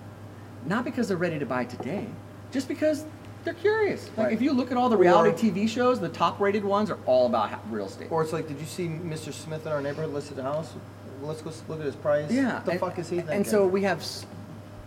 Not 0.67 0.85
because 0.85 1.09
they're 1.09 1.17
ready 1.17 1.39
to 1.39 1.47
buy 1.47 1.65
today, 1.65 2.07
just 2.51 2.69
because 2.69 3.07
they're 3.45 3.55
curious. 3.55 4.09
Like, 4.17 4.27
Right. 4.27 4.33
if 4.33 4.43
you 4.43 4.53
look 4.53 4.71
at 4.71 4.77
all 4.77 4.89
the 4.89 4.97
reality 4.97 5.51
TV 5.51 5.67
shows, 5.69 6.01
the 6.01 6.09
top-rated 6.09 6.65
ones 6.65 6.91
are 6.91 6.99
all 7.07 7.27
about 7.27 7.51
ha- 7.51 7.61
real 7.71 7.87
estate. 7.87 8.09
Or 8.11 8.23
it's 8.23 8.33
like, 8.33 8.49
did 8.49 8.59
you 8.61 8.67
see 8.67 8.87
Mr. 8.89 9.33
Smith 9.33 9.65
in 9.67 9.73
our 9.73 9.81
neighborhood 9.81 10.13
listed 10.13 10.39
a 10.39 10.43
house? 10.43 10.73
Let's 11.23 11.43
go 11.43 11.51
s- 11.51 11.63
look 11.69 11.81
at 11.81 11.87
his 11.87 11.97
price. 11.97 12.31
Yeah. 12.31 12.55
What 12.57 12.65
the 12.67 12.71
and, 12.73 12.81
fuck 12.81 12.99
is 12.99 13.09
he 13.09 13.17
thinking? 13.17 13.35
And 13.35 13.47
so 13.47 13.67
we 13.67 13.83
have, 13.83 13.99
s- 14.01 14.27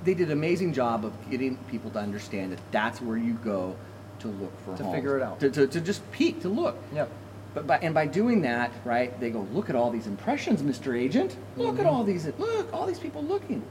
they 0.04 0.14
did 0.14 0.28
an 0.28 0.34
amazing 0.34 0.74
job 0.74 1.06
of 1.06 1.14
getting 1.30 1.58
people 1.70 1.90
to 1.92 2.00
understand 2.00 2.52
that 2.52 2.60
that's 2.72 3.02
where 3.02 3.18
you 3.18 3.34
go 3.44 3.76
to 4.20 4.28
look 4.28 4.54
for 4.66 4.76
To 4.78 4.84
homes. 4.84 4.96
figure 4.96 5.18
it 5.18 5.24
out. 5.24 5.40
To, 5.40 5.50
to, 5.50 5.68
to 5.68 5.82
just 5.82 6.10
peek, 6.12 6.42
to 6.42 6.50
look. 6.50 6.78
Yep. 6.94 7.10
But 7.54 7.68
by, 7.68 7.80
and 7.80 7.94
by 7.94 8.06
doing 8.06 8.42
that, 8.44 8.72
right, 8.86 9.18
they 9.20 9.30
go, 9.30 9.46
look 9.52 9.70
at 9.70 9.76
all 9.76 9.92
these 9.92 10.08
impressions, 10.08 10.62
Mr. 10.62 10.98
Agent. 10.98 11.36
Look 11.58 11.72
Mm-hmm. 11.74 11.80
at 11.82 11.86
all 11.86 12.04
these, 12.06 12.26
look, 12.38 12.74
all 12.74 12.86
these 12.86 13.00
people 13.00 13.24
looking. 13.24 13.62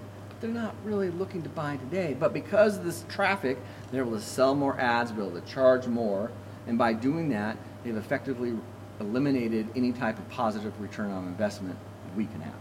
They're 0.40 0.50
not 0.50 0.74
really 0.84 1.10
looking 1.10 1.42
to 1.42 1.48
buy 1.50 1.76
today. 1.76 2.16
But 2.18 2.32
because 2.32 2.78
of 2.78 2.84
this 2.84 3.04
traffic, 3.08 3.58
they're 3.92 4.02
able 4.02 4.12
to 4.16 4.20
sell 4.22 4.54
more 4.54 4.78
ads, 4.80 5.12
be 5.12 5.20
able 5.22 5.38
to 5.38 5.46
charge 5.46 5.86
more. 5.86 6.30
And 6.66 6.78
by 6.78 6.92
doing 6.94 7.28
that, 7.30 7.56
they've 7.84 7.96
effectively 7.96 8.54
eliminated 9.00 9.68
any 9.76 9.92
type 9.92 10.18
of 10.18 10.28
positive 10.30 10.78
return 10.80 11.10
on 11.10 11.26
investment 11.26 11.78
we 12.16 12.26
can 12.26 12.40
have. 12.40 12.54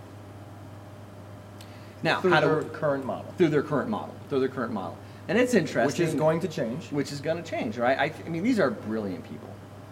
Now, 2.03 2.21
through 2.21 2.31
how 2.31 2.41
their 2.41 2.57
we- 2.59 2.69
current 2.69 3.05
model, 3.05 3.33
through 3.37 3.49
their 3.49 3.63
current 3.63 3.89
model, 3.89 4.15
through 4.29 4.39
their 4.39 4.49
current 4.49 4.71
model. 4.73 4.97
And 5.27 5.37
it's 5.37 5.53
interesting. 5.53 5.85
which 5.85 5.99
is 5.99 6.15
going 6.15 6.39
to 6.41 6.47
change. 6.47 6.91
which 6.91 7.11
is 7.11 7.21
going 7.21 7.41
to 7.41 7.47
change, 7.47 7.77
right? 7.77 7.97
I, 7.99 8.13
I 8.25 8.29
mean, 8.29 8.41
these 8.43 8.59
are 8.59 8.71
brilliant 8.71 9.23
people. 9.29 9.49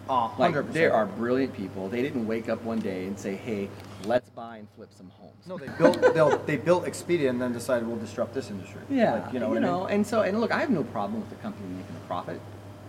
Uh, 0.08 0.30
Like, 0.38 0.54
100%. 0.54 0.72
they 0.72 0.86
are 0.86 1.04
brilliant 1.06 1.52
people. 1.52 1.88
They 1.88 2.00
didn't 2.02 2.26
wake 2.26 2.48
up 2.48 2.62
one 2.64 2.78
day 2.80 3.04
and 3.06 3.18
say, 3.18 3.36
"Hey, 3.36 3.68
let's 4.04 4.28
buy 4.30 4.58
and 4.58 4.68
flip 4.76 4.90
some 4.96 5.10
homes." 5.18 5.46
No, 5.46 5.58
they 5.58 5.68
built 5.78 6.00
they'll, 6.14 6.38
they 6.38 6.56
built 6.56 6.84
Expedia 6.84 7.28
and 7.30 7.40
then 7.40 7.52
decided 7.52 7.86
we'll 7.88 7.96
disrupt 7.96 8.34
this 8.34 8.50
industry. 8.50 8.80
Yeah, 8.88 9.14
Like, 9.14 9.32
you 9.32 9.40
know 9.40 9.48
what 9.48 9.58
I 9.64 9.70
mean? 9.70 9.90
and 9.90 10.06
so 10.06 10.22
and 10.22 10.40
look, 10.40 10.52
I 10.52 10.60
have 10.60 10.70
no 10.70 10.84
problem 10.84 11.20
with 11.20 11.30
the 11.30 11.36
company 11.36 11.68
making 11.68 11.96
a 11.96 12.06
profit, 12.06 12.40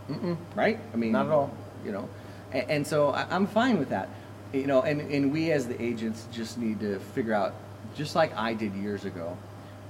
Mm-mm. 0.10 0.38
right? 0.56 0.80
I 0.93 0.98
mean, 0.98 1.12
Not 1.12 1.28
at 1.28 1.32
all. 1.32 1.52
You 1.86 1.91
know, 1.93 2.10
and, 2.52 2.69
and 2.72 2.88
so 2.88 3.10
I, 3.12 3.26
I'm 3.30 3.48
fine 3.48 3.80
with 3.80 3.89
that. 3.89 4.10
You 4.54 4.67
know, 4.67 4.82
and 4.82 5.02
and 5.12 5.32
we 5.32 5.52
as 5.52 5.67
the 5.67 5.82
agents 5.82 6.28
just 6.32 6.58
need 6.58 6.80
to 6.82 7.00
figure 7.15 7.34
out, 7.34 7.54
just 7.95 8.15
like 8.15 8.36
I 8.36 8.54
did 8.54 8.74
years 8.76 9.06
ago, 9.06 9.38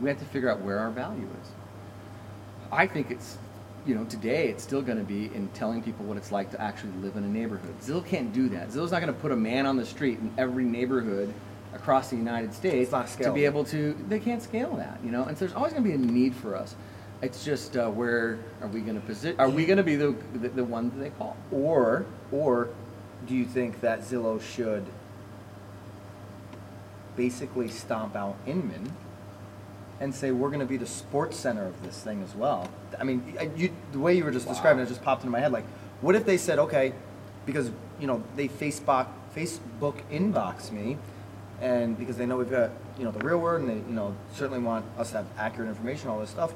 we 0.02 0.10
have 0.10 0.20
to 0.20 0.26
figure 0.26 0.50
out 0.52 0.62
where 0.62 0.80
our 0.80 0.90
value 0.92 1.28
is. 1.42 1.50
I 2.72 2.86
think 2.86 3.10
it's, 3.10 3.38
you 3.89 3.95
know, 3.95 4.06
today 4.06 4.49
it's 4.49 4.62
still 4.62 4.84
going 4.84 4.99
to 4.99 5.04
be 5.04 5.25
in 5.34 5.49
telling 5.56 5.82
people 5.82 6.06
what 6.06 6.15
it's 6.15 6.32
like 6.32 6.52
to 6.52 6.62
actually 6.62 6.91
live 7.02 7.15
in 7.15 7.23
a 7.23 7.28
neighborhood. 7.28 7.73
Zillow 7.82 8.06
can't 8.06 8.32
do 8.32 8.47
that. 8.49 8.69
Zillow's 8.69 8.91
not 8.91 9.02
going 9.02 9.12
to 9.12 9.19
put 9.19 9.32
a 9.32 9.36
man 9.36 9.65
on 9.65 9.78
the 9.78 9.86
street 9.86 10.19
in 10.19 10.32
every 10.38 10.63
neighborhood 10.63 11.34
across 11.73 12.12
the 12.12 12.15
United 12.15 12.54
States 12.54 12.75
It's 12.84 12.91
not 12.91 13.08
to 13.08 13.34
be 13.34 13.45
able 13.45 13.63
to. 13.65 13.97
They 14.08 14.19
can't 14.19 14.43
scale 14.43 14.75
that, 14.75 14.99
you 15.04 15.10
know. 15.10 15.23
And 15.23 15.36
so 15.36 15.45
there's 15.45 15.56
always 15.56 15.73
going 15.73 15.84
to 15.84 15.89
be 15.89 15.95
a 15.95 15.97
need 15.97 16.36
for 16.36 16.56
us. 16.56 16.75
It's 17.23 17.43
just 17.43 17.75
uh, 17.75 17.89
where 17.89 18.38
are 18.62 18.67
we 18.67 18.82
going 18.82 18.99
to 18.99 19.06
position? 19.06 19.39
Are 19.39 19.49
we 19.49 19.65
going 19.65 19.78
to 19.78 19.84
be 19.84 19.95
the, 19.95 20.15
the 20.36 20.49
the 20.49 20.63
one 20.63 20.91
that 20.91 20.99
they 20.99 21.10
call? 21.10 21.36
Or 21.52 22.06
or 22.32 22.69
do 23.28 23.36
you 23.36 23.45
think 23.45 23.82
that 23.82 24.02
Zillow 24.02 24.39
should 24.39 24.86
basically 27.15 27.69
stomp 27.69 28.15
out 28.15 28.38
Inman 28.45 28.93
and 30.00 30.14
say 30.14 30.32
we're 30.32 30.50
going 30.50 30.60
to 30.62 30.66
be 30.66 30.78
the 30.78 30.86
sports 30.86 31.38
center 31.38 31.66
of 31.66 31.82
this 31.84 32.02
thing 32.02 32.22
as 32.24 32.34
well? 32.36 32.70
I 33.00 33.04
mean, 33.04 33.36
I- 33.40 33.50
you, 33.56 33.72
the 33.92 34.00
way 34.00 34.16
you 34.16 34.24
were 34.24 34.32
just 34.32 34.48
describing 34.48 34.82
it 34.84 34.88
just 34.88 35.04
popped 35.04 35.24
into 35.24 35.32
my 35.32 35.40
head. 35.40 35.52
Like, 35.52 35.66
what 36.02 36.16
if 36.16 36.26
they 36.26 36.38
said, 36.38 36.60
okay, 36.60 36.94
because 37.46 37.72
you 38.00 38.08
know 38.08 38.24
they 38.36 38.48
Facebook 38.48 39.08
Facebook 39.36 40.02
inbox 40.12 40.72
me, 40.72 40.98
and 41.62 41.98
because 41.98 42.18
they 42.18 42.26
know 42.26 42.38
we've 42.38 42.50
got 42.50 42.72
you 42.98 43.04
know 43.04 43.12
the 43.12 43.20
real 43.26 43.38
word, 43.40 43.62
and 43.62 43.70
they 43.70 43.76
you 43.76 43.94
know 43.96 44.16
certainly 44.34 44.60
want 44.60 44.86
us 44.98 45.12
to 45.12 45.18
have 45.18 45.26
accurate 45.38 45.70
information, 45.70 46.10
all 46.10 46.20
this 46.20 46.30
stuff. 46.30 46.54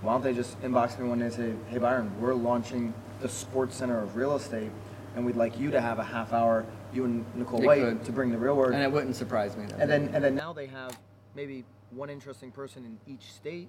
Why 0.00 0.12
don't 0.14 0.22
they 0.24 0.34
just 0.34 0.60
inbox 0.62 0.98
me 0.98 1.08
one 1.08 1.20
day 1.20 1.26
and 1.26 1.34
say, 1.34 1.52
hey 1.68 1.78
Byron, 1.78 2.10
we're 2.20 2.34
launching 2.34 2.92
the 3.20 3.28
sports 3.28 3.76
center 3.76 3.98
of 4.00 4.16
real 4.16 4.34
estate, 4.34 4.70
and 5.14 5.24
we'd 5.24 5.36
like 5.36 5.58
you 5.60 5.70
to 5.70 5.80
have 5.80 6.00
a 6.00 6.04
half 6.04 6.32
hour, 6.32 6.64
you 6.92 7.04
and 7.04 7.24
Nicole 7.36 7.60
They 7.60 7.66
White, 7.66 7.80
could. 7.82 8.04
to 8.06 8.12
bring 8.12 8.30
the 8.32 8.38
real 8.38 8.56
word. 8.56 8.74
And 8.74 8.82
it 8.82 8.90
wouldn't 8.90 9.14
surprise 9.14 9.56
me. 9.56 9.64
And 9.78 9.88
then 9.88 10.10
and 10.12 10.24
then 10.24 10.34
now 10.34 10.52
they 10.52 10.66
have 10.66 10.98
maybe 11.36 11.64
one 11.94 12.10
interesting 12.10 12.50
person 12.50 12.84
in 12.84 12.98
each 13.12 13.32
state. 13.32 13.68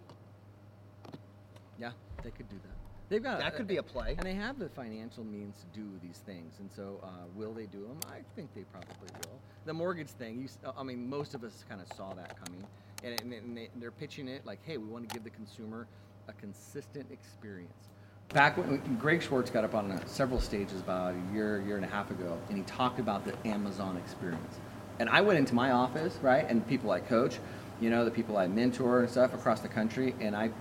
yeah, 1.80 1.92
they 2.24 2.32
could 2.32 2.50
do 2.50 2.56
that. 2.64 2.72
They've 3.10 3.22
got 3.22 3.40
That 3.40 3.56
could 3.56 3.68
be 3.68 3.78
a 3.78 3.84
play. 3.84 4.16
and 4.18 4.26
they 4.26 4.34
have 4.34 4.58
the 4.58 4.70
financial 4.70 5.24
means 5.24 5.56
to 5.60 5.80
do 5.80 5.86
these 6.02 6.20
things. 6.26 6.54
And 6.60 6.72
so, 6.72 7.00
uh, 7.04 7.08
will 7.36 7.52
they 7.54 7.66
do 7.66 7.82
them? 7.82 7.98
I 8.12 8.20
think 8.36 8.54
they 8.56 8.64
probably 8.72 8.96
will. 9.26 9.40
The 9.66 9.74
mortgage 9.74 10.10
thing, 10.10 10.40
you, 10.40 10.46
s- 10.46 10.58
I 10.78 10.84
mean, 10.84 11.10
most 11.10 11.36
of 11.36 11.44
us 11.44 11.64
kind 11.70 11.82
of 11.82 11.92
saw 11.96 12.14
that 12.14 12.36
coming, 12.44 12.64
and, 13.04 13.34
and, 13.34 13.58
they, 13.58 13.70
they're 13.76 13.92
pitching 13.92 14.28
it 14.28 14.46
like, 14.46 14.60
hey, 14.66 14.78
we 14.78 14.88
want 14.88 15.08
to 15.08 15.14
give 15.14 15.24
the 15.24 15.30
consumer 15.30 15.86
a 16.28 16.34
consistent 16.34 17.06
experience. 17.12 17.90
Back 18.30 18.58
when 18.58 18.78
Greg 19.00 19.22
Schwartz 19.22 19.52
got 19.52 19.64
up 19.66 19.76
on 19.76 19.92
uh, 19.92 20.04
several 20.06 20.40
stages 20.40 20.80
about 20.80 21.14
a 21.14 21.34
year, 21.34 21.62
year 21.62 21.76
and 21.76 21.86
a 21.86 21.90
half 21.90 22.10
ago, 22.10 22.38
and 22.50 22.58
he 22.58 22.64
talked 22.64 23.00
about 23.00 23.26
the 23.26 23.36
Amazon 23.48 23.98
experience. 23.98 24.60
And 25.00 25.10
I 25.10 25.22
went 25.22 25.38
into 25.38 25.54
my 25.54 25.72
office, 25.72 26.18
right, 26.22 26.50
and 26.50 26.66
people 26.68 26.90
I 26.92 27.00
coach, 27.02 27.40
you 27.82 27.90
know, 27.90 28.06
the 28.06 28.12
people 28.12 28.38
I 28.38 28.48
mentor 28.48 29.02
and 29.02 29.10
stuff 29.10 29.34
across 29.34 29.60
the 29.60 29.68
country, 29.68 30.16
and 30.20 30.36
I 30.36 30.52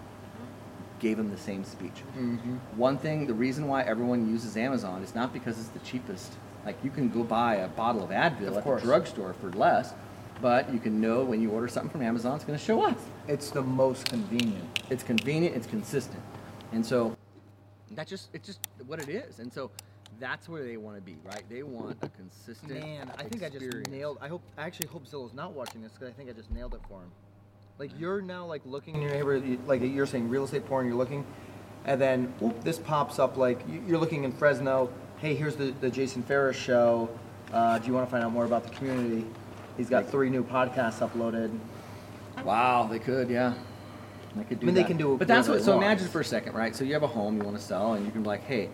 gave 0.99 1.17
them 1.17 1.31
the 1.31 1.39
same 1.39 1.65
speech. 1.65 2.03
Mm-hmm. 2.17 2.57
One 2.77 2.97
thing, 2.97 3.27
the 3.27 3.35
reason 3.35 3.67
why 3.67 3.83
everyone 3.83 4.29
uses 4.31 4.57
Amazon 4.57 5.03
is 5.03 5.15
not 5.15 5.33
because 5.33 5.59
it's 5.59 5.69
the 5.69 5.81
cheapest. 5.81 6.33
Like 6.65 6.77
you 6.85 6.91
can 6.91 7.11
go 7.11 7.25
buy 7.25 7.57
a 7.57 7.69
bottle 7.69 8.05
of 8.05 8.11
Advil 8.11 8.49
Of 8.49 8.57
at 8.59 8.65
course. 8.65 8.83
the 8.83 8.87
drugstore 8.87 9.35
for 9.35 9.51
less, 9.51 9.95
but 10.41 10.73
you 10.73 10.79
can 10.79 11.01
know 11.01 11.25
when 11.25 11.43
you 11.43 11.51
order 11.51 11.67
something 11.67 11.91
from 11.91 12.03
Amazon, 12.03 12.37
it's 12.37 12.45
going 12.45 12.59
to 12.59 12.65
show 12.65 12.83
up. 12.83 12.99
It's 13.27 13.51
the 13.51 13.63
most 13.63 14.07
convenient. 14.09 14.81
It's 14.91 15.03
convenient, 15.03 15.57
it's 15.57 15.67
consistent, 15.67 16.23
and 16.71 16.87
so 16.87 17.17
that's 17.91 18.11
just 18.11 18.29
it's 18.33 18.47
just 18.47 18.61
what 18.87 19.01
it 19.01 19.09
is. 19.09 19.41
And 19.41 19.53
so 19.53 19.71
that's 20.21 20.49
where 20.49 20.65
they 20.65 20.77
want 20.77 20.97
to 20.97 21.03
be, 21.03 21.17
right? 21.25 21.43
They 21.49 21.63
want 21.63 21.97
a 22.03 22.09
consistent. 22.09 22.73
Man, 22.73 23.11
I 23.19 23.23
think 23.25 23.43
I 23.43 23.49
just 23.49 23.63
experience. 23.65 23.89
nailed. 23.91 24.19
I 24.21 24.29
hope. 24.29 24.43
I 24.57 24.63
actually 24.67 24.89
hope 24.89 25.07
Zillow's 25.07 25.35
not 25.35 25.53
watching 25.53 25.83
this 25.83 25.93
because 25.93 26.09
I 26.09 26.13
think 26.13 26.31
I 26.31 26.33
just 26.33 26.51
nailed 26.51 26.75
it 26.75 26.81
for 26.89 27.01
him. 27.01 27.11
Like 27.79 27.91
you're 27.99 28.21
now 28.21 28.47
like 28.47 28.63
looking 28.65 28.95
in 28.95 29.03
your 29.03 29.11
neighborhood, 29.11 29.59
like 29.67 29.81
you're 29.83 30.07
saying 30.07 30.29
real 30.29 30.45
estate 30.45 30.67
porn. 30.67 30.87
You're 30.87 30.95
looking, 30.95 31.25
and 31.85 32.01
then 32.01 32.33
oop, 32.43 32.63
this 32.63 32.79
pops 32.79 33.19
up. 33.19 33.37
Like 33.37 33.61
you- 33.69 33.83
you're 33.87 33.99
looking 33.99 34.25
in 34.25 34.33
Fresno. 34.33 34.91
Hey, 35.19 35.35
here's 35.35 35.57
the 35.57 35.73
the 35.81 35.91
Jason 35.91 36.23
Ferris 36.23 36.57
show. 36.57 37.09
Uh, 37.53 37.79
do 37.79 37.87
you 37.87 37.93
want 37.93 38.07
to 38.07 38.11
find 38.11 38.25
out 38.25 38.33
more 38.33 38.45
about 38.45 38.65
the 38.65 38.71
community? 38.71 39.27
He's 39.77 39.89
got 39.91 40.09
three 40.09 40.31
new 40.31 40.45
podcasts 40.45 41.07
uploaded. 41.07 41.59
Wow, 42.45 42.89
they 42.91 42.99
could, 42.99 43.29
yeah. 43.31 43.55
They 44.37 44.45
could 44.45 44.61
do 44.61 44.65
I 44.65 44.67
mean, 44.67 44.75
they 44.75 44.85
can 44.85 44.97
do 44.97 45.15
it. 45.15 45.19
But 45.19 45.29
that's 45.29 45.49
what. 45.49 45.63
So 45.63 45.73
want. 45.73 45.85
imagine 45.85 46.09
for 46.09 46.21
a 46.21 46.25
second, 46.25 46.55
right? 46.55 46.75
So 46.75 46.85
you 46.85 46.95
have 46.95 47.03
a 47.03 47.07
home 47.09 47.37
you 47.37 47.43
want 47.43 47.57
to 47.59 47.63
sell, 47.63 47.95
and 47.95 48.05
you 48.07 48.11
can 48.13 48.23
be 48.23 48.29
like, 48.29 48.45
hey, 48.45 48.69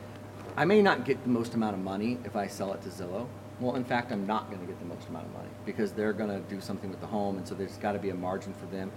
I 0.59 0.65
may 0.65 0.83
not 0.83 1.05
get 1.05 1.23
the 1.23 1.29
most 1.29 1.55
amount 1.55 1.75
of 1.75 1.81
money 1.81 2.19
if 2.25 2.35
I 2.35 2.49
sell 2.49 2.73
it 2.73 2.83
to 2.83 2.89
Zillow. 2.89 3.29
Well, 3.61 3.77
in 3.77 3.85
fact, 3.85 4.11
I'm 4.11 4.27
not 4.27 4.51
going 4.51 4.61
to 4.61 4.67
get 4.67 4.81
the 4.81 4.87
most 4.87 5.07
amount 5.09 5.27
of 5.27 5.33
money 5.33 5.51
because 5.65 5.93
they're 5.93 6.13
going 6.13 6.31
to 6.31 6.41
do 6.51 6.61
something 6.61 6.91
with 6.91 7.01
the 7.01 7.07
home, 7.07 7.37
and 7.37 7.47
so 7.47 7.55
there's 7.55 7.77
got 7.77 7.93
to 7.93 8.01
be 8.01 8.11
a 8.11 8.15
margin 8.17 8.53
for 8.55 8.67
them. 8.67 8.91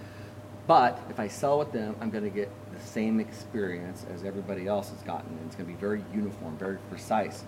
But 0.65 0.99
if 1.11 1.19
I 1.19 1.27
sell 1.27 1.59
with 1.59 1.71
them, 1.71 1.95
I'm 2.01 2.09
going 2.09 2.23
to 2.23 2.31
get 2.31 2.49
the 2.73 2.79
same 2.79 3.19
experience 3.19 4.07
as 4.11 4.23
everybody 4.23 4.65
else 4.65 4.89
has 4.89 5.03
gotten, 5.03 5.29
and 5.37 5.45
it's 5.45 5.55
going 5.55 5.67
to 5.67 5.71
be 5.71 5.79
very 5.79 6.03
uniform, 6.11 6.57
very 6.57 6.79
precise. 6.89 7.43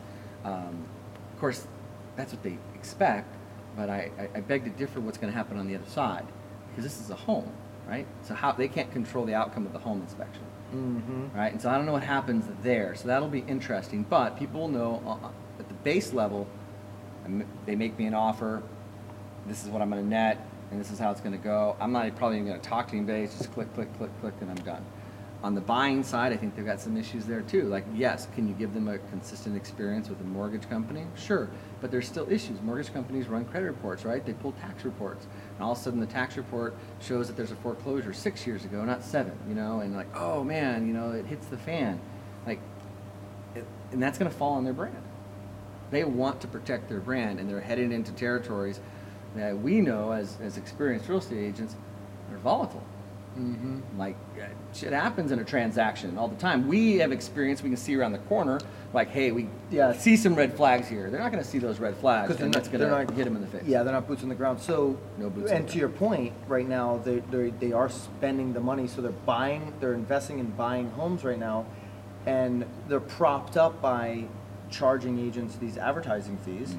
Um, 0.45 0.85
of 1.33 1.39
course, 1.39 1.65
that's 2.15 2.33
what 2.33 2.43
they 2.43 2.59
expect, 2.75 3.33
but 3.75 3.89
I, 3.89 4.11
I, 4.19 4.37
I 4.37 4.41
beg 4.41 4.63
to 4.65 4.69
differ 4.69 4.99
what's 4.99 5.17
going 5.17 5.33
to 5.33 5.35
happen 5.35 5.57
on 5.57 5.67
the 5.67 5.73
other 5.73 5.89
side 5.89 6.27
because 6.69 6.83
this 6.83 7.01
is 7.01 7.09
a 7.09 7.15
home. 7.15 7.51
right? 7.87 8.05
So 8.23 8.33
how 8.33 8.51
they 8.51 8.67
can't 8.67 8.91
control 8.91 9.25
the 9.25 9.33
outcome 9.33 9.65
of 9.65 9.73
the 9.73 9.79
home 9.79 10.01
inspection, 10.01 10.43
Mm-hmm. 10.73 11.37
right? 11.37 11.51
And 11.51 11.61
so 11.61 11.69
I 11.69 11.75
don't 11.75 11.85
know 11.85 11.91
what 11.91 12.03
happens 12.03 12.45
there. 12.63 12.95
So 12.95 13.07
that'll 13.07 13.29
be 13.29 13.43
interesting. 13.47 14.03
But 14.03 14.37
people 14.37 14.61
will 14.61 14.67
know 14.69 15.03
uh, 15.05 15.27
uh, 15.27 15.31
at 15.59 15.67
the 15.67 15.73
base 15.75 16.13
level, 16.13 16.47
they 17.65 17.75
make 17.75 17.97
me 17.97 18.05
an 18.05 18.13
offer. 18.13 18.63
This 19.47 19.63
is 19.63 19.69
what 19.69 19.81
I'm 19.81 19.89
going 19.89 20.01
to 20.01 20.09
net, 20.09 20.45
and 20.71 20.79
this 20.79 20.89
is 20.89 20.99
how 20.99 21.11
it's 21.11 21.21
going 21.21 21.37
to 21.37 21.43
go. 21.43 21.75
I'm 21.79 21.91
not 21.91 22.15
probably 22.15 22.37
even 22.37 22.47
going 22.47 22.59
to 22.59 22.67
talk 22.67 22.87
to 22.89 22.97
anybody. 22.97 23.23
It's 23.23 23.37
just 23.37 23.51
click, 23.51 23.73
click, 23.75 23.95
click, 23.97 24.09
click, 24.21 24.33
and 24.41 24.49
I'm 24.49 24.57
done. 24.57 24.83
On 25.43 25.53
the 25.55 25.61
buying 25.61 26.03
side, 26.03 26.31
I 26.31 26.37
think 26.37 26.55
they've 26.55 26.65
got 26.65 26.79
some 26.79 26.95
issues 26.95 27.25
there 27.25 27.41
too. 27.41 27.63
Like, 27.63 27.83
yes, 27.93 28.29
can 28.33 28.47
you 28.47 28.53
give 28.53 28.73
them 28.73 28.87
a 28.87 28.97
consistent 28.97 29.57
experience 29.57 30.07
with 30.07 30.21
a 30.21 30.23
mortgage 30.23 30.69
company? 30.69 31.05
Sure, 31.17 31.49
but 31.81 31.91
there's 31.91 32.07
still 32.07 32.31
issues. 32.31 32.61
Mortgage 32.61 32.93
companies 32.93 33.27
run 33.27 33.43
credit 33.43 33.65
reports, 33.65 34.05
right? 34.05 34.25
They 34.25 34.31
pull 34.31 34.53
tax 34.53 34.85
reports, 34.85 35.27
and 35.55 35.65
all 35.65 35.73
of 35.73 35.77
a 35.77 35.81
sudden 35.81 35.99
the 35.99 36.05
tax 36.05 36.37
report 36.37 36.73
shows 37.01 37.27
that 37.27 37.35
there's 37.35 37.51
a 37.51 37.57
foreclosure 37.57 38.13
six 38.13 38.47
years 38.47 38.63
ago, 38.63 38.85
not 38.85 39.03
seven. 39.03 39.37
You 39.49 39.55
know, 39.55 39.81
and 39.81 39.93
like, 39.93 40.07
oh 40.15 40.45
man, 40.45 40.87
you 40.87 40.93
know, 40.93 41.11
it 41.11 41.25
hits 41.25 41.45
the 41.47 41.57
fan, 41.57 41.99
like, 42.47 42.59
it, 43.53 43.65
and 43.91 44.01
that's 44.01 44.17
going 44.17 44.31
to 44.31 44.37
fall 44.37 44.53
on 44.53 44.63
their 44.63 44.71
brand. 44.71 44.95
They 45.91 46.05
want 46.05 46.39
to 46.41 46.47
protect 46.47 46.87
their 46.87 47.01
brand, 47.01 47.41
and 47.41 47.49
they're 47.49 47.59
headed 47.59 47.91
into 47.91 48.13
territories 48.13 48.79
that 49.35 49.57
we 49.57 49.81
know 49.81 50.13
as 50.13 50.37
as 50.41 50.55
experienced 50.55 51.09
real 51.09 51.17
estate 51.17 51.43
agents 51.43 51.75
are 52.31 52.37
volatile. 52.37 52.83
Mm-hmm. 53.37 53.79
Like 53.97 54.15
uh, 54.39 54.45
shit 54.73 54.93
happens 54.93 55.31
in 55.31 55.39
a 55.39 55.43
transaction 55.43 56.17
all 56.17 56.27
the 56.27 56.35
time. 56.35 56.67
We 56.67 56.97
have 56.97 57.11
experience. 57.11 57.63
We 57.63 57.69
can 57.69 57.77
see 57.77 57.95
around 57.95 58.11
the 58.11 58.19
corner. 58.19 58.59
Like, 58.93 59.09
hey, 59.09 59.31
we 59.31 59.47
Yeah. 59.71 59.93
see 59.93 60.15
some 60.17 60.35
red 60.35 60.55
flags 60.55 60.87
here. 60.87 61.09
They're 61.09 61.19
not 61.19 61.31
going 61.31 61.43
to 61.43 61.49
see 61.49 61.57
those 61.57 61.79
red 61.79 61.97
flags, 61.97 62.27
Because 62.27 62.43
and 62.43 62.53
that's 62.53 62.67
going 62.67 62.81
to 63.07 63.13
hit 63.15 63.23
them 63.25 63.35
in 63.35 63.41
the 63.41 63.47
face. 63.47 63.63
Yeah, 63.65 63.81
they're 63.81 63.93
not 63.93 64.07
boots 64.07 64.21
on 64.21 64.29
the 64.29 64.35
ground. 64.35 64.59
So, 64.59 64.97
No 65.17 65.29
boots 65.31 65.49
and 65.51 65.67
to 65.69 65.79
your 65.79 65.89
point, 65.89 66.33
right 66.47 66.67
now 66.67 66.97
they 67.03 67.19
they 67.31 67.49
they 67.59 67.71
are 67.71 67.89
spending 67.89 68.53
the 68.53 68.59
money, 68.59 68.87
so 68.87 69.01
they're 69.01 69.11
buying, 69.11 69.73
they're 69.79 69.93
investing 69.95 70.37
in 70.39 70.51
buying 70.51 70.91
homes 70.91 71.23
right 71.23 71.39
now, 71.39 71.65
and 72.27 72.65
they're 72.87 72.99
propped 72.99 73.57
up 73.57 73.81
by 73.81 74.25
charging 74.69 75.17
agents 75.19 75.55
these 75.55 75.77
advertising 75.77 76.37
fees, 76.45 76.73
Mhm. 76.75 76.77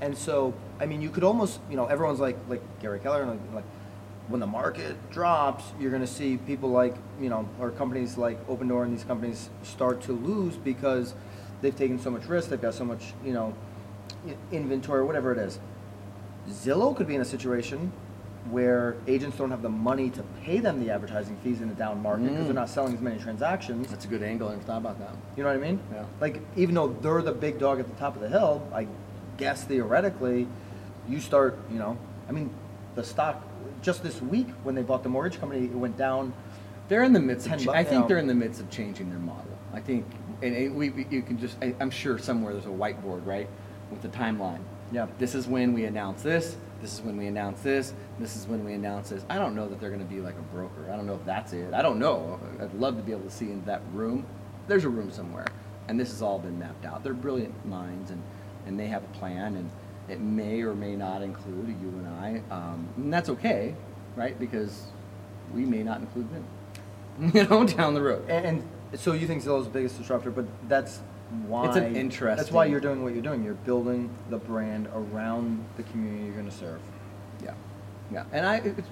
and 0.00 0.16
so 0.18 0.52
I 0.80 0.86
mean, 0.86 1.00
you 1.00 1.10
could 1.10 1.22
almost, 1.24 1.60
you 1.70 1.76
know, 1.76 1.86
everyone's 1.86 2.18
like 2.20 2.36
like 2.48 2.62
Gary 2.80 2.98
Keller, 2.98 3.24
like, 3.24 3.38
like 3.54 3.64
when 4.28 4.40
the 4.40 4.46
market 4.46 4.96
drops, 5.10 5.64
you're 5.80 5.90
going 5.90 6.02
to 6.02 6.06
see 6.08 6.36
people 6.36 6.70
like, 6.70 6.94
you 7.20 7.28
know, 7.28 7.48
or 7.60 7.70
companies 7.70 8.16
like 8.16 8.44
Opendoor 8.46 8.84
and 8.84 8.96
these 8.96 9.04
companies 9.04 9.50
start 9.62 10.00
to 10.02 10.12
lose 10.12 10.56
because 10.56 11.14
they've 11.60 11.76
taken 11.76 11.98
so 11.98 12.10
much 12.10 12.26
risk, 12.26 12.48
they've 12.48 12.60
got 12.62 12.74
so 12.74 12.84
much, 12.84 13.12
you 13.24 13.32
know, 13.32 13.54
inventory, 14.50 15.02
whatever 15.04 15.32
it 15.32 15.38
is. 15.38 15.58
Zillow 16.48 16.94
could 16.96 17.06
be 17.06 17.14
in 17.14 17.20
a 17.20 17.24
situation 17.24 17.92
where 18.50 18.96
agents 19.06 19.36
don't 19.38 19.50
have 19.50 19.62
the 19.62 19.68
money 19.68 20.10
to 20.10 20.22
pay 20.42 20.58
them 20.58 20.84
the 20.84 20.90
advertising 20.90 21.36
fees 21.44 21.60
in 21.60 21.68
a 21.70 21.74
down 21.74 22.02
market 22.02 22.24
because 22.24 22.40
Mm. 22.40 22.44
they're 22.46 22.54
not 22.54 22.68
selling 22.68 22.94
as 22.94 23.00
many 23.00 23.18
transactions. 23.18 23.88
That's 23.88 24.04
a 24.04 24.08
good 24.08 24.22
angle. 24.22 24.48
I 24.48 24.52
never 24.52 24.62
thought 24.64 24.78
about 24.78 24.98
that. 24.98 25.14
You 25.36 25.44
know 25.44 25.50
what 25.50 25.58
I 25.58 25.60
mean? 25.60 25.78
Yeah. 25.92 26.04
Like 26.20 26.40
even 26.56 26.74
though 26.74 26.88
they're 26.88 27.22
the 27.22 27.32
big 27.32 27.58
dog 27.60 27.78
at 27.78 27.88
the 27.88 27.94
top 28.00 28.16
of 28.16 28.22
the 28.22 28.28
hill, 28.28 28.66
I 28.74 28.88
guess 29.36 29.62
theoretically, 29.64 30.48
you 31.08 31.20
start. 31.20 31.56
You 31.70 31.78
know, 31.78 31.96
I 32.28 32.32
mean, 32.32 32.50
the 32.96 33.04
stock 33.04 33.42
just 33.82 34.02
this 34.02 34.20
week 34.22 34.48
when 34.62 34.74
they 34.74 34.82
bought 34.82 35.02
the 35.02 35.08
mortgage 35.08 35.38
company, 35.38 35.64
it 35.66 35.74
went 35.74 35.96
down. 35.98 36.32
They're 36.88 37.02
in 37.04 37.12
the 37.12 37.20
midst 37.20 37.46
of. 37.46 37.52
10 37.52 37.58
Cha- 37.60 37.72
bu- 37.72 37.78
I 37.78 37.84
think 37.84 38.08
they're 38.08 38.18
in 38.18 38.26
the 38.26 38.34
midst 38.34 38.60
of 38.60 38.70
changing 38.70 39.10
their 39.10 39.18
model. 39.18 39.44
I 39.74 39.80
think, 39.80 40.06
and 40.42 40.54
it, 40.54 40.72
we, 40.72 40.90
we- 40.90 41.06
you 41.10 41.22
can 41.22 41.38
just. 41.38 41.56
I, 41.62 41.74
I'm 41.80 41.90
sure 41.90 42.18
somewhere 42.18 42.52
there's 42.52 42.66
a 42.66 42.68
whiteboard, 42.68 43.26
right, 43.26 43.48
with 43.90 44.02
the 44.02 44.08
timeline. 44.08 44.60
Yeah. 44.92 45.06
This 45.18 45.34
is 45.34 45.46
when 45.46 45.72
we 45.72 45.84
announce 45.84 46.22
this. 46.22 46.56
This 46.80 46.94
is 46.94 47.00
when 47.00 47.16
we 47.16 47.26
announce 47.28 47.62
this. 47.62 47.94
This 48.18 48.36
is 48.36 48.46
when 48.46 48.64
we 48.64 48.74
announce 48.74 49.10
this. 49.10 49.24
I 49.30 49.36
don't 49.38 49.54
know 49.54 49.68
that 49.68 49.80
they're 49.80 49.90
going 49.90 50.06
to 50.06 50.14
be 50.14 50.20
like 50.20 50.34
a 50.34 50.54
broker. 50.54 50.90
I 50.92 50.96
don't 50.96 51.06
know 51.06 51.14
if 51.14 51.24
that's 51.24 51.52
it. 51.52 51.72
I 51.72 51.80
don't 51.80 51.98
know. 51.98 52.40
I'd 52.60 52.74
love 52.74 52.96
to 52.96 53.02
be 53.02 53.12
able 53.12 53.22
to 53.22 53.30
see 53.30 53.46
in 53.50 53.64
that 53.64 53.80
room. 53.92 54.26
There's 54.68 54.84
a 54.84 54.88
room 54.88 55.10
somewhere, 55.10 55.46
and 55.88 55.98
this 55.98 56.10
has 56.10 56.22
all 56.22 56.38
been 56.38 56.58
mapped 56.58 56.84
out. 56.84 57.02
They're 57.04 57.14
brilliant 57.14 57.64
minds, 57.66 58.10
and 58.10 58.22
and 58.66 58.78
they 58.78 58.86
have 58.88 59.02
a 59.02 59.18
plan, 59.18 59.56
and 59.56 59.70
it 60.08 60.20
may 60.20 60.62
or 60.62 60.74
may 60.74 60.96
not 60.96 61.22
include 61.22 61.68
you 61.80 61.88
and 61.88 62.08
I, 62.08 62.42
um, 62.54 62.88
and 62.96 63.12
that's 63.12 63.28
okay, 63.30 63.74
right? 64.16 64.38
Because 64.38 64.84
we 65.54 65.64
may 65.64 65.82
not 65.82 66.00
include 66.00 66.28
them, 66.32 66.44
you 67.34 67.44
know, 67.46 67.64
down 67.66 67.94
the 67.94 68.02
road. 68.02 68.28
And, 68.28 68.62
and 68.90 69.00
so 69.00 69.12
you 69.12 69.26
think 69.26 69.42
Zillow's 69.42 69.64
the 69.64 69.70
biggest 69.70 69.98
disruptor, 69.98 70.30
but 70.30 70.46
that's 70.68 71.00
why 71.46 71.66
It's 71.68 71.76
an 71.76 71.96
interest. 71.96 72.38
That's 72.38 72.52
why 72.52 72.66
you're 72.66 72.80
doing 72.80 73.02
what 73.02 73.14
you're 73.14 73.22
doing. 73.22 73.42
You're 73.42 73.54
building 73.54 74.10
the 74.28 74.38
brand 74.38 74.88
around 74.94 75.64
the 75.76 75.82
community 75.84 76.26
you're 76.26 76.34
going 76.34 76.50
to 76.50 76.56
serve. 76.56 76.80
Yeah, 77.42 77.54
yeah, 78.12 78.24
and 78.32 78.44
I, 78.46 78.56
it's, 78.56 78.88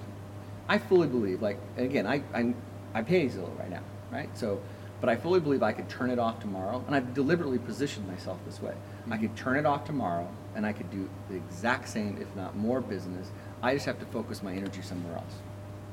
I 0.67 0.77
fully 0.77 1.07
believe, 1.07 1.41
like, 1.41 1.59
again, 1.77 2.07
I, 2.07 2.23
I, 2.33 2.53
I 2.93 3.01
pay 3.03 3.27
Zillow 3.27 3.57
right 3.59 3.69
now, 3.69 3.83
right? 4.11 4.29
So, 4.37 4.59
but 4.99 5.09
I 5.09 5.15
fully 5.15 5.39
believe 5.39 5.63
I 5.63 5.71
could 5.71 5.89
turn 5.89 6.09
it 6.09 6.19
off 6.19 6.39
tomorrow, 6.39 6.83
and 6.87 6.95
I've 6.95 7.13
deliberately 7.13 7.59
positioned 7.59 8.07
myself 8.07 8.39
this 8.45 8.61
way. 8.61 8.73
I 9.09 9.17
could 9.17 9.35
turn 9.35 9.57
it 9.57 9.65
off 9.65 9.85
tomorrow, 9.85 10.29
and 10.55 10.65
I 10.65 10.73
could 10.73 10.89
do 10.91 11.09
the 11.29 11.35
exact 11.35 11.89
same, 11.89 12.17
if 12.21 12.33
not 12.35 12.55
more, 12.55 12.81
business. 12.81 13.31
I 13.61 13.73
just 13.73 13.85
have 13.85 13.99
to 13.99 14.05
focus 14.05 14.43
my 14.43 14.53
energy 14.53 14.81
somewhere 14.81 15.15
else. 15.15 15.33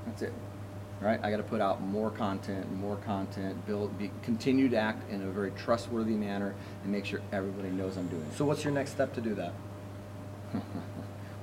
That's 0.07 0.23
it, 0.23 0.33
right? 1.01 1.21
I 1.23 1.31
got 1.31 1.37
to 1.38 1.42
put 1.42 1.61
out 1.61 1.83
more 1.83 2.11
content, 2.11 2.71
more 2.73 2.97
content, 2.97 3.66
build, 3.66 3.97
be, 3.99 4.11
continue 4.23 4.68
to 4.71 4.77
act 4.77 5.11
in 5.11 5.23
a 5.23 5.31
very 5.31 5.51
trustworthy 5.53 6.14
manner, 6.14 6.55
and 6.83 6.92
make 6.92 7.05
sure 7.05 7.21
everybody 7.33 7.71
knows 7.71 7.97
I'm 7.97 8.09
doing 8.09 8.23
it. 8.23 8.37
So 8.37 8.44
what's 8.44 8.64
your 8.64 8.73
next 8.73 8.90
step 8.92 9.14
to 9.14 9.21
do 9.21 9.35
that? 9.35 9.53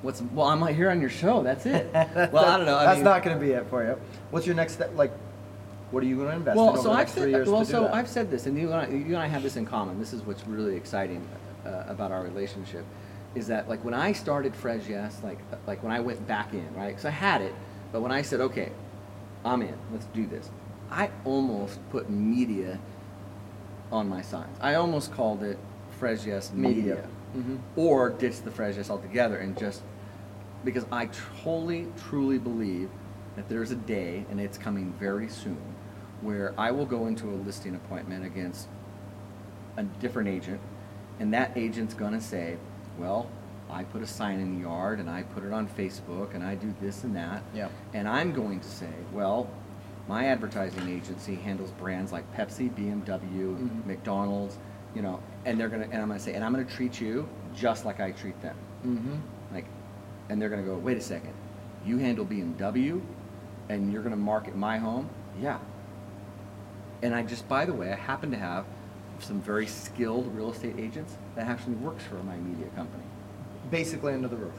What's 0.02 0.22
well? 0.22 0.46
I'm 0.46 0.62
here 0.76 0.92
on 0.92 1.02
your 1.02 1.10
show. 1.10 1.42
That's 1.42 1.66
it. 1.66 1.90
well, 2.32 2.46
I 2.46 2.58
don't 2.58 2.68
know. 2.68 2.78
I 2.78 2.86
That's 2.86 2.98
mean, 2.98 3.06
not 3.06 3.24
going 3.24 3.40
to 3.40 3.44
be 3.44 3.54
it 3.54 3.66
for 3.72 3.84
you. 3.84 4.00
What's 4.30 4.46
your 4.46 4.56
next 4.56 4.74
step? 4.74 4.92
Like, 4.96 5.12
what 5.90 6.04
are 6.04 6.06
you 6.06 6.18
going 6.18 6.30
to 6.30 6.36
invest 6.36 6.58
in 6.58 6.62
Well, 6.62 6.74
over 6.74 6.82
so 6.82 6.92
I've 6.92 7.10
said, 7.10 7.48
well, 7.48 7.66
so 7.66 7.84
that? 7.84 7.94
I've 7.96 8.08
said 8.08 8.30
this, 8.30 8.46
and 8.46 8.58
you 8.58 8.72
and, 8.72 8.82
I, 8.82 8.88
you 8.88 9.16
and 9.16 9.18
I 9.18 9.28
have 9.28 9.42
this 9.42 9.56
in 9.56 9.66
common. 9.66 10.00
This 10.00 10.14
is 10.14 10.22
what's 10.22 10.46
really 10.46 10.76
exciting 10.76 11.28
uh, 11.66 11.86
about 11.88 12.12
our 12.12 12.22
relationship, 12.22 12.86
is 13.36 13.48
that 13.48 13.68
like 13.70 13.84
when 13.84 13.94
I 13.94 14.14
started 14.14 14.54
Fresyes, 14.54 15.22
like 15.24 15.40
like 15.68 15.84
when 15.84 15.92
I 15.92 16.00
went 16.00 16.26
back 16.28 16.54
in, 16.54 16.74
right? 16.76 16.88
Because 16.90 17.06
I 17.06 17.10
had 17.12 17.42
it, 17.42 17.54
but 17.92 18.02
when 18.02 18.12
I 18.12 18.22
said, 18.22 18.42
okay, 18.42 18.72
I'm 19.44 19.62
in, 19.62 19.76
let's 19.92 20.06
do 20.08 20.26
this, 20.26 20.50
I 20.90 21.10
almost 21.26 21.80
put 21.92 22.10
media 22.10 22.80
on 23.92 24.10
my 24.10 24.22
signs. 24.22 24.58
I 24.62 24.76
almost 24.76 25.12
called 25.14 25.44
it 25.44 25.58
Fresyes 26.00 26.54
Media, 26.54 26.82
Media. 26.82 27.08
Mhm. 27.38 27.60
or 27.76 28.10
ditch 28.10 28.42
the 28.42 28.50
Fresyes 28.50 28.90
altogether 28.90 29.38
and 29.38 29.58
just 29.58 29.82
because 30.64 30.86
I 30.92 31.10
totally, 31.44 31.88
truly 32.10 32.38
believe 32.40 32.90
that 33.36 33.50
there's 33.50 33.70
a 33.72 33.76
day, 33.76 34.26
and 34.32 34.40
it's 34.40 34.58
coming 34.58 34.94
very 35.00 35.28
soon, 35.28 35.62
where 36.22 36.54
I 36.58 36.72
will 36.72 36.86
go 36.86 37.06
into 37.06 37.28
a 37.30 37.36
listing 37.36 37.76
appointment 37.76 38.26
against 38.26 38.68
a 39.78 39.84
different 39.84 40.30
agent, 40.30 40.60
and 41.20 41.34
that 41.34 41.52
agent's 41.56 41.94
gonna 41.94 42.22
say, 42.22 42.58
well, 42.98 43.30
I 43.70 43.84
put 43.84 44.02
a 44.02 44.08
sign 44.08 44.40
in 44.40 44.56
the 44.56 44.62
yard, 44.62 45.00
and 45.00 45.10
I 45.10 45.24
put 45.24 45.44
it 45.44 45.52
on 45.52 45.68
Facebook, 45.68 46.34
and 46.36 46.44
I 46.44 46.56
do 46.56 46.74
this 46.82 47.04
and 47.04 47.16
that. 47.16 47.42
Yeah. 47.54 47.70
And 47.94 48.08
I'm 48.08 48.32
going 48.34 48.60
to 48.60 48.68
say, 48.70 48.90
well, 49.12 49.50
my 50.08 50.26
advertising 50.28 50.88
agency 50.88 51.36
handles 51.36 51.72
brands 51.72 52.12
like 52.12 52.32
Pepsi, 52.36 52.70
BMW, 52.70 53.58
Mhm. 53.58 53.86
McDonald's, 53.88 54.58
you 54.94 55.02
know, 55.02 55.20
and 55.46 55.60
they're 55.60 55.68
gonna, 55.68 55.86
and 55.92 56.02
I'm 56.02 56.08
gonna 56.08 56.20
say, 56.20 56.34
and 56.36 56.44
I'm 56.46 56.52
gonna 56.52 56.64
treat 56.64 57.02
you 57.02 57.28
just 57.56 57.86
like 57.86 58.00
I 58.00 58.12
treat 58.12 58.40
them. 58.42 58.56
Mm-hmm. 58.86 59.16
Like, 59.54 59.66
and 60.30 60.40
they're 60.40 60.50
gonna 60.50 60.62
go, 60.64 60.78
wait 60.78 60.98
a 60.98 61.02
second, 61.02 61.34
you 61.84 61.98
handle 61.98 62.24
BMW, 62.24 63.02
and 63.70 63.92
you're 63.92 64.04
gonna 64.04 64.16
market 64.16 64.56
my 64.56 64.78
home? 64.78 65.10
Yeah. 65.42 65.58
And 67.02 67.14
I 67.16 67.24
just, 67.24 67.48
by 67.50 67.66
the 67.66 67.74
way, 67.74 67.92
I 67.92 67.96
happen 67.96 68.30
to 68.32 68.38
have 68.38 68.66
some 69.20 69.42
very 69.42 69.68
skilled 69.68 70.34
real 70.36 70.52
estate 70.52 70.76
agents 70.78 71.16
that 71.36 71.48
actually 71.48 71.76
works 71.76 72.04
for 72.04 72.16
my 72.24 72.36
media 72.38 72.68
company. 72.76 73.04
Basically 73.72 74.14
under 74.14 74.28
the 74.28 74.36
roof. 74.36 74.54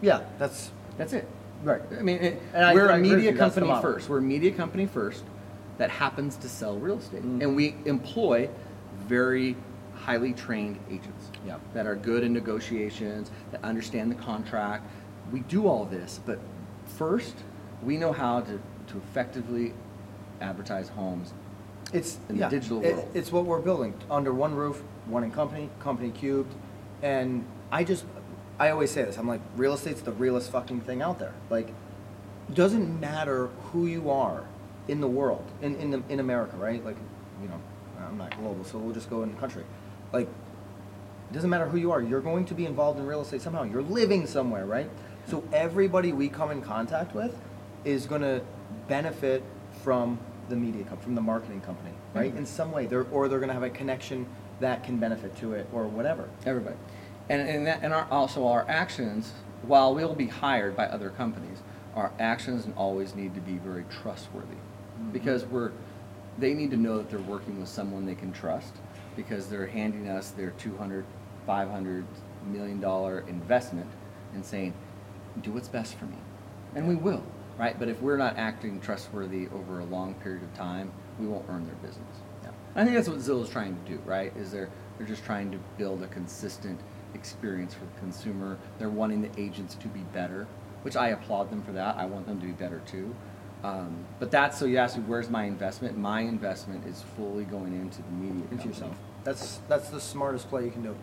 Yeah, 0.00 0.22
that's 0.38 0.70
That's 0.96 1.12
it. 1.12 1.26
right. 1.62 1.82
I 1.98 2.02
mean, 2.02 2.16
it, 2.18 2.42
I- 2.54 2.74
we're 2.74 2.90
I 2.90 2.96
a 2.96 3.00
media 3.00 3.32
you, 3.32 3.36
company 3.36 3.68
first. 3.82 4.08
We're 4.08 4.18
a 4.18 4.22
media 4.22 4.50
company 4.52 4.86
first 4.86 5.24
that 5.78 5.90
happens 5.90 6.36
to 6.36 6.48
sell 6.48 6.76
real 6.76 6.98
estate, 6.98 7.22
Mhm. 7.22 7.42
and 7.42 7.56
we 7.56 7.74
employ 7.86 8.48
very 9.06 9.56
highly 9.94 10.32
trained 10.32 10.78
agents 10.90 11.30
Yeah. 11.46 11.56
that 11.74 11.86
are 11.86 11.94
good 11.94 12.22
in 12.24 12.32
negotiations, 12.32 13.30
that 13.50 13.62
understand 13.64 14.10
the 14.10 14.14
contract. 14.14 14.84
We 15.32 15.40
do 15.40 15.66
all 15.66 15.84
this, 15.84 16.20
but 16.24 16.38
first, 16.86 17.34
we 17.82 17.96
know 17.96 18.12
how 18.12 18.40
to, 18.40 18.52
to 18.88 18.96
effectively 18.96 19.72
advertise 20.40 20.88
homes. 20.88 21.32
It's 21.92 22.18
in 22.28 22.36
the 22.36 22.40
yeah, 22.42 22.48
digital 22.48 22.84
it- 22.84 22.94
world. 22.94 23.10
It's 23.14 23.32
what 23.32 23.44
we're 23.44 23.60
building 23.60 23.94
under 24.10 24.32
one 24.32 24.54
roof, 24.54 24.82
one 25.06 25.24
in 25.24 25.30
company, 25.30 25.68
company 25.80 26.10
cubed, 26.10 26.52
and 27.02 27.44
I 27.72 27.84
just, 27.84 28.04
I 28.58 28.70
always 28.70 28.90
say 28.90 29.02
this. 29.02 29.16
I'm 29.18 29.26
like, 29.28 29.40
real 29.56 29.74
estate's 29.74 30.02
the 30.02 30.12
realest 30.12 30.50
fucking 30.52 30.82
thing 30.82 31.02
out 31.02 31.18
there. 31.18 31.32
Like, 31.48 31.68
doesn't 32.52 33.00
matter 33.00 33.48
who 33.72 33.86
you 33.86 34.10
are 34.10 34.44
in 34.88 35.00
the 35.00 35.06
world, 35.08 35.44
in 35.62 35.76
in 35.76 35.90
the, 35.90 36.02
in 36.08 36.20
America, 36.20 36.56
right? 36.56 36.84
Like, 36.84 36.96
you 37.42 37.48
know, 37.48 37.60
I'm 38.06 38.18
not 38.18 38.36
global, 38.38 38.64
so 38.64 38.78
we'll 38.78 38.94
just 38.94 39.10
go 39.10 39.22
in 39.22 39.32
the 39.34 39.40
country. 39.40 39.64
Like, 40.12 40.28
it 41.30 41.34
doesn't 41.34 41.50
matter 41.50 41.66
who 41.66 41.78
you 41.78 41.92
are. 41.92 42.02
You're 42.02 42.20
going 42.20 42.44
to 42.46 42.54
be 42.54 42.66
involved 42.66 42.98
in 42.98 43.06
real 43.06 43.20
estate 43.20 43.40
somehow. 43.42 43.62
You're 43.62 43.82
living 43.82 44.26
somewhere, 44.26 44.66
right? 44.66 44.90
So 45.28 45.44
everybody 45.52 46.12
we 46.12 46.28
come 46.28 46.50
in 46.50 46.60
contact 46.60 47.14
with 47.14 47.36
is 47.84 48.06
going 48.06 48.22
to 48.22 48.42
benefit 48.88 49.44
from 49.84 50.18
the 50.50 50.56
media 50.56 50.82
company, 50.82 51.02
from 51.02 51.14
the 51.14 51.20
marketing 51.22 51.60
company, 51.62 51.92
right? 52.14 52.34
Mhm. 52.34 52.38
In 52.38 52.46
some 52.46 52.72
way, 52.72 52.86
they're 52.86 53.06
or 53.10 53.28
they're 53.28 53.38
going 53.38 53.48
to 53.48 53.54
have 53.54 53.62
a 53.62 53.70
connection 53.70 54.26
that 54.60 54.84
can 54.84 54.98
benefit 54.98 55.34
to 55.36 55.54
it 55.54 55.66
or 55.72 55.84
whatever. 55.86 56.28
Everybody. 56.44 56.76
And, 57.30 57.48
and, 57.48 57.66
that, 57.66 57.80
and 57.82 57.94
our, 57.94 58.06
also 58.10 58.46
our 58.46 58.66
actions, 58.68 59.32
while 59.62 59.94
we'll 59.94 60.14
be 60.14 60.26
hired 60.26 60.76
by 60.76 60.86
other 60.86 61.10
companies, 61.10 61.62
our 61.94 62.12
actions 62.18 62.66
always 62.76 63.14
need 63.14 63.34
to 63.34 63.40
be 63.40 63.54
very 63.58 63.84
trustworthy. 63.88 64.56
Mhm. 65.00 65.12
Because 65.12 65.44
we're, 65.46 65.70
they 66.38 66.52
need 66.52 66.70
to 66.72 66.76
know 66.76 66.98
that 66.98 67.08
they're 67.08 67.20
working 67.20 67.58
with 67.58 67.68
someone 67.68 68.04
they 68.04 68.14
can 68.14 68.32
trust 68.32 68.74
because 69.16 69.48
they're 69.48 69.66
handing 69.66 70.08
us 70.08 70.30
their 70.30 70.50
200, 70.50 71.04
500 71.46 72.04
million 72.46 72.80
dollar 72.80 73.24
investment 73.28 73.88
and 74.34 74.44
saying, 74.44 74.72
do 75.42 75.52
what's 75.52 75.68
best 75.68 75.94
for 75.94 76.06
me. 76.06 76.16
And 76.74 76.86
we 76.88 76.94
will, 76.94 77.22
right? 77.60 77.78
But 77.78 77.88
if 77.88 78.00
we're 78.00 78.16
not 78.16 78.38
acting 78.38 78.80
trustworthy 78.80 79.46
over 79.48 79.80
a 79.80 79.84
long 79.84 80.14
period 80.14 80.42
of 80.42 80.52
time, 80.54 80.90
we 81.18 81.26
won't 81.26 81.44
earn 81.50 81.66
their 81.66 81.74
business. 81.76 82.16
Yeah. 82.42 82.50
I 82.74 82.84
think 82.84 82.96
that's 82.96 83.08
what 83.08 83.18
Zillow's 83.18 83.50
trying 83.50 83.76
to 83.76 83.90
do, 83.90 84.00
right? 84.06 84.34
Is 84.34 84.50
they're 84.50 84.70
they're 84.96 85.06
just 85.06 85.24
trying 85.24 85.50
to 85.52 85.58
build 85.76 86.02
a 86.02 86.06
consistent 86.06 86.80
experience 87.14 87.74
for 87.74 87.84
the 87.84 88.00
consumer. 88.00 88.58
They're 88.78 88.88
wanting 88.88 89.20
the 89.20 89.30
agents 89.38 89.74
to 89.74 89.88
be 89.88 90.00
better, 90.14 90.46
which 90.82 90.96
I 90.96 91.08
applaud 91.08 91.50
them 91.50 91.62
for 91.62 91.72
that. 91.72 91.96
I 91.96 92.06
want 92.06 92.26
them 92.26 92.40
to 92.40 92.46
be 92.46 92.52
better 92.52 92.80
too. 92.86 93.14
Um, 93.62 94.06
but 94.18 94.30
that's 94.30 94.58
so 94.58 94.64
you 94.64 94.78
asked 94.78 94.96
me 94.96 95.04
where's 95.06 95.28
my 95.28 95.44
investment? 95.44 95.98
My 95.98 96.22
investment 96.22 96.86
is 96.86 97.04
fully 97.14 97.44
going 97.44 97.74
into 97.74 98.00
the 98.00 98.10
media. 98.10 98.42
into 98.50 98.68
yourself. 98.68 98.96
That's 99.22 99.60
that's 99.68 99.90
the 99.90 100.00
smartest 100.00 100.48
play 100.48 100.64
you 100.64 100.70
can 100.70 100.82
do. 100.82 100.96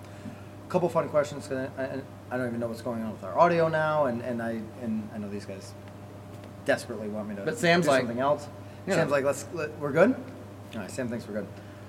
A 0.65 0.69
couple 0.71 0.89
fun 0.89 1.07
questions. 1.09 1.51
I, 1.51 1.69
I, 1.77 2.01
I 2.31 2.37
don't 2.37 2.47
even 2.47 2.59
know 2.59 2.67
what's 2.67 2.81
going 2.81 3.03
on 3.03 3.11
with 3.11 3.23
our 3.23 3.37
audio 3.37 3.67
now, 3.67 4.07
and, 4.07 4.23
and 4.23 4.41
I 4.41 4.59
and 4.81 5.07
I 5.13 5.19
know 5.19 5.29
these 5.29 5.45
guys 5.45 5.73
desperately 6.71 7.07
want 7.07 7.29
me 7.29 7.35
to. 7.37 7.41
But 7.43 7.57
Sam's 7.57 7.85
do 7.85 7.91
like- 7.91 8.01
something 8.01 8.19
else. 8.19 8.47
Yeah. 8.85 8.95
Sam's 8.95 9.11
like, 9.11 9.23
let's 9.25 9.45
let, 9.53 9.75
we're 9.79 9.91
good. 9.91 10.13
All 10.75 10.81
right, 10.81 10.91
Sam 10.91 11.07
thinks 11.09 11.27
we're 11.27 11.35
good. 11.41 11.47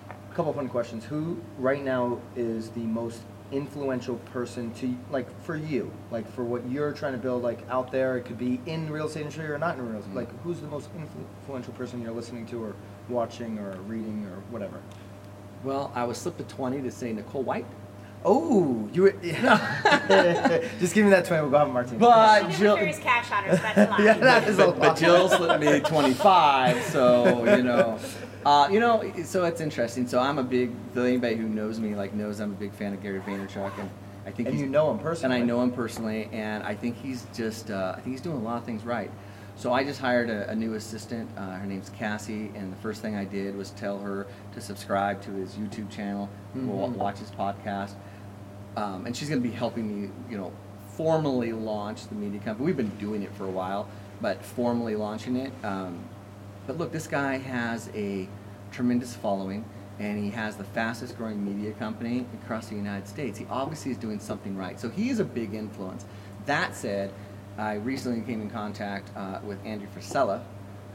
A 0.08 0.34
couple 0.34 0.50
of 0.50 0.56
fun 0.56 0.68
questions. 0.68 1.04
Who 1.04 1.40
right 1.58 1.84
now 1.84 2.20
is 2.36 2.70
the 2.70 2.80
most 2.80 3.20
influential 3.50 4.16
person 4.32 4.72
to 4.74 4.94
like 5.10 5.26
for 5.42 5.56
you, 5.56 5.90
like 6.10 6.30
for 6.32 6.44
what 6.44 6.68
you're 6.70 6.92
trying 6.92 7.12
to 7.12 7.18
build, 7.18 7.42
like 7.42 7.58
out 7.70 7.90
there? 7.92 8.16
It 8.16 8.24
could 8.24 8.38
be 8.38 8.60
in 8.66 8.90
real 8.90 9.06
estate 9.06 9.20
industry 9.20 9.46
or 9.46 9.58
not 9.58 9.76
in 9.78 9.86
real 9.88 9.98
estate. 9.98 10.12
Mhm. 10.12 10.16
Like, 10.16 10.42
who's 10.42 10.60
the 10.60 10.68
most 10.68 10.90
influ- 10.96 11.24
influential 11.40 11.72
person 11.74 12.00
you're 12.02 12.12
listening 12.12 12.46
to 12.46 12.62
or 12.64 12.74
watching 13.08 13.58
or 13.58 13.72
reading 13.86 14.26
or 14.26 14.40
whatever? 14.50 14.80
Well, 15.64 15.90
I 15.94 16.04
was 16.04 16.18
slipped 16.18 16.40
a 16.40 16.44
twenty 16.44 16.80
to 16.82 16.90
say 16.90 17.12
Nicole 17.12 17.42
White, 17.42 17.66
Oh, 18.24 18.88
you 18.92 19.02
were. 19.02 19.10
Just 20.80 20.94
give 20.94 21.04
me 21.04 21.10
that 21.10 21.24
twenty. 21.24 21.42
We'll 21.42 21.50
go 21.50 21.58
have 21.58 21.68
a 21.68 21.72
martini. 21.72 21.98
but 21.98 22.50
She 22.52 22.58
Jill. 22.58 22.76
carries 22.76 22.98
cash 22.98 23.30
on 23.30 23.44
her, 23.44 23.56
so 23.56 23.62
that's 23.62 23.78
a 23.78 23.84
lot. 23.90 24.00
Yeah, 24.00 24.18
that 24.18 24.48
is 24.48 24.58
a 24.58 24.66
but, 24.66 24.78
but 24.78 24.88
lot. 24.88 24.96
Jill 24.98 25.28
slipped 25.28 25.60
me 25.60 25.80
25, 25.80 26.82
so 26.84 27.44
you 27.56 27.62
know, 27.62 27.98
uh, 28.44 28.68
you 28.70 28.80
know, 28.80 29.10
so 29.24 29.44
it's 29.44 29.60
interesting. 29.60 30.06
So 30.06 30.18
I'm 30.18 30.38
a 30.38 30.42
big. 30.42 30.72
So 30.94 31.02
anybody 31.02 31.36
who 31.36 31.48
knows 31.48 31.78
me 31.80 31.94
like 31.94 32.12
knows 32.14 32.40
I'm 32.40 32.52
a 32.52 32.56
big 32.56 32.72
fan 32.74 32.92
of 32.92 33.02
Gary 33.02 33.20
Vaynerchuk, 33.20 33.78
and 33.78 33.88
I 34.26 34.30
think 34.30 34.48
and 34.48 34.54
he's 34.56 34.60
you 34.62 34.68
know 34.68 34.90
him 34.90 34.98
personally. 34.98 35.36
and. 35.36 35.44
I 35.44 35.46
know 35.46 35.62
him 35.62 35.70
personally, 35.70 36.28
and 36.32 36.62
I 36.64 36.74
think 36.74 36.96
he's 36.96 37.26
just 37.34 37.70
uh, 37.70 37.94
I 37.96 38.00
think 38.00 38.14
he's 38.14 38.20
doing 38.20 38.36
a 38.36 38.40
lot 38.42 38.56
of 38.58 38.64
things 38.64 38.84
right. 38.84 39.10
So 39.56 39.72
I 39.72 39.82
just 39.82 40.00
hired 40.00 40.30
a, 40.30 40.48
a 40.50 40.54
new 40.54 40.74
assistant. 40.74 41.28
Uh, 41.36 41.50
her 41.56 41.66
name's 41.66 41.90
Cassie, 41.90 42.52
and 42.54 42.72
the 42.72 42.76
first 42.76 43.02
thing 43.02 43.16
I 43.16 43.24
did 43.24 43.56
was 43.56 43.70
tell 43.70 43.98
her 43.98 44.26
to 44.54 44.60
subscribe 44.60 45.20
to 45.22 45.32
his 45.32 45.54
YouTube 45.54 45.90
channel, 45.90 46.28
wa- 46.54 46.86
Mhm. 46.88 46.92
watch 46.96 47.18
his 47.18 47.30
podcast, 47.32 47.94
um, 48.76 49.06
and 49.06 49.16
she's 49.16 49.28
going 49.28 49.42
to 49.42 49.48
be 49.48 49.54
helping 49.54 50.02
me, 50.02 50.10
you 50.30 50.36
know, 50.36 50.52
formally 50.96 51.52
launch 51.52 52.08
the 52.08 52.14
media 52.14 52.40
company. 52.40 52.66
We've 52.66 52.76
been 52.76 52.96
doing 52.96 53.22
it 53.22 53.32
for 53.34 53.44
a 53.44 53.50
while, 53.50 53.88
but 54.20 54.44
formally 54.44 54.96
launching 54.96 55.36
it. 55.36 55.52
Um, 55.62 56.04
but 56.66 56.76
look, 56.76 56.92
this 56.92 57.06
guy 57.06 57.38
has 57.38 57.90
a 57.94 58.28
tremendous 58.72 59.14
following, 59.14 59.64
and 59.98 60.22
he 60.22 60.30
has 60.30 60.56
the 60.56 60.64
fastest 60.64 61.16
growing 61.16 61.44
media 61.44 61.72
company 61.72 62.26
across 62.42 62.68
the 62.68 62.76
United 62.76 63.08
States. 63.08 63.38
He 63.38 63.46
obviously 63.50 63.92
is 63.92 63.96
doing 63.96 64.20
something 64.20 64.56
right. 64.56 64.78
So 64.78 64.88
he 64.88 65.10
is 65.10 65.20
a 65.20 65.24
big 65.24 65.54
influence. 65.54 66.04
That 66.46 66.74
said, 66.74 67.12
I 67.56 67.74
recently 67.74 68.20
came 68.20 68.40
in 68.40 68.50
contact 68.50 69.10
uh, 69.16 69.40
with 69.44 69.58
Andrew 69.64 69.88
Frisella, 69.96 70.42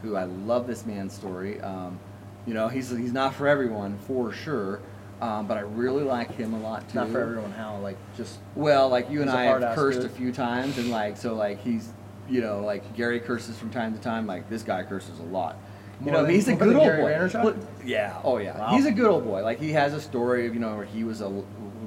who 0.02 0.16
I 0.16 0.24
love 0.24 0.66
this 0.66 0.86
man's 0.86 1.12
story. 1.12 1.60
Um, 1.60 1.98
you 2.46 2.54
know, 2.54 2.68
he's, 2.68 2.90
he's 2.90 3.12
not 3.12 3.34
for 3.34 3.48
everyone, 3.48 3.98
for 3.98 4.32
sure. 4.32 4.80
Um, 5.20 5.46
but 5.46 5.56
I 5.56 5.60
really 5.60 6.02
like 6.02 6.34
him 6.34 6.54
a 6.54 6.60
lot 6.60 6.88
too. 6.88 6.98
Not 6.98 7.08
for 7.10 7.20
everyone. 7.20 7.52
How 7.52 7.78
like 7.78 7.96
just 8.16 8.38
Well, 8.54 8.88
like 8.88 9.10
you 9.10 9.22
and 9.22 9.30
I 9.30 9.44
have 9.44 9.74
cursed 9.74 10.00
dude. 10.02 10.10
a 10.10 10.14
few 10.14 10.32
times, 10.32 10.76
and 10.78 10.90
like 10.90 11.16
so, 11.16 11.34
like 11.34 11.62
he's, 11.62 11.88
you 12.28 12.40
know, 12.40 12.60
like 12.60 12.94
Gary 12.96 13.20
curses 13.20 13.56
from 13.58 13.70
time 13.70 13.94
to 13.94 14.00
time. 14.00 14.26
Like 14.26 14.48
this 14.50 14.62
guy 14.62 14.82
curses 14.82 15.18
a 15.20 15.24
lot. 15.24 15.56
You 16.04 16.10
know, 16.10 16.22
than- 16.22 16.34
he's 16.34 16.48
a 16.48 16.54
good 16.56 16.74
old 16.74 16.84
Gary 16.84 17.02
boy. 17.28 17.42
Look, 17.44 17.56
yeah, 17.84 18.18
oh 18.24 18.38
yeah, 18.38 18.58
Wow. 18.58 18.74
he's 18.74 18.84
a 18.86 18.90
good 18.92 19.06
old 19.06 19.24
boy. 19.24 19.42
Like 19.42 19.60
he 19.60 19.72
has 19.72 19.94
a 19.94 20.00
story 20.00 20.46
of 20.46 20.54
you 20.54 20.60
know 20.60 20.74
where 20.76 20.84
he 20.84 21.04
was 21.04 21.20
a 21.20 21.30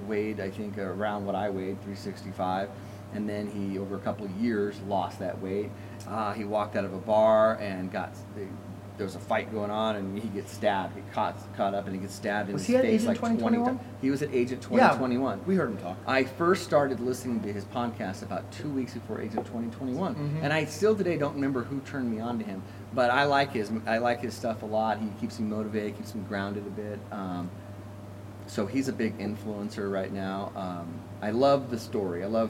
weighed, 0.08 0.40
I 0.40 0.50
think 0.50 0.78
around 0.78 1.26
what 1.26 1.36
I 1.36 1.50
weighed, 1.50 1.82
365, 1.84 2.70
and 3.14 3.28
then 3.28 3.48
he 3.52 3.78
over 3.78 3.96
a 3.98 4.00
couple 4.00 4.26
of 4.26 4.32
years 4.32 4.80
lost 4.88 5.20
that 5.20 5.40
weight. 5.42 5.70
Uh, 6.08 6.32
he 6.34 6.46
walked 6.46 6.78
out 6.78 6.86
of 6.86 6.94
a 6.94 6.98
bar 7.00 7.56
and 7.60 7.92
got. 7.92 8.14
There 8.98 9.06
was 9.06 9.16
a 9.16 9.20
fight 9.20 9.52
going 9.54 9.70
on, 9.70 9.96
and 9.96 10.18
he 10.18 10.28
gets 10.30 10.52
stabbed. 10.52 10.96
He 10.96 11.04
caught 11.14 11.38
caught 11.56 11.76
up, 11.76 11.86
and 11.86 11.94
he 11.94 12.02
gets 12.02 12.16
stabbed 12.16 12.50
in 12.50 12.54
Was 12.54 12.64
his 12.64 12.68
he 12.70 12.76
at 12.78 12.82
face 12.82 13.02
Agent 13.04 13.08
like 13.10 13.18
20 13.20 13.36
2021? 13.36 13.78
times. 13.78 13.88
He 14.02 14.10
was 14.10 14.22
at 14.24 14.34
Agent 14.34 14.64
Yeah. 14.64 14.70
2021. 14.70 15.42
we 15.46 15.56
heard 15.56 15.70
him 15.70 15.78
talk. 15.78 15.98
I 16.08 16.24
first 16.24 16.64
started 16.64 17.00
listening 17.00 17.40
to 17.42 17.54
his 17.54 17.64
podcast 17.66 18.24
about 18.24 18.52
two 18.52 18.70
weeks 18.70 18.96
before 18.96 19.22
Agent 19.22 19.46
2021, 19.46 20.16
Mhm. 20.16 20.44
and 20.44 20.52
I 20.52 20.66
still 20.66 20.96
today 20.96 21.16
don't 21.16 21.36
remember 21.36 21.64
who 21.64 21.80
turned 21.82 22.10
me 22.10 22.20
on 22.20 22.40
to 22.40 22.46
him. 22.46 22.64
But 22.96 23.12
I 23.12 23.26
like 23.26 23.52
his 23.52 23.72
I 23.86 24.00
like 24.00 24.22
his 24.22 24.34
stuff 24.34 24.64
a 24.64 24.66
lot. 24.66 24.98
He 24.98 25.10
keeps 25.22 25.40
me 25.40 25.48
motivated, 25.48 25.96
keeps 25.98 26.16
me 26.16 26.24
grounded 26.28 26.66
a 26.66 26.70
bit. 26.72 27.00
Um, 27.12 27.52
so 28.48 28.66
he's 28.66 28.88
a 28.88 28.94
big 28.94 29.20
influencer 29.20 29.92
right 29.92 30.12
now. 30.12 30.52
Um, 30.56 30.88
I 31.22 31.30
love 31.32 31.70
the 31.70 31.78
story. 31.78 32.24
I 32.24 32.28
love 32.28 32.50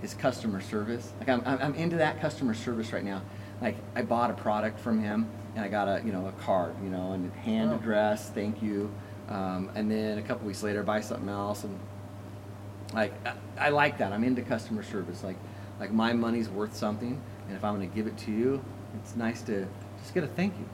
his 0.00 0.14
customer 0.14 0.60
service. 0.60 1.12
Like 1.18 1.28
I'm, 1.28 1.42
I'm 1.44 1.58
I'm 1.60 1.74
into 1.74 1.96
that 1.96 2.20
customer 2.20 2.54
service 2.54 2.92
right 2.92 3.04
now. 3.04 3.22
Like 3.60 3.74
I 3.96 4.02
bought 4.02 4.30
a 4.30 4.34
product 4.34 4.78
from 4.78 5.00
him 5.02 5.26
and 5.54 5.64
I 5.64 5.68
got 5.68 5.88
a 5.88 6.02
you 6.04 6.12
know 6.12 6.26
a 6.26 6.32
card 6.42 6.74
you 6.82 6.90
know 6.90 7.12
and 7.12 7.32
hand 7.32 7.70
Oh. 7.72 7.76
address, 7.76 8.30
thank 8.30 8.62
you. 8.62 8.90
Um, 9.28 9.70
and 9.74 9.90
then 9.90 10.18
a 10.18 10.22
couple 10.22 10.46
weeks 10.46 10.62
later, 10.62 10.82
buy 10.82 11.00
something 11.00 11.28
else 11.28 11.64
and 11.64 11.78
like 12.94 13.12
I, 13.26 13.66
I 13.66 13.68
like 13.70 13.98
that. 13.98 14.12
I'm 14.12 14.24
into 14.24 14.42
customer 14.42 14.82
service. 14.82 15.22
Like 15.22 15.36
like 15.80 15.92
my 15.92 16.12
money's 16.12 16.48
worth 16.48 16.74
something, 16.74 17.20
and 17.46 17.56
if 17.56 17.62
I'm 17.64 17.76
going 17.76 17.88
to 17.88 17.94
give 17.94 18.06
it 18.06 18.16
to 18.18 18.32
you, 18.32 18.64
it's 19.00 19.14
nice 19.14 19.42
to 19.42 19.66
just 20.00 20.14
get 20.14 20.24
a 20.24 20.26
thank 20.26 20.54
you. 20.58 20.64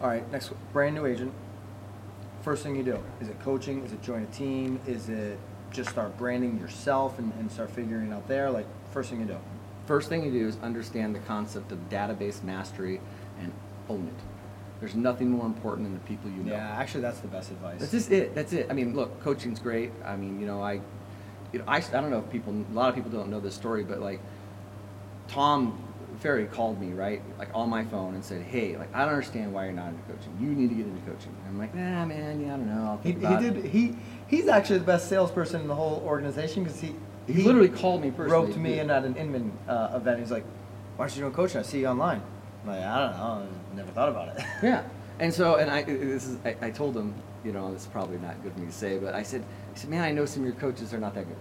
All 0.00 0.08
right, 0.08 0.30
next 0.30 0.52
brand 0.72 0.94
new 0.94 1.04
agent. 1.06 1.32
First 2.42 2.62
thing 2.62 2.76
you 2.76 2.84
do 2.84 2.98
is 3.20 3.28
it 3.28 3.38
coaching? 3.40 3.84
Is 3.84 3.92
it 3.92 4.00
join 4.02 4.22
a 4.22 4.26
team? 4.26 4.80
Is 4.86 5.08
it 5.08 5.38
just 5.72 5.90
start 5.90 6.16
branding 6.16 6.58
yourself 6.58 7.18
and, 7.18 7.32
and 7.40 7.50
start 7.50 7.70
figuring 7.70 8.12
out 8.12 8.26
there? 8.28 8.50
Like 8.50 8.66
first 8.92 9.10
thing 9.10 9.20
you 9.20 9.26
do. 9.26 9.36
First 9.86 10.08
thing 10.08 10.22
you 10.24 10.30
do 10.30 10.46
is 10.46 10.56
understand 10.62 11.14
the 11.14 11.18
concept 11.20 11.72
of 11.72 11.88
database 11.90 12.42
mastery 12.44 12.96
and 12.96 13.04
own 13.88 14.06
it. 14.06 14.22
There's 14.80 14.94
nothing 14.94 15.30
more 15.30 15.44
important 15.46 15.86
than 15.86 15.94
the 15.94 16.00
people 16.06 16.30
you 16.30 16.42
know. 16.44 16.52
Yeah, 16.52 16.76
actually, 16.78 17.00
that's 17.00 17.18
the 17.20 17.28
best 17.28 17.50
advice. 17.50 17.80
That's 17.80 17.90
just 17.90 18.12
it. 18.12 18.34
That's 18.34 18.52
it. 18.52 18.68
I 18.70 18.72
mean, 18.74 18.94
look, 18.94 19.20
coaching's 19.20 19.58
great. 19.58 19.90
I 20.04 20.16
mean, 20.16 20.38
you 20.40 20.46
know, 20.46 20.62
I, 20.62 20.74
you 21.52 21.58
know, 21.58 21.64
I, 21.66 21.76
I 21.78 21.80
don't 22.00 22.10
know 22.10 22.18
if 22.20 22.30
people, 22.30 22.52
a 22.54 22.74
lot 22.74 22.88
of 22.88 22.94
people 22.94 23.10
don't 23.10 23.28
know 23.28 23.40
this 23.40 23.54
story, 23.56 23.82
but 23.82 24.00
like, 24.00 24.20
Tom 25.26 25.82
Ferry 26.20 26.46
called 26.46 26.80
me 26.80 26.92
right, 26.92 27.22
like 27.38 27.48
on 27.54 27.68
my 27.68 27.84
phone 27.84 28.14
and 28.14 28.24
said, 28.24 28.42
"Hey, 28.42 28.76
like 28.76 28.94
I 28.94 29.00
don't 29.04 29.14
understand 29.14 29.52
why 29.52 29.64
you're 29.64 29.72
not 29.72 29.88
into 29.88 30.02
coaching. 30.02 30.36
You 30.40 30.48
need 30.48 30.68
to 30.70 30.74
get 30.74 30.86
into 30.86 31.00
coaching." 31.10 31.34
And 31.44 31.48
I'm 31.54 31.58
like, 31.58 31.74
"Nah, 31.74 32.04
man, 32.06 32.40
yeah, 32.40 32.54
I 32.54 32.56
don't 32.56 32.66
know. 32.66 32.82
I'll 32.82 33.00
He, 33.02 33.12
he 33.12 33.16
about 33.18 33.42
it." 33.44 33.54
did. 33.62 33.64
He 33.66 33.96
he's 34.26 34.48
actually 34.48 34.78
the 34.78 34.84
best 34.84 35.08
salesperson 35.08 35.60
in 35.60 35.68
the 35.68 35.74
whole 35.74 36.02
organization 36.06 36.64
because 36.64 36.80
he 36.80 36.94
He 37.26 37.42
literally 37.42 37.68
called 37.68 38.00
me 38.02 38.10
personally. 38.10 38.46
roped 38.46 38.56
me 38.58 38.78
in 38.78 38.90
at 38.90 39.04
an 39.04 39.16
Inman 39.16 39.52
uh, 39.68 39.90
event. 39.94 40.18
He's 40.20 40.30
like, 40.30 40.44
"Why 40.96 41.04
aren't 41.04 41.14
you 41.16 41.22
doing 41.22 41.34
coaching? 41.34 41.58
I 41.60 41.62
see 41.62 41.80
you 41.80 41.86
online." 41.86 42.22
Like, 42.68 42.82
I 42.82 42.98
don't 43.08 43.16
know. 43.16 43.48
I 43.72 43.76
never 43.76 43.90
thought 43.92 44.08
about 44.08 44.36
it. 44.36 44.44
Yeah. 44.62 44.84
And 45.20 45.34
so, 45.34 45.56
and 45.56 45.68
I, 45.68 45.82
this 45.82 46.26
is, 46.28 46.38
I, 46.44 46.54
I 46.60 46.70
told 46.70 46.96
him, 46.96 47.12
you 47.44 47.50
know, 47.50 47.72
this 47.72 47.82
is 47.82 47.88
probably 47.88 48.18
not 48.18 48.40
good 48.42 48.52
for 48.52 48.60
me 48.60 48.66
to 48.66 48.72
say, 48.72 48.98
but 48.98 49.14
I 49.16 49.24
said, 49.24 49.42
I 49.74 49.76
said, 49.76 49.90
man, 49.90 50.04
I 50.04 50.12
know 50.12 50.24
some 50.26 50.42
of 50.44 50.46
your 50.48 50.54
coaches 50.60 50.94
are 50.94 50.98
not 50.98 51.14
that 51.16 51.26
good. 51.26 51.36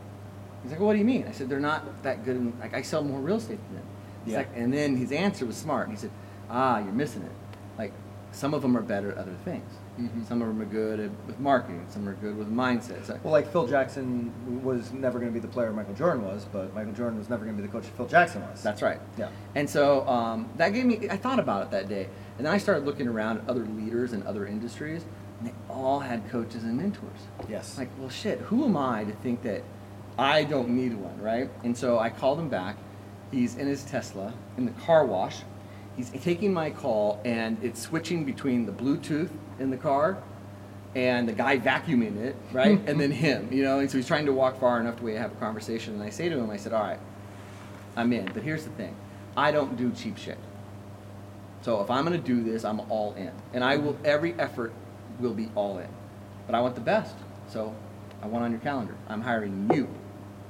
He's 0.64 0.72
like, 0.72 0.80
well, 0.80 0.88
what 0.88 0.94
do 0.94 1.00
you 1.00 1.06
mean? 1.06 1.26
I 1.28 1.32
said, 1.32 1.48
they're 1.48 1.60
not 1.60 2.02
that 2.02 2.26
good. 2.26 2.38
In, 2.38 2.60
like, 2.60 2.74
I 2.74 2.82
sell 2.82 3.04
more 3.04 3.20
real 3.20 3.36
estate 3.38 3.60
than 3.68 3.76
them. 3.76 3.86
He's 4.26 4.32
Yeah. 4.34 4.40
like, 4.40 4.50
and 4.56 4.74
then 4.74 4.96
his 4.98 5.12
answer 5.12 5.46
was 5.46 5.56
smart. 5.58 5.90
He 5.92 5.96
said, 5.96 6.10
ah, 6.50 6.80
you're 6.80 6.92
missing 6.92 7.22
it. 7.22 7.32
Like, 7.78 7.94
some 8.32 8.56
of 8.56 8.64
them 8.64 8.76
are 8.76 8.82
better 8.82 9.12
at 9.12 9.18
other 9.20 9.36
things. 9.46 9.72
Mhm. 10.00 10.28
Some 10.28 10.42
of 10.42 10.48
them 10.48 10.62
are 10.62 10.66
good 10.66 11.00
at, 11.00 11.10
with 11.26 11.40
marketing. 11.40 11.86
Some 11.90 12.08
are 12.08 12.14
good 12.14 12.38
with 12.38 12.52
mindset. 12.54 13.06
So, 13.06 13.20
Well, 13.24 13.32
like 13.32 13.52
Phil 13.52 13.66
Jackson 13.68 14.32
was 14.64 14.92
never 14.94 15.18
going 15.20 15.32
to 15.32 15.34
be 15.34 15.40
the 15.40 15.48
player 15.52 15.72
Michael 15.74 15.96
Jordan 15.96 16.24
was, 16.24 16.46
but 16.52 16.74
Michael 16.76 16.94
Jordan 16.94 17.18
was 17.18 17.30
never 17.30 17.46
going 17.46 17.58
to 17.58 17.62
be 17.62 17.68
the 17.68 17.72
coach 17.74 17.86
Phil 17.98 18.06
Jackson 18.08 18.42
was. 18.44 18.62
That's 18.62 18.82
right. 18.82 19.00
Yeah. 19.18 19.30
And 19.56 19.70
so 19.70 20.08
um, 20.08 20.50
that 20.58 20.70
gave 20.74 20.86
me, 20.86 21.08
I 21.10 21.18
thought 21.18 21.40
about 21.40 21.64
it 21.64 21.72
that 21.72 21.90
day. 21.90 22.08
And 22.38 22.46
then 22.46 22.54
I 22.54 22.58
started 22.60 22.86
looking 22.86 23.08
around 23.08 23.40
at 23.40 23.50
other 23.50 23.66
leaders 23.66 24.14
in 24.14 24.22
other 24.28 24.46
industries, 24.46 25.04
and 25.40 25.50
they 25.50 25.54
all 25.70 26.00
had 26.00 26.30
coaches 26.30 26.64
and 26.64 26.78
mentors. 26.78 27.20
Yes. 27.50 27.78
Like, 27.78 27.90
well, 27.98 28.10
shit, 28.10 28.40
who 28.42 28.66
am 28.66 28.78
I 28.78 29.04
to 29.04 29.12
think 29.14 29.42
that 29.44 29.64
I 30.20 30.44
don't 30.44 30.70
need 30.70 30.94
one, 30.94 31.20
right? 31.22 31.50
And 31.64 31.76
so 31.76 31.98
I 31.98 32.10
called 32.10 32.38
him 32.40 32.50
back. 32.50 32.78
He's 33.32 33.56
in 33.56 33.68
his 33.68 33.84
Tesla 33.84 34.34
in 34.58 34.66
the 34.66 34.72
car 34.72 35.06
wash. 35.06 35.38
he's 35.96 36.10
taking 36.12 36.54
my 36.54 36.70
call 36.70 37.20
and 37.26 37.58
it's 37.64 37.82
switching 37.82 38.24
between 38.24 38.66
the 38.68 38.72
Bluetooth 38.72 39.30
in 39.60 39.70
the 39.70 39.78
car 39.78 40.18
and 40.96 41.28
the 41.28 41.34
guy 41.34 41.58
vacuuming 41.58 42.18
it, 42.18 42.36
right? 42.52 42.80
and 42.88 43.00
then 43.00 43.12
him, 43.12 43.50
you 43.52 43.64
know, 43.64 43.80
and 43.80 43.90
so 43.90 43.98
he's 43.98 44.08
trying 44.08 44.26
to 44.26 44.34
walk 44.34 44.60
far 44.60 44.80
enough 44.80 44.98
to 44.98 45.04
we 45.04 45.14
have 45.14 45.32
a 45.32 45.36
conversation. 45.36 45.94
And 45.94 46.04
I 46.04 46.10
say 46.10 46.30
to 46.30 46.38
him, 46.38 46.50
I 46.50 46.58
said, 46.58 46.74
All 46.74 46.84
right, 46.84 47.00
I'm 47.96 48.12
in. 48.14 48.26
But 48.34 48.44
here's 48.44 48.64
the 48.64 48.72
thing 48.72 48.96
I 49.36 49.52
don't 49.52 49.78
do 49.78 49.92
cheap 49.92 50.18
shit. 50.18 50.38
So 51.62 51.82
if 51.82 51.92
I'm 51.92 52.04
gonna 52.04 52.18
do 52.18 52.44
this, 52.44 52.64
I'm 52.64 52.80
all 52.92 53.14
in. 53.16 53.32
And 53.54 53.64
I 53.64 53.78
will 53.78 53.98
every 54.04 54.34
effort 54.34 54.74
will 55.20 55.34
be 55.34 55.50
all 55.56 55.78
in. 55.80 55.90
But 56.46 56.56
I 56.56 56.62
want 56.62 56.76
the 56.76 56.82
best. 56.82 57.16
So 57.48 57.76
I 58.22 58.28
want 58.28 58.46
on 58.46 58.52
your 58.52 58.60
calendar. 58.62 58.96
I'm 59.08 59.22
hiring 59.22 59.70
you, 59.74 59.88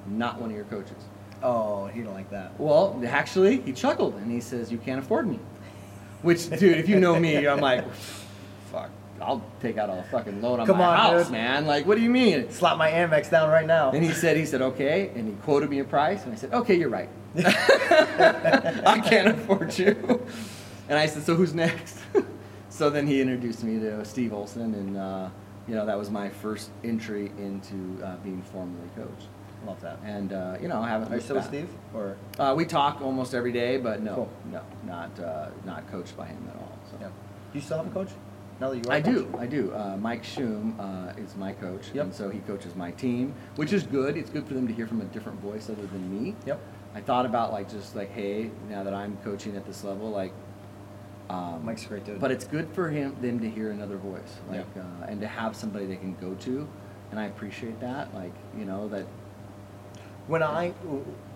not 0.08 0.39
one 0.39 0.49
of 0.49 0.55
your 0.55 0.66
coaches. 0.66 1.03
Oh, 1.43 1.88
he 1.88 2.01
don't 2.01 2.14
like 2.14 2.30
that. 2.32 2.60
Well, 2.60 3.01
actually, 3.08 3.62
he 3.62 3.74
chuckled 3.74 4.16
and 4.16 4.32
he 4.32 4.39
says, 4.39 4.72
"You 4.72 4.78
can't 4.78 4.99
afford 4.99 5.28
me." 5.28 5.39
Which, 6.24 6.49
dude, 6.49 6.78
if 6.78 6.89
you 6.89 6.99
know 6.99 7.20
me, 7.20 7.47
I'm 7.47 7.60
like, 7.60 7.86
"Fuck, 8.72 8.89
I'll 9.22 9.41
take 9.61 9.78
out 9.78 9.89
a 9.89 10.03
fucking 10.11 10.41
loan 10.41 10.59
on 10.59 10.68
Come 10.68 10.78
my 10.78 10.86
on, 10.86 10.97
house, 10.97 11.24
dude. 11.24 11.32
man." 11.34 11.65
Like, 11.65 11.86
what 11.86 11.95
do 11.97 12.03
you 12.03 12.09
mean? 12.09 12.49
Slap 12.51 12.78
my 12.78 12.89
Amex 12.91 13.30
down 13.30 13.49
right 13.49 13.65
now. 13.68 13.91
And 13.91 14.03
he 14.03 14.11
said, 14.13 14.38
"He 14.38 14.45
said 14.45 14.61
okay," 14.61 15.11
and 15.15 15.28
he 15.28 15.34
quoted 15.43 15.70
me 15.70 15.80
a 15.80 15.84
price, 15.84 16.24
and 16.24 16.34
I 16.34 16.36
said, 16.36 16.53
"Okay, 16.53 16.76
you're 16.76 16.89
right. 16.89 17.09
I 17.38 19.01
can't 19.03 19.28
afford 19.30 19.78
you." 19.78 20.22
And 20.89 20.97
I 20.97 21.05
said, 21.05 21.24
"So 21.24 21.36
who's 21.36 21.53
next?" 21.53 21.99
so 22.70 22.89
then 22.89 23.07
he 23.07 23.22
introduced 23.22 23.63
me 23.63 23.80
to 23.80 24.03
Steve 24.05 24.34
Olson, 24.34 24.74
and 24.74 24.97
uh, 24.97 25.30
you 25.68 25.76
know 25.76 25.86
that 25.86 25.97
was 25.97 26.09
my 26.09 26.30
first 26.30 26.70
entry 26.84 27.32
into 27.38 28.03
uh, 28.03 28.15
being 28.18 28.41
formally 28.41 28.88
coached. 28.95 29.28
Love 29.65 29.82
that. 29.82 29.97
And 30.05 30.34
uh, 30.34 30.57
you 30.61 30.68
know, 30.68 30.82
I 30.82 30.88
haven't. 30.89 31.11
Are 31.11 31.15
you 31.15 31.22
still 31.22 31.38
with. 31.38 31.45
Steve? 31.45 31.68
Or 31.93 32.15
Uh, 32.39 32.53
we 32.55 32.63
talk 32.65 33.01
almost 33.01 33.34
every 33.34 33.51
day, 33.51 33.78
but 33.78 34.01
no, 34.01 34.13
Cool. 34.15 34.30
no, 34.51 34.61
not 34.86 35.20
uh, 35.20 35.49
not 35.65 35.89
coached 35.91 36.15
by 36.15 36.28
him 36.28 36.47
at 36.49 36.55
all. 36.55 36.78
So. 36.91 36.97
yeah. 37.01 37.07
Do 37.07 37.59
you 37.59 37.61
still 37.61 37.78
have 37.78 37.88
a 37.88 37.89
coach? 37.89 38.09
Now 38.60 38.70
that 38.72 38.78
you 38.78 38.89
are 38.89 38.93
I 38.93 38.99
do, 38.99 39.34
I 39.38 39.45
do. 39.45 39.72
Uh, 39.74 39.97
Mike 39.97 40.24
Schum 40.24 40.74
uh, 40.80 41.14
is 41.20 41.36
my 41.36 41.53
coach, 41.53 41.89
Yep. 41.93 42.05
and 42.05 42.14
so 42.14 42.30
he 42.30 42.39
coaches 42.39 42.76
my 42.76 42.91
team, 42.91 43.34
which 43.55 43.72
is 43.72 43.84
good. 43.84 44.18
It's 44.18 44.30
good 44.32 44.47
for 44.47 44.53
them 44.55 44.68
to 44.68 44.74
hear 44.74 44.88
from 44.88 45.01
a 45.01 45.05
different 45.05 45.39
voice 45.41 45.70
other 45.70 45.86
than 45.86 46.24
me. 46.24 46.36
Yep. 46.45 46.60
I 46.95 47.01
thought 47.01 47.26
about 47.28 47.51
like 47.53 47.70
just 47.70 47.95
like, 47.95 48.12
hey, 48.12 48.49
now 48.70 48.84
that 48.84 48.93
I'm 48.93 49.18
coaching 49.24 49.55
at 49.55 49.66
this 49.68 49.84
level, 49.84 50.10
like, 50.10 50.34
um, 51.30 51.64
Mike's 51.66 51.86
a 51.86 51.89
great 51.89 52.05
dude. 52.05 52.20
But 52.20 52.32
it's 52.32 52.45
good 52.45 52.68
for 52.74 52.89
him 52.89 53.16
them 53.22 53.39
to 53.41 53.49
hear 53.49 53.70
another 53.72 53.97
voice, 53.97 54.38
like, 54.49 54.66
uh, 54.76 55.05
and 55.08 55.22
to 55.22 55.28
have 55.28 55.55
somebody 55.55 55.86
they 55.86 55.97
can 55.97 56.16
go 56.16 56.34
to, 56.36 56.68
and 57.12 57.20
I 57.20 57.26
appreciate 57.26 57.80
that. 57.82 58.14
Like, 58.16 58.34
you 58.58 58.66
know 58.66 58.88
that. 58.89 59.05
When 60.28 60.41
I 60.43 60.70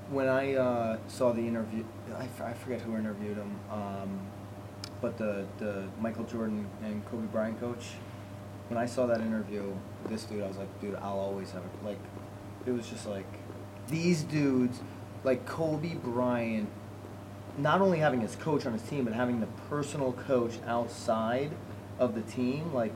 when 0.10 0.28
I 0.28 0.56
uh, 0.56 0.98
saw 1.08 1.32
the 1.34 1.42
interview, 1.48 1.86
I, 2.18 2.24
f- 2.24 2.42
I 2.42 2.54
forget 2.54 2.82
who 2.82 2.98
interviewed 2.98 3.38
him, 3.38 3.58
um, 3.72 4.20
but 5.02 5.18
the 5.18 5.46
the 5.58 5.86
Michael 6.00 6.24
Jordan 6.26 6.68
and 6.84 7.04
Kobe 7.06 7.26
Bryant 7.28 7.60
coach. 7.60 7.86
When 8.70 8.78
I 8.78 8.86
saw 8.86 9.06
that 9.08 9.20
interview 9.20 9.64
with 10.04 10.12
this 10.12 10.24
dude, 10.24 10.42
I 10.44 10.48
was 10.48 10.56
like, 10.58 10.80
dude, 10.80 10.96
I'll 10.96 11.20
always 11.20 11.52
have 11.52 11.62
it. 11.64 11.84
Like, 11.86 12.00
it 12.66 12.72
was 12.72 12.88
just 12.88 13.06
like 13.06 13.26
these 13.90 14.24
dudes, 14.24 14.80
like 15.26 15.46
Kobe 15.46 15.96
Bryant, 15.96 16.70
not 17.58 17.82
only 17.82 18.00
having 18.00 18.22
his 18.22 18.38
coach 18.38 18.66
on 18.66 18.72
his 18.72 18.82
team, 18.84 19.04
but 19.04 19.14
having 19.14 19.42
the 19.42 19.48
personal 19.70 20.14
coach 20.14 20.54
outside 20.66 21.52
of 22.00 22.16
the 22.16 22.22
team, 22.22 22.74
like 22.74 22.94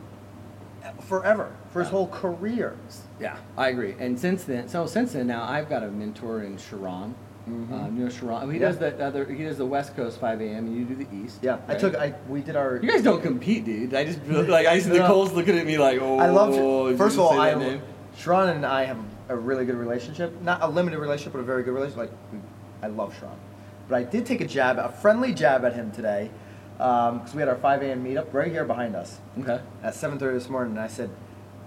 forever 1.01 1.51
for 1.71 1.79
his 1.79 1.87
Yeah. 1.87 1.91
whole 1.91 2.07
career. 2.07 2.75
Yeah, 3.19 3.35
I 3.57 3.67
agree. 3.69 3.95
And 3.99 4.17
since 4.17 4.45
then, 4.45 4.69
so 4.69 4.85
since 4.85 5.11
then 5.13 5.27
now 5.27 5.43
I've 5.43 5.67
got 5.67 5.83
a 5.83 5.89
mentor 5.89 6.41
in 6.43 6.55
Sharran. 6.57 7.15
Mhm. 7.49 7.71
Um, 7.71 7.97
you 7.97 8.05
Sharran. 8.07 8.51
He 8.51 8.59
Yeah. 8.59 8.67
does 8.67 8.77
the 8.79 9.03
other. 9.05 9.23
He 9.25 9.43
does 9.43 9.57
the 9.57 9.65
West 9.65 9.95
Coast 9.95 10.19
5 10.19 10.41
a.m. 10.41 10.65
and 10.65 10.75
you 10.75 10.83
do 10.83 10.95
the 10.95 11.07
East. 11.15 11.39
Yeah, 11.43 11.57
I 11.67 11.75
took. 11.75 11.95
I 11.95 12.13
we 12.27 12.41
did 12.41 12.55
our. 12.55 12.77
You 12.81 12.89
guys 12.89 13.03
don't 13.03 13.21
compete, 13.21 13.65
dude. 13.65 13.93
I 13.93 14.03
just 14.05 14.19
like 14.27 14.65
I 14.65 14.79
see. 14.79 14.89
Nicole's 14.89 15.31
looking 15.33 15.57
at 15.57 15.65
me 15.65 15.77
like, 15.77 15.99
oh. 16.01 16.17
I 16.17 16.29
love. 16.29 16.53
did 16.89 16.97
First 16.97 17.15
of 17.17 17.21
all, 17.21 17.39
I 17.39 17.53
name?" 17.53 17.81
Sharran 18.17 18.55
and 18.55 18.65
I 18.65 18.85
have 18.85 18.97
a 19.29 19.35
really 19.35 19.65
good 19.65 19.75
relationship. 19.75 20.41
Not 20.41 20.61
a 20.63 20.67
limited 20.67 20.99
relationship, 20.99 21.33
but 21.33 21.39
a 21.39 21.43
very 21.43 21.63
good 21.63 21.73
relationship. 21.73 22.09
Like, 22.09 22.41
I 22.81 22.87
love 22.87 23.13
Sharran, 23.19 23.37
but 23.89 23.95
I 23.97 24.03
did 24.03 24.25
take 24.25 24.41
a 24.41 24.47
jab, 24.47 24.79
a 24.79 24.89
friendly 24.89 25.33
jab 25.33 25.65
at 25.65 25.73
him 25.73 25.91
today, 25.91 26.31
because 26.77 27.33
we 27.35 27.41
had 27.41 27.49
our 27.49 27.57
5 27.57 27.81
a.m. 27.83 28.03
meetup 28.03 28.33
right 28.33 28.51
here 28.51 28.63
behind 28.65 28.95
us 28.95 29.19
Okay. 29.39 29.59
at 29.83 29.93
7:30 29.93 30.33
this 30.33 30.49
morning. 30.49 30.71
And 30.71 30.79
I 30.81 30.87
said, 30.87 31.09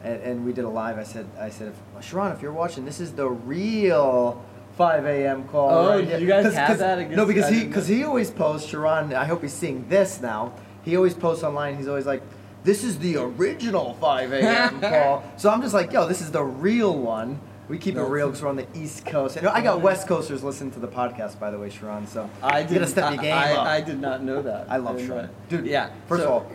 and, 0.03 0.23
and 0.23 0.45
we 0.45 0.53
did 0.53 0.65
a 0.65 0.69
live. 0.69 0.99
I 0.99 1.03
said, 1.05 1.27
I 1.39 1.51
said, 1.51 1.69
if, 1.99 2.05
Sharran, 2.11 2.33
if 2.35 2.41
you're 2.43 2.53
watching, 2.53 2.85
this 2.85 2.99
is 2.99 3.13
the 3.13 3.29
real 3.29 4.43
5 4.79 5.05
a.m. 5.05 5.45
call. 5.49 5.69
Oh, 5.71 5.89
right 5.91 5.99
did 5.99 6.09
here." 6.09 6.19
you 6.21 6.27
guys 6.27 6.45
'Cause- 6.47 6.55
have 6.55 6.69
'cause- 6.69 6.79
that 6.79 7.11
No, 7.11 7.27
because 7.27 7.49
he 7.51 7.65
because 7.65 7.87
he 7.89 8.05
always 8.05 8.31
posts 8.31 8.73
Sharran. 8.73 9.13
I 9.13 9.25
hope 9.27 9.43
he's 9.43 9.53
seeing 9.53 9.85
this 9.89 10.21
now. 10.23 10.53
He 10.85 10.97
always 10.97 11.13
posts 11.15 11.45
online. 11.45 11.77
He's 11.77 11.89
always 11.89 12.07
like, 12.07 12.23
"This 12.65 12.83
is 12.85 12.99
the 13.01 13.17
original 13.17 13.95
5 14.01 14.33
a.m. 14.33 14.81
call." 14.93 15.23
So 15.37 15.51
I'm 15.51 15.61
just 15.61 15.75
like, 15.75 15.93
"Yo, 15.93 16.09
this 16.09 16.23
is 16.23 16.31
the 16.31 16.43
real 16.45 16.97
one." 16.97 17.41
We 17.69 17.77
keep 17.77 17.97
it 17.97 18.03
real 18.03 18.29
because 18.29 18.41
we're 18.43 18.49
on 18.49 18.57
the 18.57 18.67
East 18.75 19.05
Coast. 19.05 19.37
And 19.37 19.47
I 19.47 19.61
got 19.61 19.83
West 19.83 20.09
Coasters 20.09 20.43
listening 20.43 20.71
to 20.71 20.81
the 20.81 20.89
podcast, 20.89 21.39
by 21.39 21.51
the 21.51 21.59
way, 21.59 21.69
Sharran. 21.69 22.09
So 22.09 22.31
I 22.43 22.63
did. 22.63 22.75
gotta 22.79 22.87
step 22.87 23.13
your 23.13 23.23
game 23.23 23.35
I, 23.35 23.53
up. 23.53 23.67
I 23.67 23.81
did 23.83 24.01
not 24.01 24.23
know 24.23 24.41
that. 24.41 24.69
I 24.71 24.79
love 24.79 24.97
didn't 24.97 25.11
uh, 25.13 25.15
Sharran, 25.25 25.29
dude. 25.51 25.67
Yeah. 25.67 25.91
First 26.07 26.23
so- 26.23 26.29
of 26.29 26.33
all, 26.45 26.53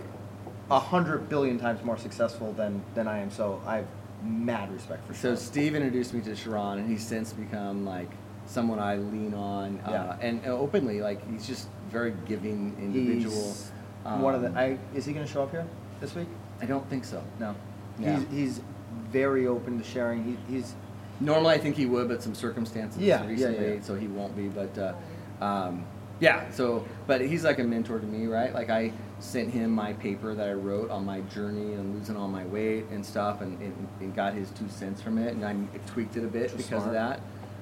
a 0.72 0.80
hundred 0.80 1.30
billion 1.30 1.60
times 1.60 1.84
more 1.84 1.98
successful 1.98 2.52
than 2.54 2.82
than 2.96 3.08
I 3.08 3.20
am. 3.20 3.30
So 3.30 3.62
I 3.68 3.76
have 3.78 3.86
mad 4.24 4.72
respect 4.74 5.06
for 5.08 5.14
So 5.14 5.34
Sharran. 5.34 5.38
Steve 5.38 5.76
introduced 5.76 6.14
me 6.14 6.22
to 6.22 6.32
Sharran, 6.32 6.74
and 6.80 6.90
he's 6.90 7.06
since 7.06 7.34
become 7.34 7.86
like 7.86 8.10
someone 8.46 8.80
I 8.80 8.98
lean 8.98 9.34
on, 9.34 9.80
uh, 9.80 10.18
and 10.22 10.42
uh, 10.46 10.50
openly 10.50 11.02
like 11.02 11.30
he's 11.32 11.48
just 11.48 11.68
very 11.90 12.14
giving 12.26 12.76
individual. 12.80 13.36
He's 13.36 13.72
one 14.04 14.36
of 14.36 14.42
the. 14.42 14.50
Um, 14.50 14.58
I 14.58 14.78
is 14.94 15.06
he 15.06 15.14
gonna 15.14 15.28
show 15.28 15.44
up 15.44 15.52
here 15.52 15.66
this 16.00 16.16
week? 16.16 16.28
I 16.62 16.66
don't 16.66 16.88
think 16.90 17.06
so. 17.06 17.24
No. 17.40 17.56
Yeah. 18.00 18.20
He's 18.20 18.28
he's 18.32 18.62
very 19.10 19.48
open 19.48 19.78
to 19.78 19.84
sharing. 19.84 20.24
He, 20.24 20.54
he's 20.54 20.76
Normally, 21.20 21.56
I 21.56 21.58
think 21.58 21.76
he 21.76 21.86
would, 21.86 22.08
but 22.08 22.22
some 22.24 22.34
circumstances 22.34 23.02
Yeah, 23.02 23.28
yeah, 23.30 23.50
yeah. 23.50 23.82
so 23.82 23.96
he 23.96 24.08
won't 24.08 24.36
be. 24.36 24.48
But 24.48 24.78
uh, 24.78 25.44
um, 25.44 25.86
yeah, 26.20 26.50
so 26.52 26.86
but 27.08 27.22
he's 27.22 27.44
like 27.44 27.60
a 27.60 27.64
mentor 27.64 28.00
to 28.00 28.06
me, 28.06 28.28
right? 28.28 28.54
Like 28.54 28.70
I 28.70 28.94
sent 29.20 29.52
him 29.52 29.72
my 29.72 29.94
paper 29.94 30.36
that 30.36 30.48
I 30.48 30.54
wrote 30.54 30.90
on 30.90 31.06
my 31.06 31.22
journey 31.22 31.74
and 31.74 31.96
losing 31.96 32.18
all 32.18 32.28
my 32.28 32.46
weight 32.46 32.86
and 32.92 33.06
stuff, 33.06 33.42
and, 33.42 33.60
and, 33.62 33.88
and 34.00 34.16
got 34.16 34.34
his 34.34 34.50
two 34.52 34.68
cents 34.70 35.02
from 35.02 35.18
it, 35.18 35.34
and 35.34 35.46
I 35.46 35.56
tweaked 35.88 36.18
it 36.18 36.24
a 36.24 36.28
bit 36.28 36.52
Which 36.52 36.66
because 36.66 36.86
of 36.86 36.94
that. 36.94 37.22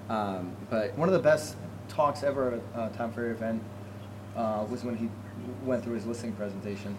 Um, 0.10 0.56
but 0.70 0.98
one 0.98 1.08
of 1.08 1.14
the 1.14 1.20
best 1.20 1.56
talks 1.88 2.24
ever 2.24 2.54
at 2.54 2.54
a 2.54 2.82
uh, 2.82 2.90
Tom 2.90 3.12
Ferry 3.14 3.32
event 3.32 3.62
uh, 4.36 4.66
was 4.70 4.84
when 4.84 4.96
he 4.96 5.10
went 5.64 5.84
through 5.84 5.96
his 5.96 6.06
listing 6.06 6.34
presentation, 6.34 6.98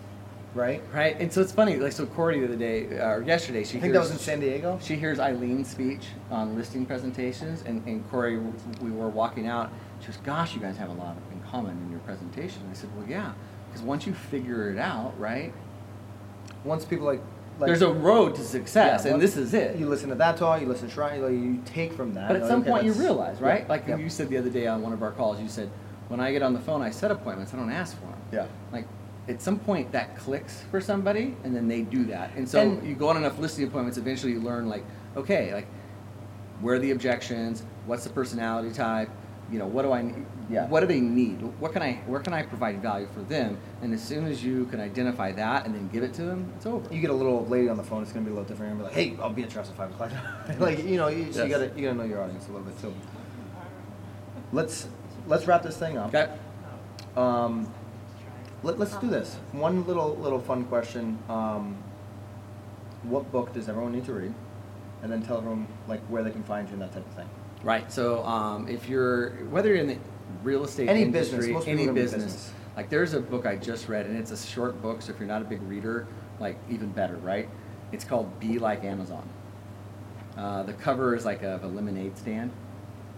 right? 0.55 0.83
right, 0.93 1.19
and 1.21 1.33
so 1.33 1.41
it's 1.41 1.53
funny. 1.53 1.77
Like 1.77 1.93
so, 1.93 2.07
Corey 2.07 2.39
the 2.41 2.47
other 2.47 2.57
day 2.57 2.85
or 2.99 3.23
yesterday, 3.27 3.65
she 3.65 3.79
I 3.79 3.81
think 3.81 3.93
that 3.93 4.01
was 4.01 4.11
in 4.11 4.19
San 4.19 4.41
Diego. 4.41 4.79
She 4.83 4.97
hears 4.97 5.19
Eileen's 5.19 5.69
speech 5.69 6.07
on 6.31 6.57
listing 6.57 6.87
presentations, 6.87 7.63
and, 7.63 7.85
and 7.87 8.09
Corey, 8.11 8.39
we 8.81 8.91
were 8.91 9.09
walking 9.09 9.47
out. 9.47 9.71
She 10.01 10.07
goes, 10.07 10.17
"Gosh, 10.19 10.55
you 10.55 10.61
guys 10.61 10.77
have 10.77 10.91
a 10.91 10.95
lot 10.95 11.17
in 11.32 11.32
common 11.53 11.77
in 11.85 11.91
your 11.91 12.01
presentation." 12.01 12.63
I 12.71 12.75
said, 12.75 12.91
"Well, 12.97 13.07
yeah, 13.09 13.33
because 13.69 13.83
once 13.83 14.07
you 14.07 14.15
figure 14.15 14.71
it 14.71 14.79
out, 14.79 15.13
right, 15.21 15.53
Once 16.65 16.85
people 16.85 17.07
like, 17.07 17.21
like 17.59 17.67
there's 17.69 17.83
a 17.83 17.93
road 17.93 18.35
to 18.37 18.43
success, 18.43 19.05
Yeah, 19.05 19.13
and 19.13 19.23
this 19.23 19.37
is 19.37 19.53
it." 19.55 19.77
You 19.77 19.89
listen 19.89 20.09
to 20.09 20.15
that 20.17 20.37
talk, 20.37 20.61
you 20.61 20.67
listen 20.67 20.89
to 20.89 20.95
Shrine, 20.95 21.23
like, 21.23 21.33
you 21.33 21.61
take 21.65 21.93
from 21.93 22.15
that. 22.15 22.29
But 22.29 22.37
at 22.37 22.43
like, 22.43 22.51
some 22.51 22.61
okay, 22.63 22.71
point, 22.71 22.85
you 22.85 22.93
realize, 22.93 23.39
yeah, 23.41 23.47
right? 23.47 23.69
Like 23.69 23.87
yeah. 23.87 23.97
you 23.97 24.09
said 24.09 24.29
the 24.29 24.39
other 24.39 24.51
day 24.51 24.67
on 24.67 24.83
one 24.83 24.93
of 24.93 25.03
our 25.03 25.13
calls, 25.13 25.41
you 25.41 25.49
said, 25.49 25.69
"When 26.09 26.21
I 26.21 26.33
get 26.33 26.43
on 26.43 26.53
the 26.53 26.61
phone, 26.61 26.83
I 26.83 26.91
set 26.91 27.11
appointments. 27.11 27.53
I 27.55 27.57
don't 27.57 27.71
ask 27.71 27.97
for 27.97 28.07
them." 28.07 28.21
Yeah. 28.33 28.47
Like 28.73 28.87
at 29.29 29.41
some 29.41 29.59
point, 29.59 29.93
that 29.93 30.17
clicks 30.17 30.63
for 30.71 30.81
somebody, 30.81 31.37
and 31.45 31.55
then 31.55 31.69
they 31.69 31.83
do 31.83 32.05
that. 32.07 32.31
And 32.37 32.49
so 32.49 32.61
And- 32.61 32.87
you 32.87 32.95
go 32.95 33.09
on 33.09 33.17
enough 33.17 33.39
listing 33.39 33.67
appointments, 33.67 33.97
eventually 33.99 34.33
you 34.33 34.41
learn, 34.41 34.69
like, 34.69 34.85
okay, 35.17 35.53
like 35.55 35.67
where 36.61 36.75
are 36.77 36.79
the 36.79 36.91
objections? 36.93 37.63
What's 37.87 38.05
the 38.05 38.11
personality 38.11 38.73
type? 38.73 39.11
You 39.53 39.59
know, 39.59 39.67
what 39.67 39.83
do 39.83 39.93
I 39.93 40.01
need? 40.01 40.25
Yeah. 40.49 40.67
What 40.67 40.81
do 40.81 40.87
they 40.87 41.01
need? 41.01 41.43
What 41.61 41.75
can 41.75 41.83
I? 41.83 42.01
Where 42.07 42.21
can 42.21 42.33
I 42.33 42.43
provide 42.43 42.81
value 42.81 43.07
for 43.13 43.21
them? 43.21 43.59
And 43.83 43.93
as 43.93 44.03
soon 44.03 44.27
as 44.27 44.43
you 44.43 44.65
can 44.67 44.81
identify 44.81 45.31
that 45.33 45.67
and 45.67 45.75
then 45.75 45.89
give 45.89 46.03
it 46.03 46.15
to 46.15 46.23
them, 46.23 46.51
it's 46.57 46.65
over. 46.65 46.93
You 46.93 47.03
get 47.03 47.11
a 47.11 47.15
little 47.15 47.45
lady 47.47 47.69
on 47.69 47.77
the 47.77 47.85
phone, 47.85 48.03
it's 48.03 48.13
gonna 48.13 48.25
be 48.25 48.31
a 48.31 48.35
little 48.35 48.49
different. 48.49 48.71
You're 48.71 48.79
gonna 48.79 48.91
be 48.97 49.03
like, 49.03 49.17
"Hey, 49.19 49.23
I'll 49.23 49.31
be 49.31 49.43
at 49.43 49.53
your 49.53 49.63
house 49.63 49.71
at 49.71 49.77
five 49.77 49.91
o'clock." 49.91 50.11
like 50.59 50.83
you 50.83 50.97
know, 50.97 51.09
you, 51.09 51.31
so 51.33 51.45
you 51.45 51.51
gotta 51.51 51.71
you 51.77 51.83
gotta 51.83 51.99
know 51.99 52.05
your 52.05 52.23
audience 52.23 52.49
a 52.49 52.53
little 52.53 52.67
bit 52.67 52.81
too. 52.81 52.95
Let's 54.53 54.89
let's 55.27 55.47
wrap 55.47 55.63
this 55.63 55.77
thing 55.77 55.99
up. 55.99 56.15
Okay. 56.15 56.33
Um, 57.15 57.71
let, 58.63 58.79
let's 58.79 58.97
do 58.97 59.11
this. 59.11 59.35
One 59.53 59.87
little 59.87 60.17
little 60.17 60.41
fun 60.41 60.65
question. 60.65 61.19
Um, 61.29 61.77
what 63.03 63.31
book 63.31 63.53
does 63.53 63.69
everyone 63.69 63.93
need 63.93 64.07
to 64.07 64.15
read? 64.15 64.35
And 65.03 65.13
then 65.13 65.23
tell 65.23 65.37
everyone 65.39 65.67
like 65.89 66.01
where 66.07 66.23
they 66.23 66.31
can 66.31 66.45
find 66.45 66.69
you 66.69 66.75
and 66.75 66.83
that 66.83 66.93
type 66.93 67.07
of 67.07 67.15
thing. 67.15 67.29
Right. 67.63 67.91
So 67.93 68.25
um, 68.25 68.69
if 68.69 68.89
you're 68.89 69.31
whether 69.47 69.69
you're 69.69 69.79
in 69.79 69.87
the 69.87 69.99
real 70.43 70.65
estate 70.65 70.89
Any 70.89 71.03
industry, 71.03 71.39
business, 71.39 71.67
any 71.67 71.87
business, 71.87 72.25
business. 72.25 72.53
like 72.77 72.91
there's 72.91 73.15
a 73.15 73.21
book 73.21 73.47
I 73.47 73.57
just 73.57 73.89
read, 73.89 74.07
and 74.07 74.17
it's 74.17 74.31
a 74.31 74.37
short 74.37 74.81
book. 74.83 75.03
So 75.03 75.13
if 75.13 75.19
you're 75.19 75.29
not 75.29 75.43
a 75.43 75.45
big 75.45 75.63
reader, 75.63 76.07
like 76.41 76.59
even 76.69 76.91
better, 76.91 77.17
right? 77.17 77.49
It's 77.93 78.05
called 78.05 78.41
Be 78.41 78.59
Like 78.59 78.85
Amazon. 78.85 79.29
Uh, 80.37 80.63
the 80.63 80.73
cover 80.73 81.15
is 81.15 81.25
like 81.25 81.43
a, 81.43 81.51
of 81.51 81.65
a 81.65 81.67
lemonade 81.69 82.17
stand, 82.17 82.51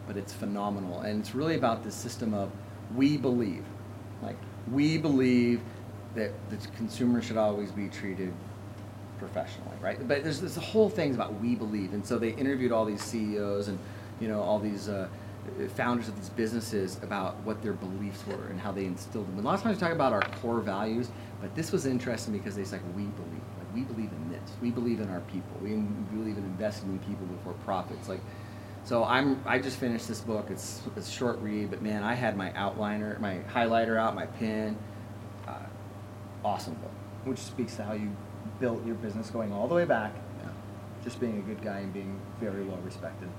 but 0.06 0.16
it's 0.16 0.32
phenomenal, 0.32 1.00
and 1.00 1.20
it's 1.20 1.34
really 1.34 1.54
about 1.54 1.84
this 1.84 1.94
system 1.94 2.34
of 2.34 2.50
we 2.94 3.16
believe. 3.16 3.64
Like 4.22 4.36
we 4.70 4.98
believe 4.98 5.60
that 6.14 6.32
the 6.50 6.56
consumer 6.76 7.22
should 7.22 7.36
always 7.36 7.70
be 7.70 7.88
treated 7.88 8.32
professionally, 9.18 9.76
right? 9.80 10.06
But 10.06 10.22
there's 10.22 10.40
this 10.40 10.56
whole 10.56 10.90
thing 10.90 11.14
about 11.14 11.40
we 11.40 11.54
believe, 11.54 11.94
and 11.94 12.04
so 12.04 12.18
they 12.18 12.30
interviewed 12.30 12.72
all 12.72 12.84
these 12.84 13.02
CEOs 13.02 13.68
and 13.68 13.78
you 14.20 14.28
know 14.28 14.40
all 14.40 14.58
these 14.58 14.88
uh, 14.88 15.08
founders 15.74 16.08
of 16.08 16.16
these 16.16 16.30
businesses 16.30 16.98
about 17.02 17.36
what 17.44 17.62
their 17.62 17.72
beliefs 17.74 18.26
were 18.26 18.46
and 18.48 18.58
how 18.60 18.72
they 18.72 18.84
instilled 18.86 19.26
them. 19.26 19.36
And 19.38 19.44
a 19.44 19.48
lot 19.48 19.54
of 19.56 19.62
times 19.62 19.76
we 19.76 19.80
talk 19.80 19.92
about 19.92 20.12
our 20.12 20.22
core 20.40 20.60
values, 20.60 21.10
but 21.40 21.54
this 21.54 21.70
was 21.72 21.84
interesting 21.86 22.32
because 22.32 22.56
they 22.56 22.64
said 22.64 22.80
like, 22.82 22.96
we 22.96 23.02
believe, 23.04 23.42
like 23.58 23.74
we 23.74 23.82
believe 23.82 24.10
in 24.12 24.30
this, 24.30 24.50
we 24.62 24.70
believe 24.70 25.00
in 25.00 25.10
our 25.10 25.20
people, 25.20 25.56
we 25.62 25.70
believe 26.16 26.38
in 26.38 26.44
investing 26.44 26.88
in 26.90 26.98
people 27.00 27.26
before 27.26 27.52
profits, 27.64 28.08
like. 28.08 28.20
So 28.86 29.02
I'm 29.02 29.42
I 29.46 29.58
just 29.60 29.78
finished 29.78 30.08
this 30.08 30.20
book. 30.20 30.48
It's 30.50 30.82
it's 30.94 31.08
a 31.08 31.10
short 31.10 31.38
read, 31.40 31.70
but 31.70 31.80
man, 31.80 32.02
I 32.02 32.12
had 32.14 32.36
my 32.36 32.50
outliner, 32.50 33.18
my 33.18 33.38
highlighter 33.50 33.96
out, 33.98 34.14
my 34.14 34.26
pen. 34.26 34.76
Uh, 35.48 35.52
awesome 36.44 36.74
book. 36.74 36.90
Which 37.24 37.38
speaks 37.38 37.76
to 37.76 37.82
how 37.84 37.94
you 37.94 38.14
built 38.60 38.84
your 38.84 38.96
business 38.96 39.30
going 39.30 39.52
all 39.54 39.68
the 39.68 39.74
way 39.74 39.86
back, 39.86 40.12
Yeah. 40.42 40.50
just 41.02 41.18
being 41.18 41.38
a 41.38 41.40
good 41.40 41.62
guy 41.62 41.78
and 41.78 41.94
being 41.94 42.20
very 42.40 42.62
well 42.62 42.76
respected. 42.84 43.30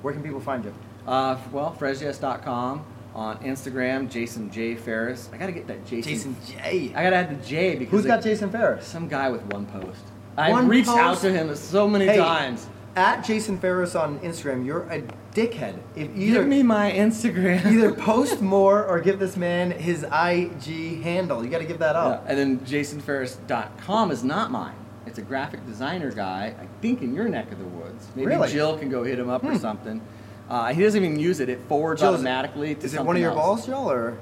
Thank 0.00 0.02
you. 0.02 0.04
Where 0.04 0.12
can 0.14 0.22
people 0.22 0.40
find 0.40 0.64
you? 0.64 0.74
Uh, 1.06 1.36
well, 1.52 1.76
Fresyes.com 1.78 2.84
on 3.14 3.38
Instagram, 3.38 4.08
Jason 4.08 4.50
J 4.50 4.74
Ferris. 4.76 5.28
I 5.32 5.36
gotta 5.36 5.52
get 5.52 5.66
that 5.66 5.84
Jason. 5.86 6.12
Jason 6.12 6.36
J. 6.46 6.92
I 6.94 7.02
gotta 7.02 7.16
add 7.16 7.30
the 7.42 7.46
J 7.46 7.74
because 7.76 7.90
Who's 7.92 8.06
got 8.06 8.22
Jason 8.22 8.50
Ferris? 8.50 8.86
Some 8.86 9.08
guy 9.08 9.28
with 9.30 9.42
one 9.52 9.66
post. 9.66 10.00
I 10.36 10.50
One 10.52 10.68
reached 10.68 10.88
out 10.88 11.18
to 11.18 11.32
him 11.32 11.54
so 11.56 11.88
many 11.88 12.06
Hey, 12.06 12.16
times. 12.16 12.66
At 12.96 13.24
Jason 13.24 13.58
Ferris 13.58 13.94
on 13.94 14.18
Instagram, 14.20 14.64
you're 14.64 14.82
a 14.84 15.02
dickhead. 15.34 15.78
If 15.96 16.08
either 16.16 16.40
Give 16.40 16.48
me 16.48 16.62
my 16.62 16.90
Instagram. 16.92 17.64
either 17.66 17.92
post 18.08 18.40
more 18.40 18.84
or 18.86 19.00
give 19.00 19.18
this 19.18 19.36
man 19.36 19.70
his 19.72 20.02
IG 20.04 21.02
handle. 21.02 21.44
You 21.44 21.50
got 21.50 21.58
to 21.58 21.64
give 21.64 21.78
that 21.80 21.94
Yeah, 21.94 22.00
up. 22.02 22.24
and 22.28 22.36
then 22.38 22.58
JasonFerris.com 22.60 24.10
is 24.10 24.24
not 24.24 24.50
mine. 24.50 24.74
It's 25.06 25.18
a 25.18 25.22
graphic 25.22 25.64
designer 25.66 26.10
guy, 26.12 26.54
I 26.60 26.66
think 26.82 27.02
in 27.02 27.14
your 27.14 27.28
neck 27.28 27.50
of 27.52 27.58
the 27.58 27.64
woods. 27.64 28.06
Maybe 28.14 28.26
Really? 28.28 28.50
Jill 28.50 28.78
can 28.78 28.88
go 28.90 29.02
hit 29.02 29.18
him 29.18 29.28
up 29.30 29.42
or 29.44 29.52
Hmm. 29.52 29.56
something. 29.58 30.00
Uh, 30.48 30.72
he 30.72 30.82
doesn't 30.82 31.02
even 31.02 31.18
use 31.18 31.40
it. 31.40 31.48
It 31.48 31.60
forwards 31.68 32.00
Jill's- 32.00 32.14
automatically 32.16 32.74
to 32.74 32.84
Is 32.86 32.94
it 32.94 33.04
one 33.04 33.16
of 33.16 33.22
your 33.22 33.30
else. 33.30 33.38
balls, 33.40 33.66
Jill, 33.66 33.90
or 33.90 34.18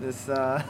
this? 0.00 0.28
Uh... 0.28 0.62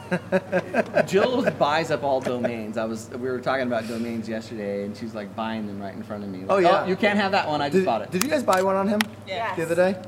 Jill 1.07 1.49
buys 1.51 1.91
up 1.91 2.03
all 2.03 2.19
domains. 2.21 2.77
I 2.77 2.85
was 2.85 3.09
we 3.09 3.29
were 3.29 3.39
talking 3.39 3.65
about 3.67 3.87
domains 3.87 4.27
yesterday, 4.29 4.83
and 4.85 4.95
she's 4.95 5.15
like 5.15 5.35
buying 5.35 5.65
them 5.67 5.81
right 5.81 5.93
in 5.93 6.03
front 6.03 6.23
of 6.23 6.29
me. 6.29 6.39
Like, 6.39 6.51
Oh, 6.51 6.57
yeah. 6.57 6.85
you 6.85 6.95
can't 6.95 7.17
have 7.19 7.31
that 7.31 7.47
one. 7.47 7.61
I 7.61 7.67
just 7.67 7.77
Did, 7.77 7.85
bought 7.85 8.01
it. 8.03 8.11
did 8.11 8.23
you 8.23 8.29
guys 8.29 8.43
buy 8.43 8.61
one 8.61 8.75
on 8.75 8.87
him 8.87 8.99
Yes. 9.27 9.55
the 9.57 9.63
other 9.63 9.75
day? 9.75 9.93
Look 9.93 10.03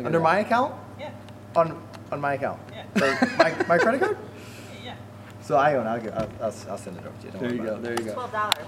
at 0.00 0.06
Under 0.06 0.18
that. 0.18 0.24
my 0.24 0.38
account? 0.40 0.74
Yeah. 1.00 1.10
On 1.56 1.80
on 2.12 2.20
my 2.20 2.34
account. 2.34 2.60
Yeah. 2.72 2.84
So 2.98 3.26
my, 3.38 3.54
my 3.66 3.78
credit 3.78 4.00
card? 4.00 4.16
Yeah. 5.44 5.48
So 5.48 5.56
I 5.56 5.74
own. 5.74 5.86
I'll, 5.86 6.00
get, 6.00 6.14
I'll, 6.14 6.28
I'll, 6.40 6.54
I'll 6.70 6.78
send 6.78 6.96
it 6.96 7.04
over 7.06 7.16
to 7.20 7.26
you. 7.26 7.32
Don't 7.32 7.42
There 7.42 7.52
you 7.52 7.58
go. 7.58 7.68
about 7.68 7.82
There 7.82 7.92
you 7.92 8.04
go. 8.04 8.12
Twelve 8.14 8.32
dollars. 8.32 8.66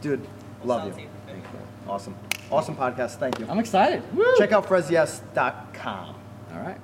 Dude, 0.00 0.20
We'll 0.62 0.76
love 0.76 0.98
you. 0.98 1.02
you 1.04 1.08
Thank 1.26 1.44
you. 1.44 1.58
Awesome. 1.88 2.16
Awesome 2.50 2.76
podcast. 2.76 3.16
Thank 3.16 3.38
you. 3.38 3.46
I'm 3.48 3.58
excited. 3.58 4.02
Woo! 4.14 4.24
Check 4.38 4.52
out 4.52 4.66
fresyes.com. 4.66 6.14
All 6.54 6.60
right. 6.60 6.78